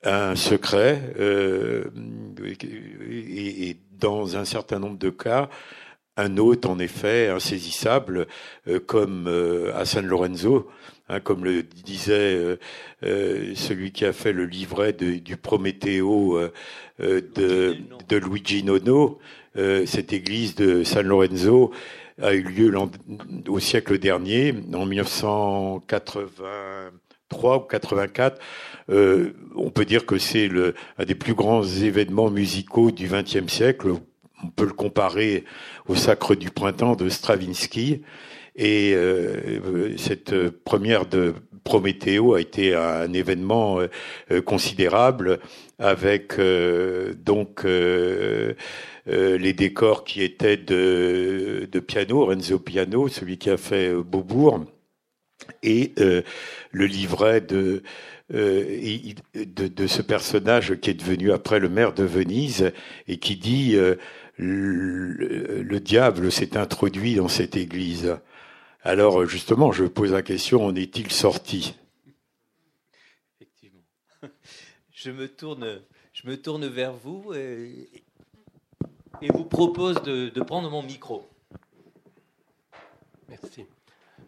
un 0.03 0.35
secret 0.35 1.13
euh, 1.19 1.85
et, 2.43 3.77
dans 3.99 4.39
un 4.39 4.47
certain 4.47 4.79
nombre 4.79 4.99
de 4.99 5.11
cas, 5.11 5.51
un 6.17 6.39
hôte 6.39 6.65
en 6.65 6.79
effet 6.79 7.29
insaisissable, 7.29 8.27
euh, 8.67 8.81
comme 8.81 9.27
euh, 9.29 9.77
à 9.77 9.85
San 9.85 10.07
Lorenzo, 10.07 10.71
hein, 11.11 11.21
comme 11.21 11.45
le 11.45 11.63
disait 11.63 12.57
euh, 13.03 13.55
celui 13.55 13.93
qui 13.93 14.07
a 14.07 14.15
fait 14.15 14.33
le 14.33 14.47
livret 14.47 14.95
de, 14.95 15.17
du 15.17 15.37
Prométhéo 15.37 16.41
de, 16.99 17.77
de, 18.09 18.17
Luigi 18.17 18.65
Nono. 18.65 19.19
cette 19.55 20.15
église 20.15 20.55
de 20.55 20.85
San 20.85 21.07
Lorenzo 21.07 21.73
a 22.23 22.35
eu 22.35 22.43
lieu 22.43 22.73
au 23.49 23.59
siècle 23.59 23.99
dernier, 23.99 24.55
en 24.75 24.87
1980. 24.87 26.93
3 27.31 27.57
ou 27.57 27.61
84, 27.61 28.39
euh, 28.91 29.33
on 29.57 29.71
peut 29.71 29.87
dire 29.87 30.05
que 30.05 30.19
c'est 30.19 30.49
le, 30.49 30.75
un 30.99 31.05
des 31.05 31.15
plus 31.15 31.35
grands 31.35 31.65
événements 31.65 32.31
musicaux 32.31 32.91
du 32.91 33.09
XXe 33.09 33.51
siècle. 33.51 33.93
On 34.45 34.49
peut 34.49 34.67
le 34.67 34.73
comparer 34.73 35.45
au 35.89 35.95
Sacre 35.95 36.35
du 36.35 36.51
Printemps 36.51 36.97
de 36.97 37.09
Stravinsky. 37.09 38.03
Et 38.57 38.93
euh, 38.95 39.97
cette 39.97 40.51
première 40.51 41.07
de 41.07 41.35
Prométhéo 41.65 42.35
a 42.35 42.41
été 42.41 42.75
un 42.75 43.13
événement 43.13 43.81
euh, 43.81 44.43
considérable 44.43 45.39
avec 45.79 46.39
euh, 46.39 47.15
donc 47.15 47.65
les 47.65 49.53
décors 49.53 50.05
qui 50.05 50.23
étaient 50.23 50.57
de, 50.57 51.69
de 51.71 51.81
piano, 51.81 52.27
Renzo 52.27 52.59
Piano, 52.59 53.09
celui 53.09 53.39
qui 53.39 53.51
a 53.51 53.57
fait 53.57 53.95
Beaubourg 53.95 54.65
et 55.63 55.93
euh, 55.99 56.23
le 56.73 56.87
livret 56.87 57.41
de, 57.41 57.83
euh, 58.33 59.13
de, 59.35 59.69
de, 59.69 59.87
ce 59.87 60.03
personnage 60.03 60.79
qui 60.81 60.91
est 60.91 60.95
devenu 60.95 61.33
après 61.33 61.59
le 61.59 61.69
maire 61.69 61.93
de 61.93 62.05
Venise 62.05 62.73
et 63.09 63.19
qui 63.19 63.37
dit 63.37 63.77
euh, 63.77 63.97
le, 64.37 65.63
le, 65.63 65.81
diable 65.81 66.31
s'est 66.31 66.57
introduit 66.57 67.15
dans 67.17 67.29
cette 67.29 67.57
église. 67.57 68.17
Alors 68.83 69.27
justement, 69.27 69.73
je 69.73 69.85
pose 69.85 70.13
la 70.13 70.23
question 70.23 70.65
en 70.65 70.75
est-il 70.75 71.11
sorti? 71.13 71.75
Effectivement. 73.41 73.83
Je 74.93 75.11
me 75.11 75.29
tourne, 75.29 75.81
je 76.13 76.29
me 76.29 76.37
tourne 76.37 76.67
vers 76.67 76.93
vous 76.93 77.33
et, 77.33 77.89
et 79.23 79.29
vous 79.33 79.47
propose 79.47 80.03
de, 80.03 80.29
de 80.29 80.43
prendre 80.43 80.71
mon 80.71 80.83
micro. 80.83 81.27
Merci. 83.31 83.65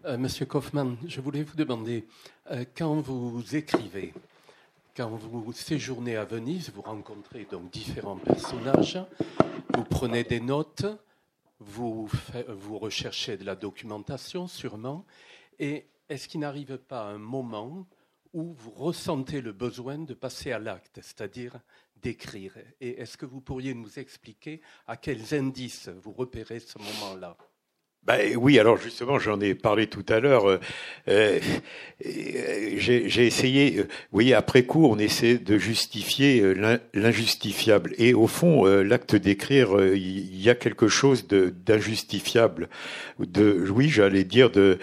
Euh, 0.04 0.18
Monsieur 0.18 0.46
Kaufmann, 0.46 0.96
je 1.06 1.20
voulais 1.20 1.44
vous 1.44 1.54
demander, 1.54 2.08
euh, 2.50 2.64
quand 2.76 3.00
vous 3.00 3.54
écrivez, 3.54 4.12
quand 4.96 5.10
vous 5.10 5.52
séjournez 5.52 6.16
à 6.16 6.24
Venise, 6.24 6.72
vous 6.74 6.82
rencontrez 6.82 7.46
donc 7.48 7.70
différents 7.70 8.16
personnages, 8.16 8.98
vous 9.72 9.84
prenez 9.84 10.24
des 10.24 10.40
notes, 10.40 10.86
vous, 11.60 12.10
vous 12.48 12.78
recherchez 12.78 13.36
de 13.36 13.44
la 13.44 13.54
documentation 13.54 14.48
sûrement, 14.48 15.04
et 15.60 15.86
est-ce 16.08 16.26
qu'il 16.26 16.40
n'arrive 16.40 16.78
pas 16.78 17.04
un 17.04 17.18
moment 17.18 17.86
où 18.32 18.54
vous 18.54 18.72
ressentez 18.72 19.40
le 19.40 19.52
besoin 19.52 19.98
de 19.98 20.14
passer 20.14 20.50
à 20.50 20.58
l'acte, 20.58 20.98
c'est-à-dire 21.00 21.60
d'écrire? 21.94 22.54
Et 22.80 23.00
est-ce 23.00 23.16
que 23.16 23.26
vous 23.26 23.40
pourriez 23.40 23.72
nous 23.72 24.00
expliquer 24.00 24.62
à 24.88 24.96
quels 24.96 25.32
indices 25.32 25.90
vous 25.90 26.12
repérez 26.12 26.58
ce 26.58 26.78
moment-là? 26.78 27.36
Ben, 28.04 28.36
oui, 28.36 28.58
alors 28.58 28.78
justement, 28.78 29.20
j'en 29.20 29.40
ai 29.40 29.54
parlé 29.54 29.86
tout 29.86 30.04
à 30.08 30.18
l'heure. 30.18 30.48
Euh, 30.48 30.58
euh 31.08 31.38
J'ai 32.04 33.26
essayé, 33.26 33.78
euh, 33.78 33.82
vous 33.82 33.88
voyez, 34.10 34.34
après 34.34 34.64
coup, 34.64 34.86
on 34.86 34.98
essaie 34.98 35.38
de 35.38 35.56
justifier 35.56 36.40
euh, 36.40 36.78
l'injustifiable. 36.94 37.94
Et 37.98 38.12
au 38.12 38.26
fond, 38.26 38.64
l'acte 38.64 39.14
d'écrire, 39.14 39.76
il 39.94 40.42
y 40.42 40.50
a 40.50 40.56
quelque 40.56 40.88
chose 40.88 41.28
d'injustifiable. 41.28 42.68
De, 43.20 43.64
oui, 43.70 43.88
j'allais 43.88 44.24
dire 44.24 44.50
de, 44.50 44.78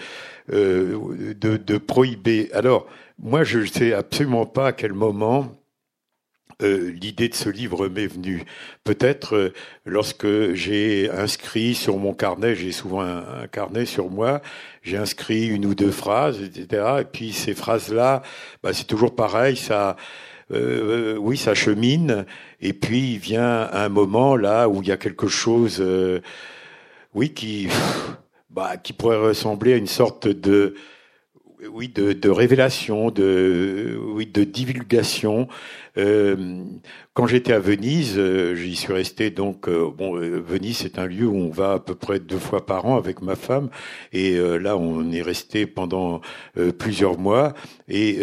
de, 0.48 1.34
de 1.34 1.78
prohiber. 1.78 2.50
Alors, 2.54 2.86
moi, 3.18 3.44
je 3.44 3.58
ne 3.58 3.66
sais 3.66 3.92
absolument 3.92 4.46
pas 4.46 4.68
à 4.68 4.72
quel 4.72 4.94
moment 4.94 5.59
euh, 6.62 6.90
l'idée 6.90 7.28
de 7.28 7.34
ce 7.34 7.48
livre 7.48 7.88
m'est 7.88 8.06
venue. 8.06 8.44
Peut-être 8.84 9.36
euh, 9.36 9.52
lorsque 9.86 10.52
j'ai 10.54 11.10
inscrit 11.10 11.74
sur 11.74 11.96
mon 11.96 12.12
carnet, 12.12 12.54
j'ai 12.54 12.72
souvent 12.72 13.00
un, 13.02 13.46
carnet 13.50 13.86
sur 13.86 14.10
moi, 14.10 14.42
j'ai 14.82 14.96
inscrit 14.96 15.46
une 15.46 15.64
ou 15.66 15.74
deux 15.74 15.90
phrases, 15.90 16.42
etc. 16.42 17.00
Et 17.00 17.04
puis 17.04 17.32
ces 17.32 17.54
phrases-là, 17.54 18.22
bah, 18.62 18.72
c'est 18.72 18.86
toujours 18.86 19.14
pareil, 19.14 19.56
ça, 19.56 19.96
euh, 20.52 21.16
oui, 21.16 21.36
ça 21.36 21.54
chemine. 21.54 22.26
Et 22.60 22.72
puis 22.72 23.12
il 23.12 23.18
vient 23.18 23.70
un 23.72 23.88
moment 23.88 24.36
là 24.36 24.68
où 24.68 24.82
il 24.82 24.88
y 24.88 24.92
a 24.92 24.96
quelque 24.96 25.28
chose, 25.28 25.82
oui, 27.14 27.30
qui, 27.30 27.68
bah, 28.50 28.76
qui 28.76 28.92
pourrait 28.92 29.16
ressembler 29.16 29.72
à 29.72 29.76
une 29.76 29.86
sorte 29.86 30.28
de 30.28 30.74
oui, 31.68 31.88
de, 31.88 32.12
de, 32.12 32.30
révélation, 32.30 33.10
de, 33.10 33.98
oui, 34.14 34.26
de 34.26 34.44
divulgation. 34.44 35.48
Euh, 35.98 36.64
quand 37.14 37.26
j'étais 37.26 37.52
à 37.52 37.58
Venise, 37.58 38.14
euh, 38.16 38.54
j'y 38.54 38.76
suis 38.76 38.92
resté 38.92 39.30
donc. 39.30 39.68
Euh, 39.68 39.90
bon, 39.90 40.16
euh, 40.16 40.40
Venise, 40.40 40.78
c'est 40.78 40.98
un 40.98 41.06
lieu 41.06 41.26
où 41.26 41.36
on 41.36 41.50
va 41.50 41.74
à 41.74 41.78
peu 41.78 41.94
près 41.94 42.18
deux 42.20 42.38
fois 42.38 42.64
par 42.64 42.86
an 42.86 42.96
avec 42.96 43.20
ma 43.20 43.36
femme, 43.36 43.68
et 44.12 44.38
là, 44.38 44.76
on 44.76 45.10
est 45.12 45.22
resté 45.22 45.66
pendant 45.66 46.20
plusieurs 46.78 47.18
mois, 47.18 47.54
et 47.88 48.18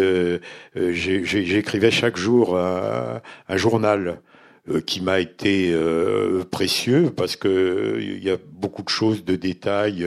j'écrivais 0.76 1.92
chaque 1.92 2.18
jour 2.18 2.58
un, 2.58 3.22
un 3.48 3.58
journal. 3.58 4.22
Euh, 4.70 4.82
qui 4.82 5.00
m'a 5.00 5.22
été 5.22 5.72
euh, 5.72 6.44
précieux 6.44 7.10
parce 7.16 7.38
que 7.38 8.00
il 8.02 8.22
y 8.22 8.30
a 8.30 8.36
beaucoup 8.52 8.84
de 8.84 8.90
choses, 8.90 9.24
de 9.24 9.38
détails 9.38 10.06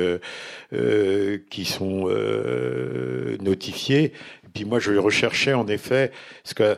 euh, 0.75 1.39
qui 1.49 1.65
sont 1.65 2.11
notifiés. 3.41 4.13
Et 4.45 4.49
puis 4.53 4.67
moi, 4.67 4.79
je 4.79 4.93
recherchais 4.93 5.55
en 5.55 5.67
effet 5.67 6.13
ce 6.45 6.55
que 6.55 6.77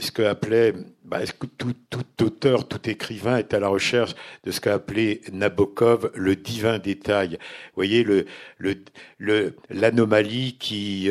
ce 0.00 0.12
que 0.12 0.22
appelait 0.22 0.72
bah, 1.04 1.20
tout, 1.58 1.74
tout, 1.88 2.24
auteur, 2.24 2.68
tout 2.68 2.88
écrivain 2.88 3.38
est 3.38 3.54
à 3.54 3.60
la 3.60 3.68
recherche 3.68 4.14
de 4.44 4.50
ce 4.50 4.60
qu'a 4.60 4.74
appelé 4.74 5.22
Nabokov 5.32 6.10
le 6.14 6.36
divin 6.36 6.78
détail? 6.78 7.30
Vous 7.30 7.76
voyez 7.76 8.04
le 8.04 8.26
le 8.58 9.54
l'anomalie 9.70 10.56
qui 10.58 11.10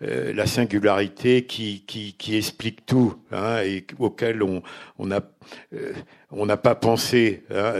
la 0.00 0.46
singularité 0.46 1.44
qui, 1.44 1.84
qui 1.86 2.14
qui 2.14 2.36
explique 2.36 2.86
tout 2.86 3.16
hein, 3.32 3.62
et 3.62 3.86
auquel 3.98 4.42
on 4.42 4.62
on 4.98 5.10
euh, 5.10 5.92
n'a 6.30 6.56
pas 6.56 6.74
pensé. 6.74 7.42
Hein, 7.50 7.74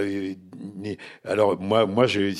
alors 1.24 1.60
moi, 1.60 1.86
moi, 1.86 2.06
je, 2.06 2.32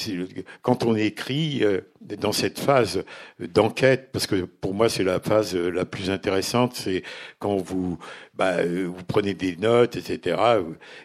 quand 0.62 0.84
on 0.84 0.94
écrit 0.94 1.62
euh, 1.62 1.80
dans 2.00 2.32
cette 2.32 2.58
phase 2.58 3.04
d'enquête, 3.38 4.10
parce 4.12 4.26
que 4.26 4.44
pour 4.44 4.74
moi 4.74 4.88
c'est 4.88 5.04
la 5.04 5.20
phase 5.20 5.54
la 5.54 5.84
plus 5.84 6.10
intéressante, 6.10 6.74
c'est 6.74 7.02
quand 7.38 7.56
vous, 7.56 7.98
bah, 8.36 8.64
vous 8.64 9.04
prenez 9.06 9.34
des 9.34 9.56
notes, 9.56 9.96
etc. 9.96 10.36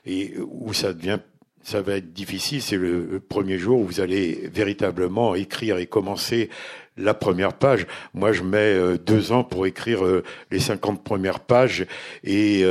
Et 0.06 0.36
où 0.40 0.74
ça 0.74 0.94
devient 0.94 1.20
ça 1.64 1.82
va 1.82 1.98
être 1.98 2.14
difficile, 2.14 2.62
c'est 2.62 2.78
le 2.78 3.20
premier 3.20 3.58
jour 3.58 3.80
où 3.80 3.86
vous 3.86 4.02
allez 4.02 4.50
véritablement 4.54 5.36
écrire 5.36 5.78
et 5.78 5.86
commencer 5.86 6.50
la 6.98 7.14
première 7.14 7.54
page. 7.54 7.88
Moi, 8.14 8.32
je 8.32 8.44
mets 8.44 8.98
deux 8.98 9.32
ans 9.32 9.44
pour 9.44 9.66
écrire 9.66 10.02
les 10.50 10.60
50 10.60 11.04
premières 11.04 11.40
pages 11.40 11.86
et 12.24 12.66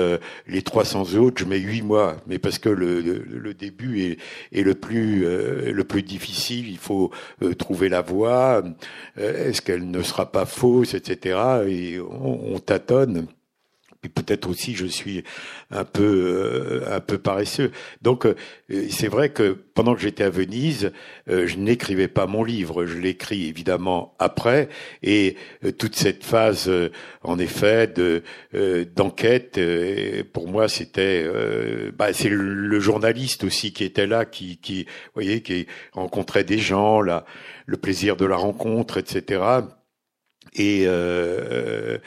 les 0.46 0.62
300 0.62 1.14
autres, 1.14 1.40
je 1.40 1.48
mets 1.48 1.58
huit 1.58 1.82
mois. 1.82 2.16
Mais 2.26 2.38
parce 2.38 2.58
que 2.58 2.68
le, 2.68 3.00
le, 3.00 3.54
début 3.54 4.02
est, 4.02 4.18
est, 4.52 4.62
le 4.62 4.74
plus 4.74 5.20
le 5.22 5.84
plus 5.84 6.02
difficile. 6.02 6.68
Il 6.68 6.78
faut 6.78 7.10
trouver 7.58 7.88
la 7.88 8.02
voie. 8.02 8.62
Est-ce 9.16 9.62
qu'elle 9.62 9.90
ne 9.90 10.02
sera 10.02 10.30
pas 10.30 10.46
fausse, 10.46 10.94
etc. 10.94 11.38
Et 11.68 12.00
on, 12.00 12.54
on 12.54 12.58
tâtonne. 12.58 13.28
Et 14.02 14.08
peut-être 14.08 14.48
aussi 14.48 14.74
je 14.74 14.86
suis 14.86 15.24
un 15.70 15.84
peu 15.84 16.02
euh, 16.02 16.96
un 16.96 17.00
peu 17.00 17.18
paresseux. 17.18 17.70
Donc 18.00 18.24
euh, 18.24 18.34
c'est 18.88 19.08
vrai 19.08 19.28
que 19.28 19.58
pendant 19.74 19.94
que 19.94 20.00
j'étais 20.00 20.24
à 20.24 20.30
Venise, 20.30 20.90
euh, 21.28 21.46
je 21.46 21.56
n'écrivais 21.58 22.08
pas 22.08 22.26
mon 22.26 22.42
livre, 22.42 22.86
je 22.86 22.96
l'écris 22.96 23.46
évidemment 23.46 24.14
après 24.18 24.70
et 25.02 25.36
toute 25.78 25.96
cette 25.96 26.24
phase 26.24 26.70
en 27.22 27.38
effet 27.38 27.88
de 27.88 28.22
d'enquête 28.96 29.60
pour 30.32 30.48
moi 30.48 30.68
c'était 30.68 31.26
bah, 31.96 32.12
c'est 32.12 32.28
le, 32.28 32.80
journaliste 32.80 33.44
aussi 33.44 33.72
qui 33.72 33.84
était 33.84 34.06
là 34.06 34.24
qui 34.24 34.58
qui 34.58 34.86
voyez 35.14 35.42
qui 35.42 35.66
rencontrait 35.92 36.44
des 36.44 36.58
gens 36.58 37.02
là 37.02 37.24
le 37.66 37.76
plaisir 37.76 38.16
de 38.16 38.24
la 38.24 38.36
rencontre 38.36 38.96
etc. 38.96 39.60
Et 40.54 40.84
euh, 40.86 41.98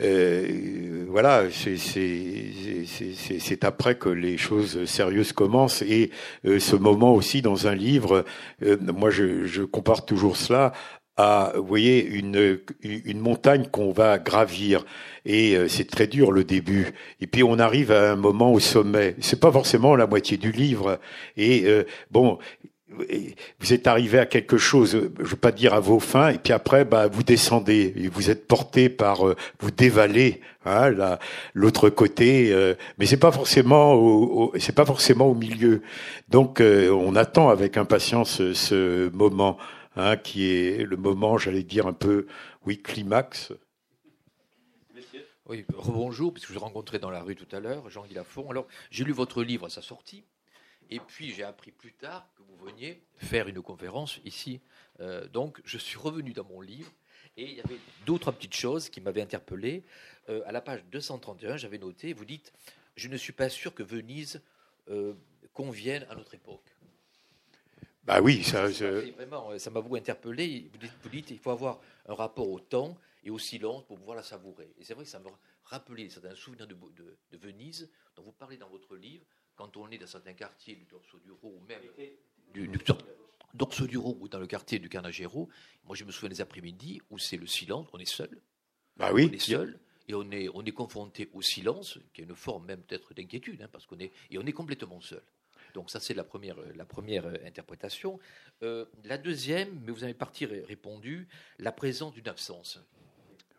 euh, 0.00 1.04
voilà, 1.08 1.44
c'est 1.50 3.64
après 3.64 3.96
que 3.96 4.08
les 4.08 4.38
choses 4.38 4.84
sérieuses 4.84 5.32
commencent. 5.32 5.82
Et 5.82 6.10
euh, 6.46 6.58
ce 6.58 6.76
moment 6.76 7.14
aussi 7.14 7.42
dans 7.42 7.66
un 7.66 7.74
livre, 7.74 8.24
euh, 8.62 8.76
moi 8.80 9.10
je, 9.10 9.46
je, 9.46 9.62
compare 9.62 10.06
toujours 10.06 10.36
cela 10.36 10.72
à, 11.16 11.52
vous 11.56 11.66
voyez, 11.66 12.06
une, 12.06 12.60
une 12.82 13.20
montagne 13.20 13.66
qu'on 13.70 13.92
va 13.92 14.18
gravir. 14.18 14.84
Et 15.26 15.54
c'est 15.68 15.90
très 15.90 16.06
dur 16.06 16.32
le 16.32 16.44
début. 16.44 16.94
Et 17.20 17.26
puis 17.26 17.42
on 17.42 17.58
arrive 17.58 17.92
à 17.92 18.12
un 18.12 18.16
moment 18.16 18.54
au 18.54 18.60
sommet. 18.60 19.16
C'est 19.20 19.38
pas 19.38 19.52
forcément 19.52 19.96
la 19.96 20.06
moitié 20.06 20.38
du 20.38 20.50
livre. 20.50 20.98
Et 21.36 21.66
bon, 22.10 22.38
vous 23.60 23.72
êtes 23.72 23.86
arrivé 23.86 24.18
à 24.18 24.26
quelque 24.26 24.58
chose, 24.58 25.10
je 25.18 25.24
veux 25.24 25.36
pas 25.36 25.52
dire 25.52 25.74
à 25.74 25.80
vos 25.80 26.00
fins, 26.00 26.30
et 26.30 26.38
puis 26.38 26.52
après, 26.52 26.84
bah, 26.84 27.06
vous 27.06 27.22
descendez, 27.22 27.94
vous 28.12 28.30
êtes 28.30 28.46
porté 28.46 28.88
par, 28.88 29.26
euh, 29.26 29.36
vous 29.60 29.70
dévalez, 29.70 30.40
hein, 30.64 31.18
l'autre 31.54 31.88
côté, 31.88 32.52
euh, 32.52 32.74
mais 32.98 33.06
c'est 33.06 33.16
pas 33.16 33.32
forcément, 33.32 33.94
au, 33.94 34.52
pas 34.74 34.84
forcément 34.86 35.26
au 35.26 35.34
milieu. 35.34 35.82
Donc, 36.28 36.60
euh, 36.60 36.90
on 36.90 37.14
attend 37.16 37.48
avec 37.48 37.76
impatience 37.76 38.52
ce 38.52 39.08
moment, 39.10 39.56
hein, 39.96 40.16
qui 40.16 40.50
est 40.50 40.84
le 40.84 40.96
moment, 40.96 41.38
j'allais 41.38 41.62
dire 41.62 41.86
un 41.86 41.92
peu, 41.92 42.26
oui, 42.66 42.80
climax. 42.82 43.52
Oui, 45.46 45.64
rebonjour, 45.76 46.32
puisque 46.32 46.48
je 46.48 46.52
vous 46.52 46.60
ai 46.60 46.62
rencontré 46.62 47.00
dans 47.00 47.10
la 47.10 47.22
rue 47.22 47.34
tout 47.34 47.56
à 47.56 47.58
l'heure, 47.58 47.90
Jean-Guy 47.90 48.14
Lafont. 48.14 48.48
Alors, 48.50 48.68
j'ai 48.92 49.02
lu 49.02 49.12
votre 49.12 49.42
livre 49.42 49.66
à 49.66 49.70
sa 49.70 49.82
sortie, 49.82 50.22
et 50.90 51.00
puis 51.00 51.32
j'ai 51.32 51.42
appris 51.42 51.72
plus 51.72 51.92
tard 51.92 52.28
veniez 52.60 53.02
faire 53.16 53.48
une 53.48 53.62
conférence 53.62 54.18
ici. 54.24 54.60
Euh, 55.00 55.26
donc 55.28 55.60
je 55.64 55.78
suis 55.78 55.98
revenu 55.98 56.32
dans 56.32 56.44
mon 56.44 56.60
livre 56.60 56.90
et 57.36 57.44
il 57.44 57.54
y 57.54 57.60
avait 57.60 57.78
d'autres 58.06 58.32
petites 58.32 58.54
choses 58.54 58.88
qui 58.88 59.00
m'avaient 59.00 59.22
interpellé. 59.22 59.84
Euh, 60.28 60.42
à 60.46 60.52
la 60.52 60.60
page 60.60 60.84
231, 60.90 61.56
j'avais 61.56 61.78
noté, 61.78 62.12
vous 62.12 62.24
dites, 62.24 62.52
je 62.96 63.08
ne 63.08 63.16
suis 63.16 63.32
pas 63.32 63.48
sûr 63.48 63.74
que 63.74 63.82
Venise 63.82 64.42
euh, 64.88 65.14
convienne 65.52 66.06
à 66.10 66.14
notre 66.14 66.34
époque. 66.34 66.76
Bah 68.04 68.20
oui, 68.20 68.42
ça, 68.42 68.66
vraiment, 68.66 69.58
ça 69.58 69.70
m'a 69.70 69.80
beaucoup 69.80 69.96
interpellé. 69.96 70.68
Vous 70.72 70.78
dites, 70.78 70.92
vous 71.02 71.08
dites, 71.10 71.30
il 71.30 71.38
faut 71.38 71.50
avoir 71.50 71.80
un 72.06 72.14
rapport 72.14 72.48
au 72.48 72.58
temps 72.58 72.96
et 73.22 73.30
au 73.30 73.38
silence 73.38 73.84
pour 73.84 73.98
pouvoir 73.98 74.16
la 74.16 74.22
savourer. 74.22 74.72
Et 74.78 74.84
c'est 74.84 74.94
vrai 74.94 75.04
que 75.04 75.10
ça 75.10 75.20
me 75.20 75.28
rappelait 75.64 76.08
certains 76.08 76.34
souvenirs 76.34 76.66
de, 76.66 76.74
de, 76.74 77.16
de 77.30 77.36
Venise 77.36 77.90
dont 78.16 78.22
vous 78.22 78.32
parlez 78.32 78.56
dans 78.56 78.68
votre 78.68 78.96
livre, 78.96 79.24
quand 79.54 79.76
on 79.76 79.90
est 79.90 79.98
dans 79.98 80.06
certains 80.06 80.32
quartiers 80.32 80.74
du 80.74 80.86
Dorso 80.86 81.18
du 81.18 81.30
Rho 81.30 81.54
ou 81.56 81.60
même 81.68 81.82
du, 82.52 82.68
du 82.68 82.78
Dorso 83.54 83.86
du 83.86 83.98
Rho 83.98 84.16
ou 84.20 84.28
dans 84.28 84.38
le 84.38 84.46
quartier 84.46 84.78
du 84.78 84.88
Carnagero, 84.88 85.48
moi 85.84 85.96
je 85.96 86.04
me 86.04 86.12
souviens 86.12 86.28
des 86.28 86.40
après-midi 86.40 87.00
où 87.10 87.18
c'est 87.18 87.36
le 87.36 87.46
silence, 87.46 87.88
on 87.92 87.98
est 87.98 88.08
seul. 88.08 88.40
Bah 88.96 89.10
oui. 89.12 89.28
On 89.30 89.34
est 89.34 89.38
seul 89.38 89.78
et 90.08 90.14
on 90.14 90.30
est, 90.30 90.48
on 90.54 90.64
est 90.64 90.72
confronté 90.72 91.30
au 91.32 91.42
silence, 91.42 91.98
qui 92.12 92.22
est 92.22 92.24
une 92.24 92.34
forme 92.34 92.66
même 92.66 92.82
peut-être 92.82 93.14
d'inquiétude, 93.14 93.62
hein, 93.62 93.68
parce 93.70 93.86
qu'on 93.86 93.98
est, 93.98 94.12
et 94.30 94.38
on 94.38 94.46
est 94.46 94.52
complètement 94.52 95.00
seul. 95.00 95.22
Donc 95.74 95.90
ça 95.90 96.00
c'est 96.00 96.14
la 96.14 96.24
première, 96.24 96.56
la 96.74 96.84
première 96.84 97.26
euh, 97.26 97.34
interprétation. 97.44 98.18
Euh, 98.62 98.86
la 99.04 99.18
deuxième, 99.18 99.80
mais 99.84 99.92
vous 99.92 100.04
avez 100.04 100.14
parti 100.14 100.46
répondu, 100.46 101.28
la 101.58 101.72
présence 101.72 102.14
d'une 102.14 102.28
absence. 102.28 102.80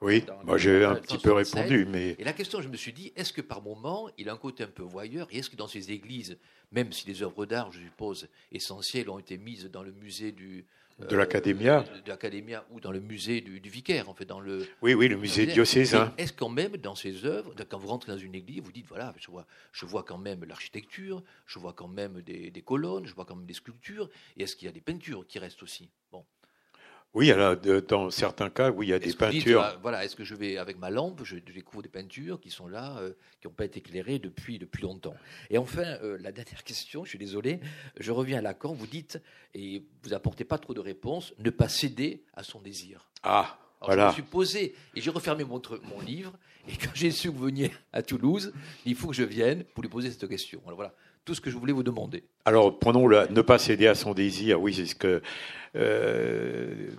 Oui, 0.01 0.25
moi 0.43 0.57
j'ai 0.57 0.83
un 0.83 0.95
petit 0.95 1.19
peu 1.19 1.31
répondu, 1.31 1.85
mais... 1.87 2.15
Et 2.17 2.23
la 2.23 2.33
question, 2.33 2.59
je 2.61 2.67
me 2.67 2.75
suis 2.75 2.91
dit, 2.91 3.13
est-ce 3.15 3.31
que 3.31 3.41
par 3.41 3.61
moment, 3.61 4.09
il 4.17 4.29
a 4.29 4.33
un 4.33 4.37
côté 4.37 4.63
un 4.63 4.67
peu 4.67 4.81
voyeur, 4.81 5.27
et 5.31 5.37
est-ce 5.37 5.49
que 5.49 5.55
dans 5.55 5.67
ces 5.67 5.91
églises, 5.91 6.37
même 6.71 6.91
si 6.91 7.07
les 7.07 7.21
œuvres 7.21 7.45
d'art, 7.45 7.71
je 7.71 7.79
suppose, 7.79 8.27
essentielles, 8.51 9.09
ont 9.11 9.19
été 9.19 9.37
mises 9.37 9.69
dans 9.69 9.83
le 9.83 9.91
musée 9.91 10.31
du... 10.31 10.65
De 11.09 11.15
l'Académia 11.15 11.83
De, 12.03 12.09
l'Académia, 12.09 12.65
ou 12.71 12.79
dans 12.79 12.91
le 12.91 12.99
musée 12.99 13.41
du, 13.41 13.69
vicaire, 13.69 14.09
en 14.09 14.15
fait, 14.15 14.25
dans 14.25 14.39
le... 14.39 14.67
Oui, 14.81 14.95
oui, 14.95 15.07
le 15.07 15.17
musée 15.17 15.45
diocésain. 15.45 16.13
Est-ce 16.17 16.33
quand 16.33 16.49
même, 16.49 16.77
dans 16.77 16.95
ces 16.95 17.25
œuvres, 17.25 17.53
quand 17.69 17.77
vous 17.77 17.87
rentrez 17.87 18.11
dans 18.11 18.17
une 18.17 18.35
église, 18.35 18.61
vous 18.61 18.71
dites, 18.71 18.87
voilà, 18.87 19.13
je 19.19 19.29
vois, 19.29 19.45
je 19.71 19.85
vois 19.85 20.03
quand 20.03 20.17
même 20.17 20.43
l'architecture, 20.45 21.23
je 21.45 21.59
vois 21.59 21.73
quand 21.73 21.87
même 21.87 22.21
des, 22.21 22.49
des 22.49 22.61
colonnes, 22.63 23.05
je 23.05 23.13
vois 23.13 23.25
quand 23.25 23.35
même 23.35 23.45
des 23.45 23.53
sculptures, 23.53 24.09
et 24.35 24.43
est-ce 24.43 24.55
qu'il 24.55 24.65
y 24.65 24.69
a 24.69 24.71
des 24.71 24.81
peintures 24.81 25.27
qui 25.27 25.37
restent 25.37 25.61
aussi? 25.61 25.89
Bon. 26.11 26.25
Oui, 27.13 27.29
alors, 27.29 27.57
dans 27.57 28.09
certains 28.09 28.49
cas, 28.49 28.71
oui, 28.71 28.87
il 28.87 28.89
y 28.91 28.93
a 28.93 28.99
des 28.99 29.13
peintures. 29.13 29.61
Ah, 29.61 29.77
voilà, 29.81 30.05
est-ce 30.05 30.15
que 30.15 30.23
je 30.23 30.33
vais 30.33 30.57
avec 30.57 30.79
ma 30.79 30.89
lampe, 30.89 31.21
je 31.25 31.35
découvre 31.35 31.83
des 31.83 31.89
peintures 31.89 32.39
qui 32.39 32.49
sont 32.49 32.67
là, 32.67 32.97
euh, 32.99 33.11
qui 33.41 33.47
n'ont 33.47 33.53
pas 33.53 33.65
été 33.65 33.79
éclairées 33.79 34.17
depuis, 34.17 34.59
depuis 34.59 34.83
longtemps? 34.83 35.15
Et 35.49 35.57
enfin, 35.57 35.97
euh, 36.03 36.17
la 36.21 36.31
dernière 36.31 36.63
question, 36.63 37.03
je 37.03 37.09
suis 37.09 37.19
désolé, 37.19 37.59
je 37.99 38.11
reviens 38.13 38.37
à 38.37 38.41
Lacan, 38.41 38.73
vous 38.73 38.87
dites, 38.87 39.21
et 39.53 39.83
vous 40.03 40.13
apportez 40.13 40.45
pas 40.45 40.57
trop 40.57 40.73
de 40.73 40.79
réponses, 40.79 41.33
ne 41.39 41.49
pas 41.49 41.67
céder 41.67 42.23
à 42.33 42.43
son 42.43 42.61
désir. 42.61 43.09
Ah, 43.23 43.59
voilà. 43.81 44.03
Je 44.03 44.07
me 44.07 44.13
suis 44.13 44.21
posé 44.23 44.75
et 44.95 45.01
j'ai 45.01 45.09
refermé 45.09 45.43
mon, 45.43 45.61
mon 45.83 45.99
livre, 45.99 46.33
et 46.69 46.77
quand 46.77 46.91
j'ai 46.93 47.11
su 47.11 47.29
que 47.29 47.35
vous 47.35 47.45
veniez 47.45 47.71
à 47.91 48.03
Toulouse, 48.03 48.53
il 48.85 48.95
faut 48.95 49.09
que 49.09 49.15
je 49.15 49.23
vienne 49.23 49.65
pour 49.73 49.83
lui 49.83 49.89
poser 49.89 50.11
cette 50.11 50.29
question. 50.29 50.61
Alors 50.65 50.75
voilà, 50.75 50.93
tout 51.25 51.35
ce 51.35 51.41
que 51.41 51.49
je 51.49 51.57
voulais 51.57 51.73
vous 51.73 51.83
demander. 51.83 52.23
Alors, 52.45 52.77
prenons 52.79 53.07
le 53.07 53.27
ne 53.29 53.41
pas 53.41 53.59
céder 53.59 53.87
à 53.87 53.95
son 53.95 54.13
désir. 54.13 54.61
Oui, 54.61 54.73
c'est 54.73 54.85
ce 54.85 54.95
que 54.95 55.21
euh, 55.75 56.89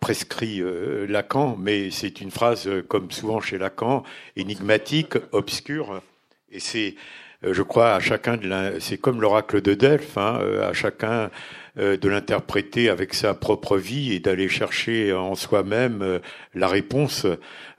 prescrit 0.00 0.62
euh, 0.62 1.06
Lacan, 1.06 1.56
mais 1.58 1.90
c'est 1.90 2.22
une 2.22 2.30
phrase, 2.30 2.66
euh, 2.66 2.82
comme 2.82 3.10
souvent 3.10 3.40
chez 3.40 3.58
Lacan, 3.58 4.04
énigmatique, 4.36 5.14
obscure. 5.32 6.00
Et 6.50 6.60
c'est, 6.60 6.94
je 7.42 7.62
crois, 7.62 7.94
à 7.94 8.00
chacun 8.00 8.36
de 8.38 8.78
c'est 8.78 8.98
comme 8.98 9.20
l'oracle 9.20 9.60
de 9.60 9.74
Delphes, 9.74 10.16
hein, 10.16 10.40
à 10.62 10.72
chacun 10.72 11.30
de 11.76 12.08
l'interpréter 12.08 12.90
avec 12.90 13.14
sa 13.14 13.34
propre 13.34 13.78
vie 13.78 14.12
et 14.12 14.20
d'aller 14.20 14.48
chercher 14.48 15.12
en 15.12 15.34
soi-même 15.34 16.20
la 16.54 16.68
réponse. 16.68 17.26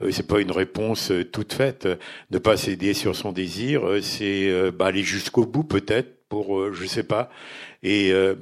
c'est 0.09 0.27
pas 0.27 0.39
une 0.39 0.51
réponse 0.51 1.11
toute 1.31 1.53
faite. 1.53 1.87
Ne 2.31 2.39
pas 2.39 2.57
céder 2.57 2.93
sur 2.93 3.15
son 3.15 3.31
désir, 3.31 3.83
c'est 4.01 4.51
bah, 4.71 4.87
aller 4.87 5.03
jusqu'au 5.03 5.45
bout 5.45 5.63
peut-être 5.63 6.23
pour, 6.33 6.59
euh, 6.59 6.73
je 6.73 6.87
sais 6.87 7.03
pas. 7.03 7.29
Et 7.83 8.11
euh, 8.11 8.33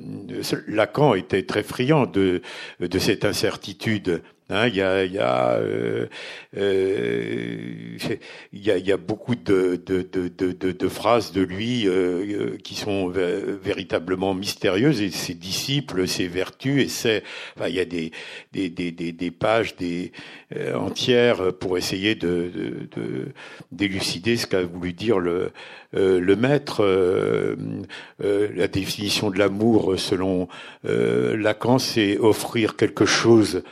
Lacan 0.67 1.13
était 1.13 1.43
très 1.43 1.61
friand 1.61 2.05
de, 2.05 2.41
de 2.79 2.99
cette 2.99 3.25
incertitude. 3.25 4.21
Hein, 4.51 4.67
il, 4.67 4.75
y 4.75 4.81
a, 4.81 5.05
y 5.05 5.17
a, 5.17 5.53
euh, 5.53 6.07
euh, 6.57 7.97
y 8.51 8.69
a, 8.69 8.77
y 8.77 8.91
a 8.91 8.97
beaucoup 8.97 9.35
de, 9.35 9.81
de, 9.85 10.01
de, 10.01 10.71
de 10.71 10.87
phrases 10.89 11.31
de 11.31 11.41
lui 11.41 11.87
euh, 11.87 12.57
qui 12.61 12.75
sont 12.75 13.07
véritablement 13.07 14.33
mystérieuses 14.33 15.01
et 15.01 15.09
ses 15.09 15.35
disciples, 15.35 16.05
ses 16.05 16.27
vertus 16.27 16.83
et 16.83 16.89
c'est, 16.89 17.23
enfin, 17.55 17.69
il 17.69 17.75
y 17.75 17.79
a 17.79 17.85
des, 17.85 18.11
des, 18.51 18.69
des, 18.69 18.91
des, 18.91 19.31
pages 19.31 19.77
des, 19.77 20.11
entières 20.75 21.53
pour 21.53 21.77
essayer 21.77 22.15
de, 22.15 22.51
d'élucider 23.71 24.35
ce 24.35 24.47
qu'a 24.47 24.63
voulu 24.63 24.91
dire 24.91 25.19
le, 25.19 25.51
le 25.93 26.35
maître. 26.35 26.83
la 28.19 28.67
définition 28.67 29.29
de 29.29 29.39
l'amour 29.39 29.97
selon 29.97 30.49
Lacan, 30.83 31.79
c'est 31.79 32.17
offrir 32.17 32.75
quelque 32.75 33.05
chose 33.05 33.63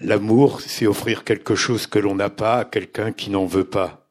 L'amour, 0.00 0.60
c'est 0.60 0.86
offrir 0.86 1.24
quelque 1.24 1.54
chose 1.54 1.86
que 1.86 1.98
l'on 1.98 2.14
n'a 2.14 2.28
pas 2.28 2.58
à 2.58 2.64
quelqu'un 2.64 3.12
qui 3.12 3.30
n'en 3.30 3.46
veut 3.46 3.64
pas. 3.64 4.06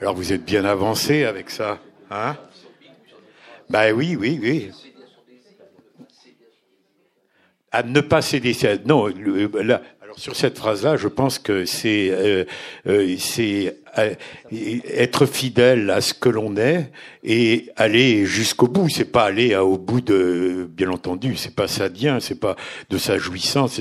Alors 0.00 0.14
vous 0.14 0.32
êtes 0.32 0.44
bien 0.44 0.64
avancé 0.64 1.24
avec 1.24 1.50
ça, 1.50 1.78
hein? 2.10 2.36
Ben 3.70 3.92
oui, 3.92 4.16
oui, 4.16 4.38
oui. 4.42 4.70
À 7.70 7.82
ne 7.82 8.00
pas 8.00 8.22
céder. 8.22 8.56
Non, 8.86 9.08
alors 10.02 10.18
sur 10.18 10.34
cette 10.34 10.56
phrase-là, 10.56 10.96
je 10.96 11.06
pense 11.06 11.38
que 11.38 11.64
c'est 11.64 12.08
euh, 12.10 12.44
euh, 12.86 13.14
c'est 13.18 13.76
euh, 13.98 14.14
être 14.50 15.26
fidèle 15.26 15.90
à 15.90 16.00
ce 16.00 16.14
que 16.14 16.30
l'on 16.30 16.56
est 16.56 16.90
et 17.22 17.70
aller 17.76 18.24
jusqu'au 18.24 18.68
bout. 18.68 18.88
C'est 18.88 19.04
pas 19.04 19.24
aller 19.24 19.54
au 19.54 19.76
bout 19.76 20.00
de, 20.00 20.66
bien 20.70 20.90
entendu, 20.90 21.36
c'est 21.36 21.54
pas 21.54 21.68
sadien, 21.68 22.20
c'est 22.20 22.40
pas 22.40 22.56
de 22.88 22.96
sa 22.96 23.18
jouissance. 23.18 23.78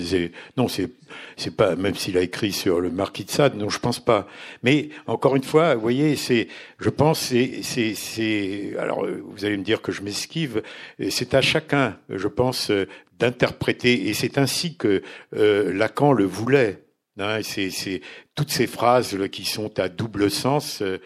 non, 0.57 0.67
c'est 0.67 0.89
c'est 1.37 1.55
pas, 1.55 1.75
même 1.75 1.95
s'il 1.95 2.17
a 2.17 2.21
écrit 2.21 2.51
sur 2.51 2.81
le 2.81 2.89
marquis 2.89 3.23
de 3.23 3.31
Sade, 3.31 3.55
non, 3.55 3.69
je 3.69 3.79
pense 3.79 4.03
pas. 4.03 4.27
Mais 4.63 4.89
encore 5.05 5.35
une 5.35 5.43
fois, 5.43 5.75
vous 5.75 5.81
voyez, 5.81 6.15
c'est, 6.15 6.47
je 6.79 6.89
pense, 6.89 7.19
c'est, 7.19 7.61
c'est, 7.61 7.93
c'est, 7.95 8.75
alors 8.77 9.05
vous 9.05 9.45
allez 9.45 9.57
me 9.57 9.63
dire 9.63 9.81
que 9.81 9.91
je 9.91 10.01
m'esquive, 10.01 10.61
c'est 11.09 11.33
à 11.33 11.41
chacun, 11.41 11.97
je 12.09 12.27
pense, 12.27 12.71
d'interpréter, 13.19 14.09
et 14.09 14.13
c'est 14.13 14.37
ainsi 14.37 14.75
que 14.75 15.01
euh, 15.35 15.71
Lacan 15.73 16.11
le 16.11 16.25
voulait. 16.25 16.83
Hein, 17.19 17.39
c'est, 17.41 17.71
c'est 17.71 18.01
toutes 18.35 18.51
ces 18.51 18.67
phrases 18.67 19.17
qui 19.31 19.43
sont 19.43 19.79
à 19.79 19.89
double 19.89 20.29
sens. 20.29 20.81
Euh, 20.81 20.99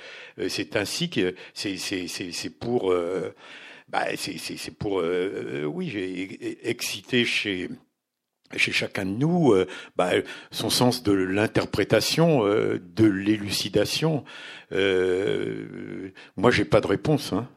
c'est 0.49 0.75
ainsi 0.75 1.09
que 1.09 1.35
c'est, 1.53 1.77
c'est, 1.77 2.07
c'est, 2.07 2.31
c'est 2.31 2.49
pour, 2.49 2.91
euh, 2.91 3.33
bah, 3.87 4.05
c'est, 4.15 4.37
c'est, 4.37 4.57
c'est 4.57 4.77
pour, 4.77 4.99
euh, 4.99 5.63
oui, 5.63 6.37
exciter 6.63 7.23
chez 7.25 7.69
chez 8.57 8.71
chacun 8.71 9.05
de 9.05 9.11
nous 9.11 9.53
euh, 9.53 9.67
bah, 9.95 10.11
son 10.51 10.69
sens 10.69 11.03
de 11.03 11.11
l'interprétation, 11.11 12.45
euh, 12.45 12.81
de 12.95 13.05
l'élucidation. 13.05 14.23
Euh, 14.71 16.11
moi, 16.37 16.51
j'ai 16.51 16.65
pas 16.65 16.81
de 16.81 16.87
réponse. 16.87 17.33
Hein. 17.33 17.47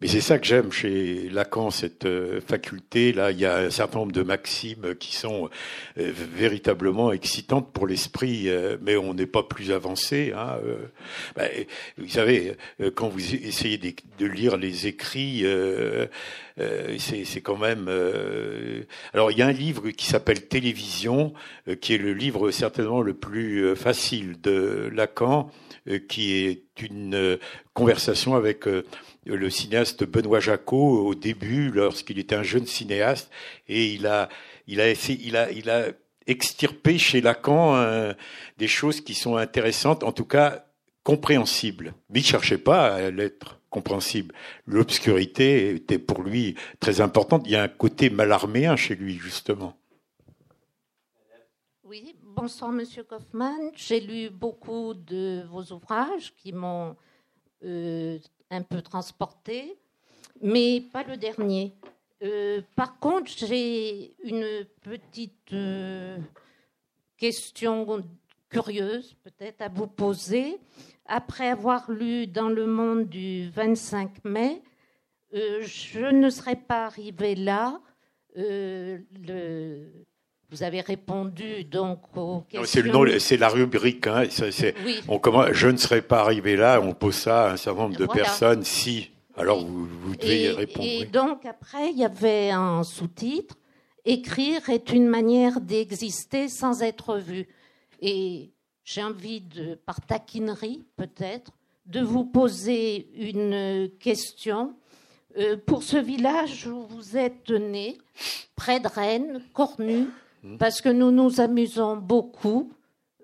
Mais 0.00 0.08
c'est 0.08 0.22
ça 0.22 0.38
que 0.38 0.46
j'aime 0.46 0.72
chez 0.72 1.28
Lacan, 1.28 1.70
cette 1.70 2.06
euh, 2.06 2.40
faculté. 2.40 3.12
Là, 3.12 3.32
il 3.32 3.38
y 3.38 3.44
a 3.44 3.58
un 3.58 3.70
certain 3.70 3.98
nombre 3.98 4.12
de 4.12 4.22
maximes 4.22 4.94
qui 4.98 5.14
sont 5.14 5.50
euh, 5.98 6.10
véritablement 6.34 7.12
excitantes 7.12 7.70
pour 7.70 7.86
l'esprit, 7.86 8.48
euh, 8.48 8.78
mais 8.80 8.96
on 8.96 9.12
n'est 9.12 9.26
pas 9.26 9.42
plus 9.42 9.72
avancé. 9.72 10.32
Hein, 10.34 10.58
bah, 11.36 11.44
vous 11.98 12.08
savez, 12.08 12.56
quand 12.94 13.08
vous 13.08 13.34
essayez 13.34 13.76
de, 13.76 14.26
lire 14.26 14.56
les 14.56 14.86
écrits, 14.86 15.44
c'est 16.98 17.40
quand 17.42 17.58
même. 17.58 17.88
Alors, 19.12 19.30
il 19.30 19.38
y 19.38 19.42
a 19.42 19.46
un 19.46 19.52
livre 19.52 19.90
qui 19.90 20.06
s'appelle 20.06 20.46
Télévision, 20.46 21.34
qui 21.80 21.94
est 21.94 21.98
le 21.98 22.14
livre 22.14 22.50
certainement 22.50 23.02
le 23.02 23.14
plus 23.14 23.76
facile 23.76 24.40
de 24.40 24.90
Lacan, 24.94 25.50
qui 26.08 26.32
est 26.32 26.69
une 26.82 27.38
conversation 27.74 28.34
avec 28.34 28.66
le 29.26 29.50
cinéaste 29.50 30.04
Benoît 30.04 30.40
Jacot 30.40 31.06
au 31.06 31.14
début, 31.14 31.70
lorsqu'il 31.70 32.18
était 32.18 32.34
un 32.34 32.42
jeune 32.42 32.66
cinéaste, 32.66 33.30
et 33.68 33.92
il 33.92 34.06
a, 34.06 34.28
il 34.66 34.80
a 34.80 34.88
essayé, 34.88 35.20
il 35.24 35.36
a, 35.36 35.50
il 35.50 35.70
a 35.70 35.88
extirpé 36.26 36.98
chez 36.98 37.20
Lacan 37.20 37.76
euh, 37.76 38.12
des 38.58 38.68
choses 38.68 39.00
qui 39.00 39.14
sont 39.14 39.36
intéressantes, 39.36 40.04
en 40.04 40.12
tout 40.12 40.24
cas 40.24 40.66
compréhensibles. 41.02 41.94
Mais 42.10 42.20
il 42.20 42.24
cherchait 42.24 42.58
pas 42.58 42.94
à 42.94 43.10
l'être 43.10 43.60
compréhensible. 43.70 44.34
L'obscurité 44.66 45.74
était 45.74 45.98
pour 45.98 46.22
lui 46.22 46.56
très 46.78 47.00
importante. 47.00 47.42
Il 47.46 47.52
y 47.52 47.56
a 47.56 47.62
un 47.62 47.68
côté 47.68 48.10
malarméen 48.10 48.76
chez 48.76 48.94
lui, 48.94 49.18
justement. 49.18 49.79
Bonsoir 52.40 52.72
Monsieur 52.72 53.02
Kaufmann. 53.02 53.70
J'ai 53.76 54.00
lu 54.00 54.30
beaucoup 54.30 54.94
de 54.94 55.44
vos 55.50 55.62
ouvrages 55.74 56.34
qui 56.36 56.54
m'ont 56.54 56.96
euh, 57.62 58.18
un 58.50 58.62
peu 58.62 58.80
transporté, 58.80 59.76
mais 60.40 60.80
pas 60.90 61.02
le 61.02 61.18
dernier. 61.18 61.74
Euh, 62.22 62.62
par 62.74 62.98
contre, 62.98 63.30
j'ai 63.30 64.14
une 64.24 64.64
petite 64.80 65.52
euh, 65.52 66.16
question 67.18 68.02
curieuse 68.48 69.14
peut-être 69.22 69.60
à 69.60 69.68
vous 69.68 69.86
poser. 69.86 70.58
Après 71.04 71.48
avoir 71.48 71.90
lu 71.90 72.26
dans 72.26 72.48
le 72.48 72.64
monde 72.64 73.06
du 73.06 73.50
25 73.50 74.24
mai, 74.24 74.62
je 75.34 76.10
ne 76.10 76.30
serais 76.30 76.56
pas 76.56 76.86
arrivée 76.86 77.34
là. 77.34 77.82
Vous 80.50 80.62
avez 80.62 80.80
répondu 80.80 81.64
donc 81.64 82.00
aux 82.16 82.40
questions. 82.40 83.04
C'est 83.18 83.36
la 83.36 83.48
rubrique. 83.48 84.06
Hein, 84.06 84.24
on 85.08 85.18
commence, 85.18 85.52
je 85.52 85.68
ne 85.68 85.76
serais 85.76 86.02
pas 86.02 86.20
arrivé 86.20 86.56
là. 86.56 86.80
On 86.80 86.92
pose 86.92 87.14
ça 87.14 87.46
à 87.46 87.52
un 87.52 87.56
certain 87.56 87.82
nombre 87.82 87.96
de 87.96 88.06
personnes. 88.06 88.64
Si, 88.64 89.10
alors 89.36 89.64
vous, 89.64 89.86
vous 89.86 90.16
devez 90.16 90.50
répondre. 90.50 90.88
Et 90.88 91.04
donc 91.04 91.46
après, 91.46 91.90
il 91.90 91.98
y 91.98 92.04
avait 92.04 92.50
un 92.50 92.82
sous-titre. 92.82 93.56
Écrire 94.04 94.68
est 94.70 94.90
une 94.92 95.06
manière 95.06 95.60
d'exister 95.60 96.48
sans 96.48 96.82
être 96.82 97.18
vu. 97.18 97.46
Et 98.00 98.50
j'ai 98.84 99.02
envie 99.02 99.42
de, 99.42 99.74
par 99.74 100.00
taquinerie 100.00 100.82
peut-être, 100.96 101.52
de 101.86 102.00
vous 102.00 102.24
poser 102.24 103.08
une 103.16 103.90
question. 104.00 104.74
Euh, 105.38 105.56
pour 105.64 105.84
ce 105.84 105.96
village 105.96 106.66
où 106.66 106.82
vous 106.88 107.16
êtes 107.16 107.50
né, 107.50 107.96
près 108.56 108.80
de 108.80 108.88
Rennes, 108.88 109.40
Cornu. 109.52 110.08
Parce 110.58 110.80
que 110.80 110.88
nous 110.88 111.10
nous 111.10 111.40
amusons 111.40 111.96
beaucoup, 111.96 112.72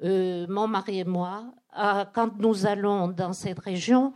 euh, 0.02 0.46
mon 0.48 0.66
mari 0.66 1.00
et 1.00 1.04
moi, 1.04 1.44
quand 2.14 2.38
nous 2.38 2.66
allons 2.66 3.08
dans 3.08 3.32
cette 3.32 3.58
région, 3.58 4.14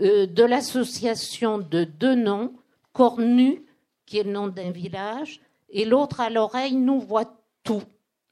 euh, 0.00 0.26
de 0.26 0.44
l'association 0.44 1.58
de 1.58 1.84
deux 1.84 2.14
noms, 2.14 2.52
Cornu, 2.92 3.62
qui 4.06 4.18
est 4.18 4.24
le 4.24 4.32
nom 4.32 4.48
d'un 4.48 4.70
village, 4.70 5.40
et 5.70 5.84
l'autre 5.84 6.20
à 6.20 6.30
l'oreille 6.30 6.74
nous 6.74 7.00
voit 7.00 7.32
tout. 7.62 7.82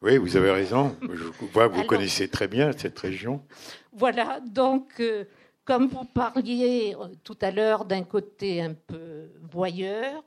Oui, 0.01 0.17
vous 0.19 0.37
avez 0.37 0.51
raison. 0.51 0.97
Je 1.03 1.25
vois 1.53 1.69
que 1.69 1.75
vous 1.75 1.85
connaissez 1.85 2.29
très 2.29 2.49
bien 2.49 2.73
cette 2.77 2.99
région. 2.99 3.43
Voilà, 3.93 4.41
donc, 4.41 4.95
euh, 5.01 5.25
comme 5.65 5.87
vous 5.87 6.05
parliez 6.05 6.97
tout 7.23 7.39
à 7.41 7.53
l'heure 7.53 7.85
d'un 7.85 8.03
côté 8.03 8.61
un 8.61 8.75
peu 8.75 9.31
voyeur, 9.53 10.25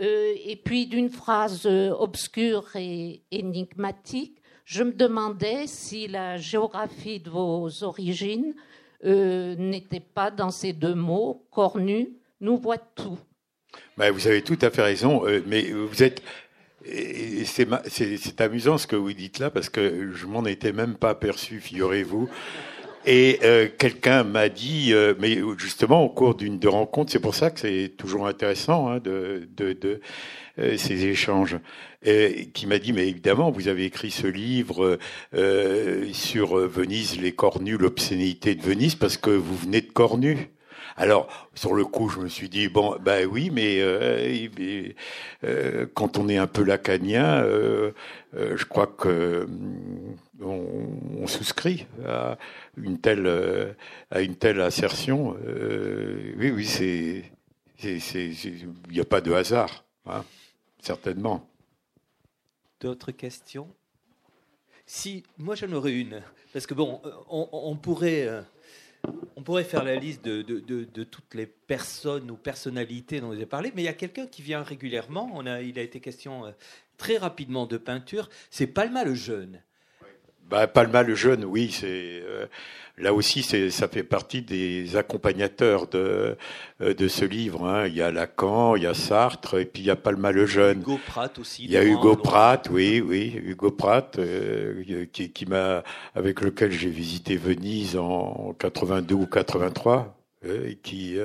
euh, 0.00 0.34
et 0.44 0.56
puis 0.56 0.86
d'une 0.86 1.10
phrase 1.10 1.66
euh, 1.66 1.90
obscure 1.90 2.64
et 2.76 3.22
énigmatique, 3.30 4.40
je 4.64 4.82
me 4.82 4.92
demandais 4.92 5.66
si 5.66 6.08
la 6.08 6.38
géographie 6.38 7.20
de 7.20 7.30
vos 7.30 7.82
origines 7.82 8.54
euh, 9.04 9.54
n'était 9.56 10.00
pas 10.00 10.30
dans 10.30 10.50
ces 10.50 10.72
deux 10.72 10.94
mots, 10.94 11.46
cornu, 11.50 12.10
nous 12.40 12.56
voit 12.56 12.78
tout. 12.78 13.18
Ben, 13.96 14.10
vous 14.10 14.26
avez 14.26 14.42
tout 14.42 14.58
à 14.62 14.70
fait 14.70 14.82
raison, 14.82 15.24
mais 15.46 15.70
vous 15.70 16.02
êtes 16.02 16.22
c'est 16.84 18.40
amusant 18.40 18.76
ce 18.76 18.88
que 18.88 18.96
vous 18.96 19.12
dites 19.12 19.38
là 19.38 19.50
parce 19.50 19.68
que 19.68 20.10
je 20.12 20.26
m'en 20.26 20.44
étais 20.44 20.72
même 20.72 20.96
pas 20.96 21.10
aperçu, 21.10 21.60
figurez-vous. 21.60 22.28
Et 23.04 23.40
euh, 23.42 23.68
quelqu'un 23.78 24.22
m'a 24.22 24.48
dit, 24.48 24.92
euh, 24.92 25.14
mais 25.18 25.38
justement 25.58 26.04
au 26.04 26.08
cours 26.08 26.34
d'une 26.34 26.58
de 26.58 26.68
rencontres, 26.68 27.10
c'est 27.10 27.20
pour 27.20 27.34
ça 27.34 27.50
que 27.50 27.58
c'est 27.58 27.92
toujours 27.96 28.26
intéressant 28.26 28.88
hein, 28.88 29.00
de, 29.00 29.48
euh, 30.58 30.76
ces 30.76 31.06
échanges, 31.06 31.58
qui 32.52 32.66
m'a 32.66 32.78
dit, 32.78 32.92
mais 32.92 33.08
évidemment, 33.08 33.50
vous 33.50 33.68
avez 33.68 33.84
écrit 33.84 34.10
ce 34.10 34.26
livre 34.26 34.98
sur 36.12 36.56
Venise, 36.56 37.20
les 37.20 37.32
cornus, 37.32 37.78
l'obscénité 37.78 38.56
de 38.56 38.62
Venise, 38.62 38.96
parce 38.96 39.16
que 39.16 39.30
vous 39.30 39.56
venez 39.56 39.80
de 39.80 39.90
Cornu. 39.90 40.50
Alors, 40.96 41.28
sur 41.54 41.74
le 41.74 41.84
coup, 41.84 42.08
je 42.08 42.20
me 42.20 42.28
suis 42.28 42.48
dit, 42.48 42.68
bon, 42.68 42.96
ben 43.00 43.26
oui, 43.26 43.50
mais, 43.50 43.78
euh, 43.80 45.86
quand 45.94 46.18
on 46.18 46.28
est 46.28 46.36
un 46.36 46.46
peu 46.46 46.62
lacanien, 46.62 47.44
euh, 48.34 48.56
je 48.56 48.64
crois 48.64 48.86
que 48.86 49.46
on, 50.40 51.26
souscrit 51.26 51.86
à 52.06 52.38
une 52.76 52.98
telle, 52.98 53.26
euh, 53.26 53.72
à 54.10 54.22
une 54.22 54.36
telle 54.36 54.60
assertion. 54.60 55.36
Euh, 55.46 56.32
oui, 56.38 56.50
oui, 56.50 56.66
c'est, 56.66 57.24
il 57.82 58.68
n'y 58.90 59.00
a 59.00 59.04
pas 59.04 59.20
de 59.20 59.32
hasard, 59.32 59.84
hein, 60.06 60.24
certainement. 60.80 61.46
D'autres 62.80 63.12
questions? 63.12 63.68
Si, 64.86 65.22
moi 65.38 65.54
j'en 65.54 65.72
aurais 65.72 65.92
une, 65.92 66.22
parce 66.52 66.66
que 66.66 66.74
bon, 66.74 67.00
on, 67.28 67.76
pourrait. 67.76 68.28
Euh, 69.06 69.10
on 69.36 69.42
pourrait 69.42 69.64
faire 69.64 69.84
la 69.84 69.96
liste 69.96 70.24
de, 70.24 71.02
toutes 71.04 71.34
les 71.34 71.46
personnes 71.46 72.30
ou 72.30 72.36
personnalités 72.36 73.20
dont 73.20 73.28
vous 73.28 73.34
avez 73.34 73.46
parlé, 73.46 73.72
mais 73.74 73.82
il 73.82 73.86
y 73.86 73.88
a 73.88 73.94
quelqu'un 73.94 74.26
qui 74.26 74.42
vient 74.42 74.62
régulièrement. 74.62 75.42
Il 75.60 75.78
a 75.78 75.82
été 75.82 76.00
question 76.00 76.52
très 76.96 77.16
rapidement 77.16 77.66
de 77.66 77.76
peinture. 77.76 78.28
C'est 78.50 78.68
Palma 78.68 79.04
le 79.04 79.14
jeune. 79.14 79.60
Bah, 80.48 80.66
Palma 80.66 81.02
le 81.02 81.14
jeune, 81.14 81.44
oui, 81.44 81.70
c'est 81.72 82.20
euh, 82.22 82.46
là 82.98 83.12
aussi, 83.14 83.42
c'est 83.42 83.70
ça 83.70 83.88
fait 83.88 84.02
partie 84.02 84.42
des 84.42 84.96
accompagnateurs 84.96 85.86
de 85.88 86.36
euh, 86.80 86.94
de 86.94 87.08
ce 87.08 87.24
livre. 87.24 87.66
Hein. 87.66 87.86
Il 87.86 87.94
y 87.94 88.02
a 88.02 88.10
Lacan, 88.10 88.76
il 88.76 88.84
y 88.84 88.86
a 88.86 88.94
Sartre, 88.94 89.58
et 89.58 89.64
puis 89.64 89.82
il 89.82 89.86
y 89.86 89.90
a 89.90 89.96
Palma 89.96 90.32
le 90.32 90.46
jeune. 90.46 90.80
Hugo 90.80 90.98
Pratt 91.06 91.38
aussi. 91.38 91.64
Il 91.64 91.70
y 91.70 91.76
a 91.76 91.84
Hugo 91.84 92.16
Pratt, 92.16 92.68
oui, 92.70 93.00
oui, 93.00 93.40
Hugo 93.44 93.70
Pratt, 93.70 94.18
euh, 94.18 95.06
qui, 95.12 95.30
qui 95.30 95.46
m'a 95.46 95.82
avec 96.14 96.40
lequel 96.40 96.72
j'ai 96.72 96.90
visité 96.90 97.36
Venise 97.36 97.96
en 97.96 98.54
82 98.58 99.14
ou 99.14 99.26
83, 99.26 100.16
et 100.44 100.76
qui 100.76 101.18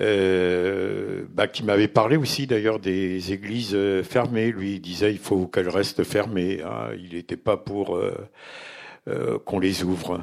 euh, 0.00 1.24
bah, 1.32 1.46
qui 1.46 1.62
m'avait 1.62 1.86
parlé 1.86 2.16
aussi 2.16 2.48
d'ailleurs 2.48 2.80
des 2.80 3.32
églises 3.32 3.74
euh, 3.74 4.02
fermées. 4.02 4.50
Lui 4.50 4.74
il 4.74 4.80
disait 4.80 5.12
il 5.12 5.18
faut 5.18 5.46
qu'elles 5.46 5.68
restent 5.68 6.02
fermées. 6.02 6.62
Hein. 6.62 6.88
Il 6.98 7.14
n'était 7.14 7.36
pas 7.36 7.56
pour 7.56 7.96
euh, 7.96 8.12
qu'on 9.44 9.58
les 9.58 9.84
ouvre. 9.84 10.22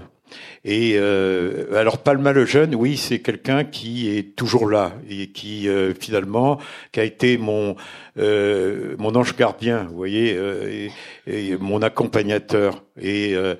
Et 0.63 0.93
euh, 0.95 1.75
alors 1.75 1.97
Palma 1.99 2.31
le 2.33 2.45
jeune, 2.45 2.75
oui, 2.75 2.97
c'est 2.97 3.19
quelqu'un 3.19 3.63
qui 3.63 4.15
est 4.15 4.35
toujours 4.35 4.69
là 4.69 4.93
et 5.09 5.27
qui 5.27 5.67
euh, 5.67 5.93
finalement 5.93 6.59
qui 6.91 6.99
a 6.99 7.03
été 7.03 7.37
mon 7.37 7.75
euh, 8.17 8.95
mon 8.97 9.15
ange 9.15 9.35
gardien, 9.35 9.85
vous 9.89 9.95
voyez, 9.95 10.35
euh, 10.35 10.89
et, 11.27 11.57
mon 11.57 11.81
accompagnateur. 11.81 12.83
Et 12.99 13.35
euh, 13.35 13.55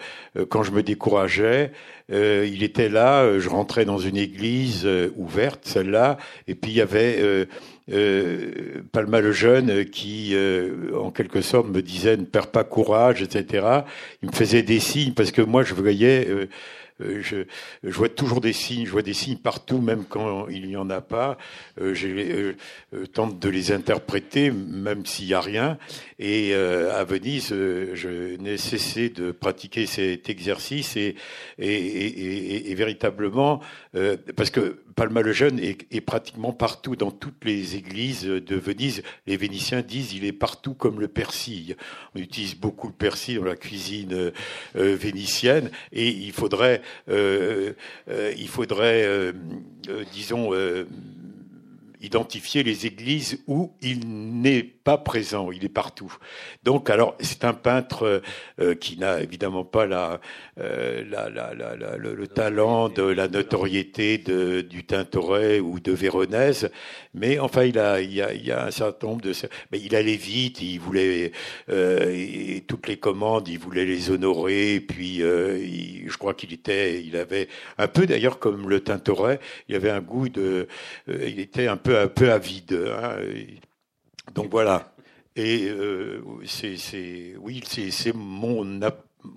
quand 0.49 0.63
je 0.63 0.71
me 0.71 0.83
décourageais, 0.83 1.71
il 2.09 2.63
était 2.63 2.89
là. 2.89 3.39
Je 3.39 3.47
rentrais 3.47 3.85
dans 3.85 3.97
une 3.97 4.17
église 4.17 4.87
ouverte, 5.15 5.61
celle-là, 5.63 6.17
et 6.47 6.55
puis 6.55 6.71
il 6.71 6.77
y 6.77 6.81
avait 6.81 7.47
euh, 7.91 8.81
Palma 8.91 9.21
le 9.21 9.31
jeune 9.31 9.85
qui, 9.85 10.31
euh, 10.33 10.95
en 10.97 11.11
quelque 11.11 11.41
sorte, 11.41 11.67
me 11.67 11.81
disait 11.81 12.17
ne 12.17 12.25
perds 12.25 12.51
pas 12.51 12.63
courage, 12.63 13.21
etc. 13.21 13.65
Il 14.21 14.29
me 14.29 14.33
faisait 14.33 14.63
des 14.63 14.79
signes 14.79 15.13
parce 15.13 15.31
que 15.31 15.41
moi, 15.41 15.63
je 15.63 15.73
voyais 15.73 16.27
euh, 16.29 16.33
euh, 16.35 16.47
je, 17.21 17.43
je, 17.83 17.89
vois 17.89 18.09
toujours 18.09 18.41
des 18.41 18.53
signes, 18.53 18.85
je 18.85 18.91
vois 18.91 19.01
des 19.01 19.13
signes 19.13 19.37
partout, 19.37 19.79
même 19.79 20.05
quand 20.07 20.47
il 20.47 20.67
n'y 20.67 20.77
en 20.77 20.89
a 20.89 21.01
pas. 21.01 21.37
Euh, 21.79 21.93
je 21.93 22.07
euh, 22.07 22.53
euh, 22.93 23.05
tente 23.07 23.39
de 23.39 23.49
les 23.49 23.71
interpréter, 23.71 24.51
même 24.51 25.05
s'il 25.05 25.27
n'y 25.27 25.33
a 25.33 25.41
rien. 25.41 25.77
Et 26.19 26.51
euh, 26.53 26.99
à 26.99 27.03
Venise, 27.03 27.49
je 27.49 28.35
n'ai 28.37 28.57
cessé 28.57 29.09
de 29.09 29.31
pratiquer 29.31 29.85
cet 29.85 30.29
exercice 30.29 30.95
et, 30.97 31.15
et, 31.59 31.67
et, 31.67 32.71
et 32.71 32.75
véritablement, 32.75 33.61
parce 34.35 34.49
que 34.49 34.83
Palma 34.95 35.21
le 35.21 35.33
Jeune 35.33 35.59
est, 35.59 36.01
pratiquement 36.01 36.53
partout 36.53 36.95
dans 36.95 37.11
toutes 37.11 37.43
les 37.43 37.75
églises 37.75 38.23
de 38.23 38.55
Venise. 38.55 39.03
Les 39.27 39.37
Vénitiens 39.37 39.81
disent 39.81 40.13
il 40.13 40.25
est 40.25 40.31
partout 40.31 40.73
comme 40.73 40.99
le 40.99 41.07
persil. 41.07 41.75
On 42.15 42.19
utilise 42.19 42.55
beaucoup 42.55 42.87
le 42.87 42.93
persil 42.93 43.39
dans 43.39 43.45
la 43.45 43.55
cuisine 43.55 44.13
euh, 44.13 44.95
vénitienne 44.95 45.71
et 45.91 46.09
il 46.09 46.31
faudrait 46.31 46.81
euh, 47.09 47.73
euh, 48.09 48.33
il 48.37 48.47
faudrait, 48.47 49.03
euh, 49.05 49.33
disons, 50.13 50.51
identifier 52.01 52.63
les 52.63 52.85
églises 52.85 53.43
où 53.47 53.73
il 53.81 53.99
n'est 54.41 54.63
pas 54.63 54.97
présent, 54.97 55.51
il 55.51 55.63
est 55.63 55.69
partout. 55.69 56.13
Donc, 56.63 56.89
alors, 56.89 57.15
c'est 57.19 57.43
un 57.45 57.53
peintre 57.53 58.21
euh, 58.59 58.75
qui 58.75 58.97
n'a 58.97 59.21
évidemment 59.21 59.63
pas 59.63 59.85
la, 59.85 60.19
euh, 60.59 61.03
la, 61.09 61.29
la, 61.29 61.53
la 61.53 61.97
le, 61.97 62.15
le, 62.15 62.27
talent 62.27 62.89
de 62.89 63.03
la 63.03 63.27
notoriété 63.27 64.17
de, 64.17 64.61
du 64.61 64.83
Tintoret 64.83 65.59
ou 65.59 65.79
de 65.79 65.91
Véronèse, 65.91 66.71
mais 67.13 67.39
enfin, 67.39 67.63
il 67.63 67.77
a, 67.77 68.01
il, 68.01 68.21
a, 68.21 68.33
il 68.33 68.45
y 68.45 68.51
a 68.51 68.65
un 68.65 68.71
certain 68.71 69.07
nombre 69.07 69.21
de... 69.21 69.33
Mais 69.71 69.79
il 69.79 69.95
allait 69.95 70.15
vite, 70.15 70.61
il 70.61 70.79
voulait... 70.79 71.31
Euh, 71.69 72.59
toutes 72.67 72.87
les 72.87 72.97
commandes, 72.97 73.47
il 73.47 73.59
voulait 73.59 73.85
les 73.85 74.09
honorer, 74.09 74.75
et 74.75 74.81
puis 74.81 75.21
euh, 75.21 75.59
il, 75.59 76.09
je 76.09 76.17
crois 76.17 76.33
qu'il 76.33 76.53
était... 76.53 77.03
Il 77.03 77.15
avait 77.15 77.47
un 77.77 77.87
peu, 77.87 78.05
d'ailleurs, 78.05 78.39
comme 78.39 78.69
le 78.69 78.79
Tintoret, 78.79 79.39
il 79.67 79.75
avait 79.75 79.89
un 79.89 80.01
goût 80.01 80.29
de... 80.29 80.67
Euh, 81.09 81.27
il 81.27 81.39
était 81.39 81.67
un 81.67 81.77
peu, 81.77 81.90
un 81.97 82.07
peu 82.07 82.31
avide. 82.31 82.73
Hein, 82.73 83.17
donc 84.33 84.49
voilà. 84.51 84.93
Et 85.35 85.69
euh, 85.69 86.21
c'est, 86.45 87.35
oui, 87.39 87.63
c'est 87.65 88.13
mon 88.13 88.81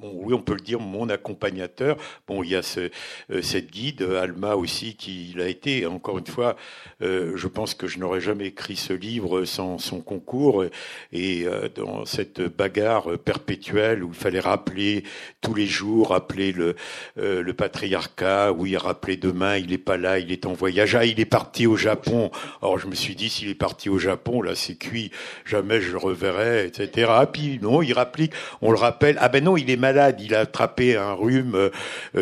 oui, 0.02 0.34
on 0.34 0.42
peut 0.42 0.54
le 0.54 0.60
dire, 0.60 0.80
mon 0.80 1.08
accompagnateur. 1.08 1.96
Bon, 2.26 2.42
il 2.42 2.50
y 2.50 2.56
a 2.56 2.62
ce, 2.62 2.90
euh, 3.30 3.42
cette 3.42 3.70
guide, 3.70 4.02
Alma 4.02 4.56
aussi, 4.56 4.96
qui 4.96 5.34
l'a 5.36 5.48
été. 5.48 5.86
Encore 5.86 6.18
une 6.18 6.26
fois, 6.26 6.56
euh, 7.02 7.32
je 7.36 7.48
pense 7.48 7.74
que 7.74 7.86
je 7.86 7.98
n'aurais 7.98 8.20
jamais 8.20 8.46
écrit 8.46 8.76
ce 8.76 8.92
livre 8.92 9.44
sans 9.44 9.78
son 9.78 10.00
concours. 10.00 10.64
Et 11.12 11.44
euh, 11.46 11.68
dans 11.74 12.04
cette 12.04 12.40
bagarre 12.40 13.18
perpétuelle 13.18 14.02
où 14.02 14.08
il 14.08 14.14
fallait 14.14 14.40
rappeler 14.40 15.04
tous 15.40 15.54
les 15.54 15.66
jours, 15.66 16.10
rappeler 16.10 16.52
le, 16.52 16.76
euh, 17.18 17.42
le 17.42 17.54
patriarcat, 17.54 18.52
oui, 18.52 18.76
rappeler 18.76 19.16
demain, 19.16 19.56
il 19.56 19.68
n'est 19.68 19.78
pas 19.78 19.96
là, 19.96 20.18
il 20.18 20.32
est 20.32 20.46
en 20.46 20.52
voyage, 20.52 20.94
ah, 20.94 21.04
il 21.04 21.20
est 21.20 21.24
parti 21.24 21.66
au 21.66 21.76
Japon. 21.76 22.30
Alors 22.62 22.78
je 22.78 22.86
me 22.86 22.94
suis 22.94 23.14
dit, 23.14 23.28
s'il 23.28 23.48
est 23.48 23.54
parti 23.54 23.88
au 23.88 23.98
Japon, 23.98 24.42
là, 24.42 24.54
c'est 24.54 24.76
cuit, 24.76 25.10
jamais 25.44 25.80
je 25.80 25.92
le 25.92 25.98
reverrai, 25.98 26.66
etc. 26.66 27.08
Ah, 27.10 27.26
puis 27.26 27.58
non, 27.60 27.82
il 27.82 27.92
rapplique, 27.92 28.32
on 28.62 28.70
le 28.70 28.78
rappelle, 28.78 29.16
ah 29.20 29.28
ben 29.28 29.44
non, 29.44 29.56
il 29.56 29.70
est 29.70 29.73
malade, 29.76 30.20
il 30.20 30.34
a 30.34 30.40
attrapé 30.40 30.96
un 30.96 31.12
rhume, 31.12 31.54
euh, 31.54 31.70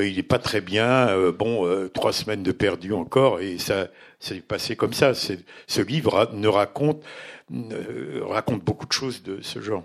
il 0.07 0.17
n'est 0.17 0.23
pas 0.23 0.39
très 0.39 0.61
bien, 0.61 1.09
euh, 1.09 1.33
bon, 1.33 1.67
euh, 1.67 1.89
trois 1.89 2.13
semaines 2.13 2.43
de 2.43 2.53
perdu 2.53 2.93
encore, 2.93 3.41
et 3.41 3.59
ça 3.59 3.89
s'est 4.21 4.41
passé 4.41 4.77
comme 4.77 4.93
ça. 4.93 5.13
Ce 5.15 5.81
livre 5.81 6.31
ne 6.33 6.49
raconte, 6.49 7.03
raconte 8.23 8.63
beaucoup 8.63 8.87
de 8.87 8.93
choses 8.93 9.23
de 9.23 9.41
ce 9.43 9.61
genre. 9.61 9.85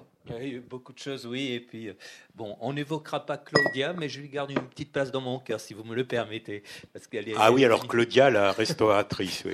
Beaucoup 0.69 0.93
de 0.93 0.99
choses, 0.99 1.25
oui. 1.25 1.51
Et 1.53 1.59
puis, 1.59 1.89
bon, 2.35 2.55
on 2.61 2.73
n'évoquera 2.73 3.25
pas 3.25 3.37
Claudia, 3.37 3.93
mais 3.93 4.09
je 4.09 4.19
lui 4.19 4.29
garde 4.29 4.51
une 4.51 4.67
petite 4.67 4.91
place 4.91 5.11
dans 5.11 5.21
mon 5.21 5.39
cœur, 5.39 5.59
si 5.59 5.73
vous 5.73 5.83
me 5.83 5.95
le 5.95 6.05
permettez. 6.05 6.63
Parce 6.93 7.07
qu'elle 7.07 7.29
est, 7.29 7.33
ah 7.37 7.51
oui, 7.51 7.65
alors 7.65 7.87
Claudia, 7.87 8.29
la 8.29 8.51
restauratrice. 8.53 9.43
Oui. 9.45 9.53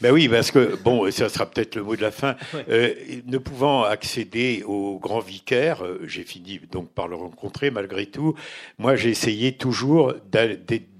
ben 0.00 0.12
oui, 0.12 0.28
parce 0.28 0.50
que, 0.50 0.76
bon, 0.76 1.10
ça 1.10 1.28
sera 1.28 1.46
peut-être 1.46 1.74
le 1.76 1.82
mot 1.82 1.96
de 1.96 2.02
la 2.02 2.10
fin. 2.10 2.36
Euh, 2.68 2.94
ne 3.26 3.38
pouvant 3.38 3.84
accéder 3.84 4.62
au 4.66 4.98
grand 4.98 5.20
vicaire, 5.20 5.84
j'ai 6.04 6.24
fini 6.24 6.60
donc 6.70 6.90
par 6.90 7.08
le 7.08 7.16
rencontrer 7.16 7.70
malgré 7.70 8.06
tout. 8.06 8.34
Moi, 8.78 8.96
j'ai 8.96 9.10
essayé 9.10 9.56
toujours 9.56 10.14
d'être 10.30 10.91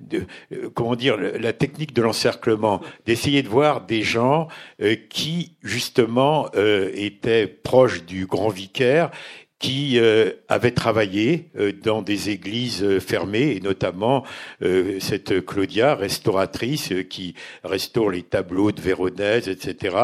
de, 0.00 0.26
comment 0.74 0.96
dire 0.96 1.16
la 1.16 1.52
technique 1.52 1.94
de 1.94 2.02
l'encerclement, 2.02 2.80
d'essayer 3.06 3.42
de 3.42 3.48
voir 3.48 3.82
des 3.82 4.02
gens 4.02 4.48
euh, 4.80 4.96
qui 5.08 5.52
justement 5.62 6.48
euh, 6.54 6.90
étaient 6.94 7.46
proches 7.46 8.04
du 8.04 8.26
grand 8.26 8.48
vicaire 8.48 9.10
qui 9.62 10.00
euh, 10.00 10.32
avait 10.48 10.72
travaillé 10.72 11.48
euh, 11.56 11.70
dans 11.84 12.02
des 12.02 12.30
églises 12.30 12.82
euh, 12.82 12.98
fermées, 12.98 13.52
et 13.56 13.60
notamment 13.60 14.24
euh, 14.60 14.98
cette 14.98 15.46
Claudia, 15.46 15.94
restauratrice, 15.94 16.90
euh, 16.90 17.04
qui 17.04 17.34
restaure 17.62 18.10
les 18.10 18.22
tableaux 18.24 18.72
de 18.72 18.80
Véronèse, 18.80 19.48
etc., 19.48 19.96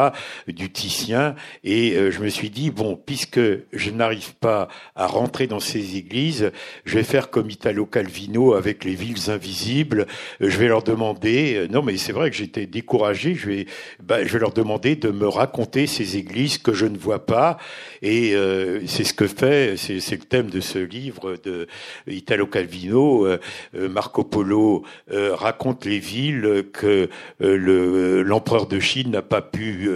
du 0.47 0.71
Titien. 0.71 1.35
Et 1.65 1.93
je 2.09 2.19
me 2.21 2.29
suis 2.29 2.49
dit, 2.49 2.71
bon, 2.71 2.95
puisque 2.95 3.41
je 3.73 3.91
n'arrive 3.91 4.33
pas 4.35 4.69
à 4.95 5.07
rentrer 5.07 5.45
dans 5.45 5.59
ces 5.59 5.97
églises, 5.97 6.51
je 6.85 6.95
vais 6.95 7.03
faire 7.03 7.29
comme 7.29 7.49
Italo 7.49 7.85
Calvino 7.85 8.53
avec 8.53 8.85
les 8.85 8.95
villes 8.95 9.29
invisibles. 9.29 10.07
Je 10.39 10.57
vais 10.57 10.69
leur 10.69 10.83
demander, 10.83 11.67
non 11.69 11.81
mais 11.81 11.97
c'est 11.97 12.13
vrai 12.13 12.29
que 12.29 12.37
j'étais 12.37 12.65
découragé, 12.65 13.35
je 13.35 13.47
vais, 13.47 13.65
bah, 14.01 14.23
je 14.23 14.31
vais 14.31 14.39
leur 14.39 14.53
demander 14.53 14.95
de 14.95 15.09
me 15.09 15.27
raconter 15.27 15.85
ces 15.85 16.15
églises 16.15 16.57
que 16.57 16.73
je 16.73 16.85
ne 16.85 16.97
vois 16.97 17.25
pas. 17.25 17.57
Et 18.01 18.33
c'est 18.85 19.03
ce 19.03 19.13
que 19.13 19.27
fait 19.27 19.48
c'est 19.77 20.11
le 20.11 20.25
thème 20.25 20.49
de 20.49 20.59
ce 20.59 20.79
livre 20.79 21.35
de 21.43 21.67
Italo 22.07 22.47
Calvino. 22.47 23.25
Euh, 23.25 23.39
Marco 23.73 24.23
Polo 24.23 24.83
euh, 25.11 25.35
raconte 25.35 25.85
les 25.85 25.99
villes 25.99 26.65
que 26.73 27.09
euh, 27.41 28.23
l'empereur 28.23 28.67
de 28.67 28.79
Chine 28.79 29.11
n'a 29.11 29.21
pas 29.21 29.41
pu 29.41 29.89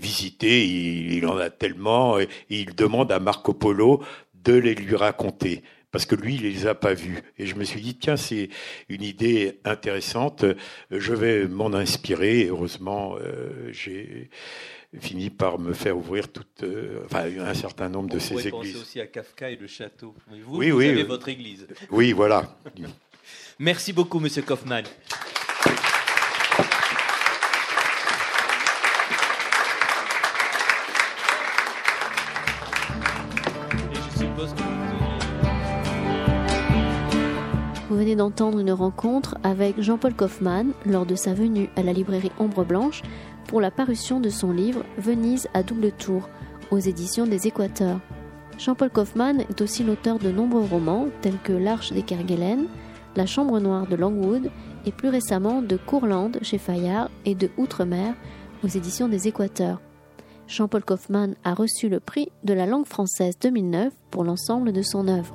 visiter. 0.00 0.66
Il, 0.66 1.26
en 1.26 1.36
a 1.36 1.50
tellement. 1.50 2.18
Il 2.50 2.74
demande 2.74 3.12
à 3.12 3.20
Marco 3.20 3.54
Polo 3.54 4.02
de 4.44 4.54
les 4.54 4.74
lui 4.74 4.96
raconter 4.96 5.62
parce 5.94 6.06
que 6.06 6.16
lui, 6.16 6.34
il 6.34 6.42
les 6.42 6.66
a 6.66 6.74
pas 6.74 6.92
vus. 6.92 7.20
Et 7.38 7.46
je 7.46 7.54
me 7.54 7.62
suis 7.62 7.80
dit, 7.80 7.94
tiens, 7.94 8.16
c'est 8.16 8.48
une 8.88 9.02
idée 9.02 9.60
intéressante, 9.64 10.44
je 10.90 11.14
vais 11.14 11.46
m'en 11.46 11.72
inspirer. 11.72 12.48
Heureusement, 12.50 13.14
euh, 13.20 13.68
j'ai 13.70 14.28
fini 15.00 15.30
par 15.30 15.58
me 15.58 15.72
faire 15.72 15.96
ouvrir 15.96 16.28
toute, 16.28 16.62
euh, 16.62 17.00
enfin, 17.06 17.24
un 17.40 17.54
certain 17.54 17.88
nombre 17.88 18.08
On 18.12 18.14
de 18.14 18.18
ces 18.20 18.34
églises. 18.34 18.50
penser 18.50 18.76
aussi 18.76 19.00
à 19.00 19.06
Kafka 19.06 19.50
et 19.50 19.56
le 19.56 19.66
château. 19.66 20.14
Mais 20.30 20.40
vous, 20.40 20.56
oui, 20.56 20.70
vous 20.70 20.78
oui, 20.78 20.88
avez 20.88 21.02
euh, 21.02 21.06
votre 21.06 21.28
église. 21.28 21.66
Oui, 21.90 22.12
voilà. 22.12 22.56
Merci 23.58 23.92
beaucoup, 23.92 24.18
Monsieur 24.20 24.42
Kaufmann. 24.42 24.84
Vous 37.88 37.96
Vous 37.96 37.96
venez 38.00 38.16
d'entendre 38.16 38.58
une 38.58 38.72
rencontre 38.72 39.36
avec 39.44 39.80
Jean-Paul 39.80 40.14
Kaufmann 40.14 40.72
lors 40.84 41.06
de 41.06 41.14
sa 41.14 41.32
venue 41.32 41.68
à 41.76 41.82
la 41.82 41.92
librairie 41.92 42.32
Ombre 42.38 42.64
Blanche 42.64 43.02
pour 43.46 43.60
la 43.60 43.70
parution 43.70 44.20
de 44.20 44.28
son 44.28 44.52
livre 44.52 44.84
Venise 44.98 45.48
à 45.54 45.62
double 45.62 45.92
tour 45.92 46.28
aux 46.70 46.78
éditions 46.78 47.26
des 47.26 47.46
Équateurs. 47.46 48.00
Jean-Paul 48.58 48.90
Kaufmann 48.90 49.40
est 49.40 49.60
aussi 49.60 49.82
l'auteur 49.82 50.18
de 50.18 50.30
nombreux 50.30 50.64
romans 50.64 51.08
tels 51.20 51.38
que 51.38 51.52
L'Arche 51.52 51.92
des 51.92 52.02
Kerguelen, 52.02 52.66
La 53.16 53.26
Chambre 53.26 53.58
Noire 53.60 53.86
de 53.86 53.96
Longwood 53.96 54.50
et 54.86 54.92
plus 54.92 55.08
récemment 55.08 55.62
de 55.62 55.76
Courland 55.76 56.32
chez 56.42 56.58
Fayard 56.58 57.10
et 57.24 57.34
de 57.34 57.50
Outre-mer 57.56 58.14
aux 58.62 58.68
éditions 58.68 59.08
des 59.08 59.28
Équateurs. 59.28 59.80
Jean-Paul 60.46 60.84
Kaufmann 60.84 61.34
a 61.42 61.54
reçu 61.54 61.88
le 61.88 62.00
prix 62.00 62.30
de 62.44 62.54
la 62.54 62.66
langue 62.66 62.86
française 62.86 63.34
2009 63.40 63.92
pour 64.10 64.24
l'ensemble 64.24 64.72
de 64.72 64.82
son 64.82 65.08
œuvre. 65.08 65.34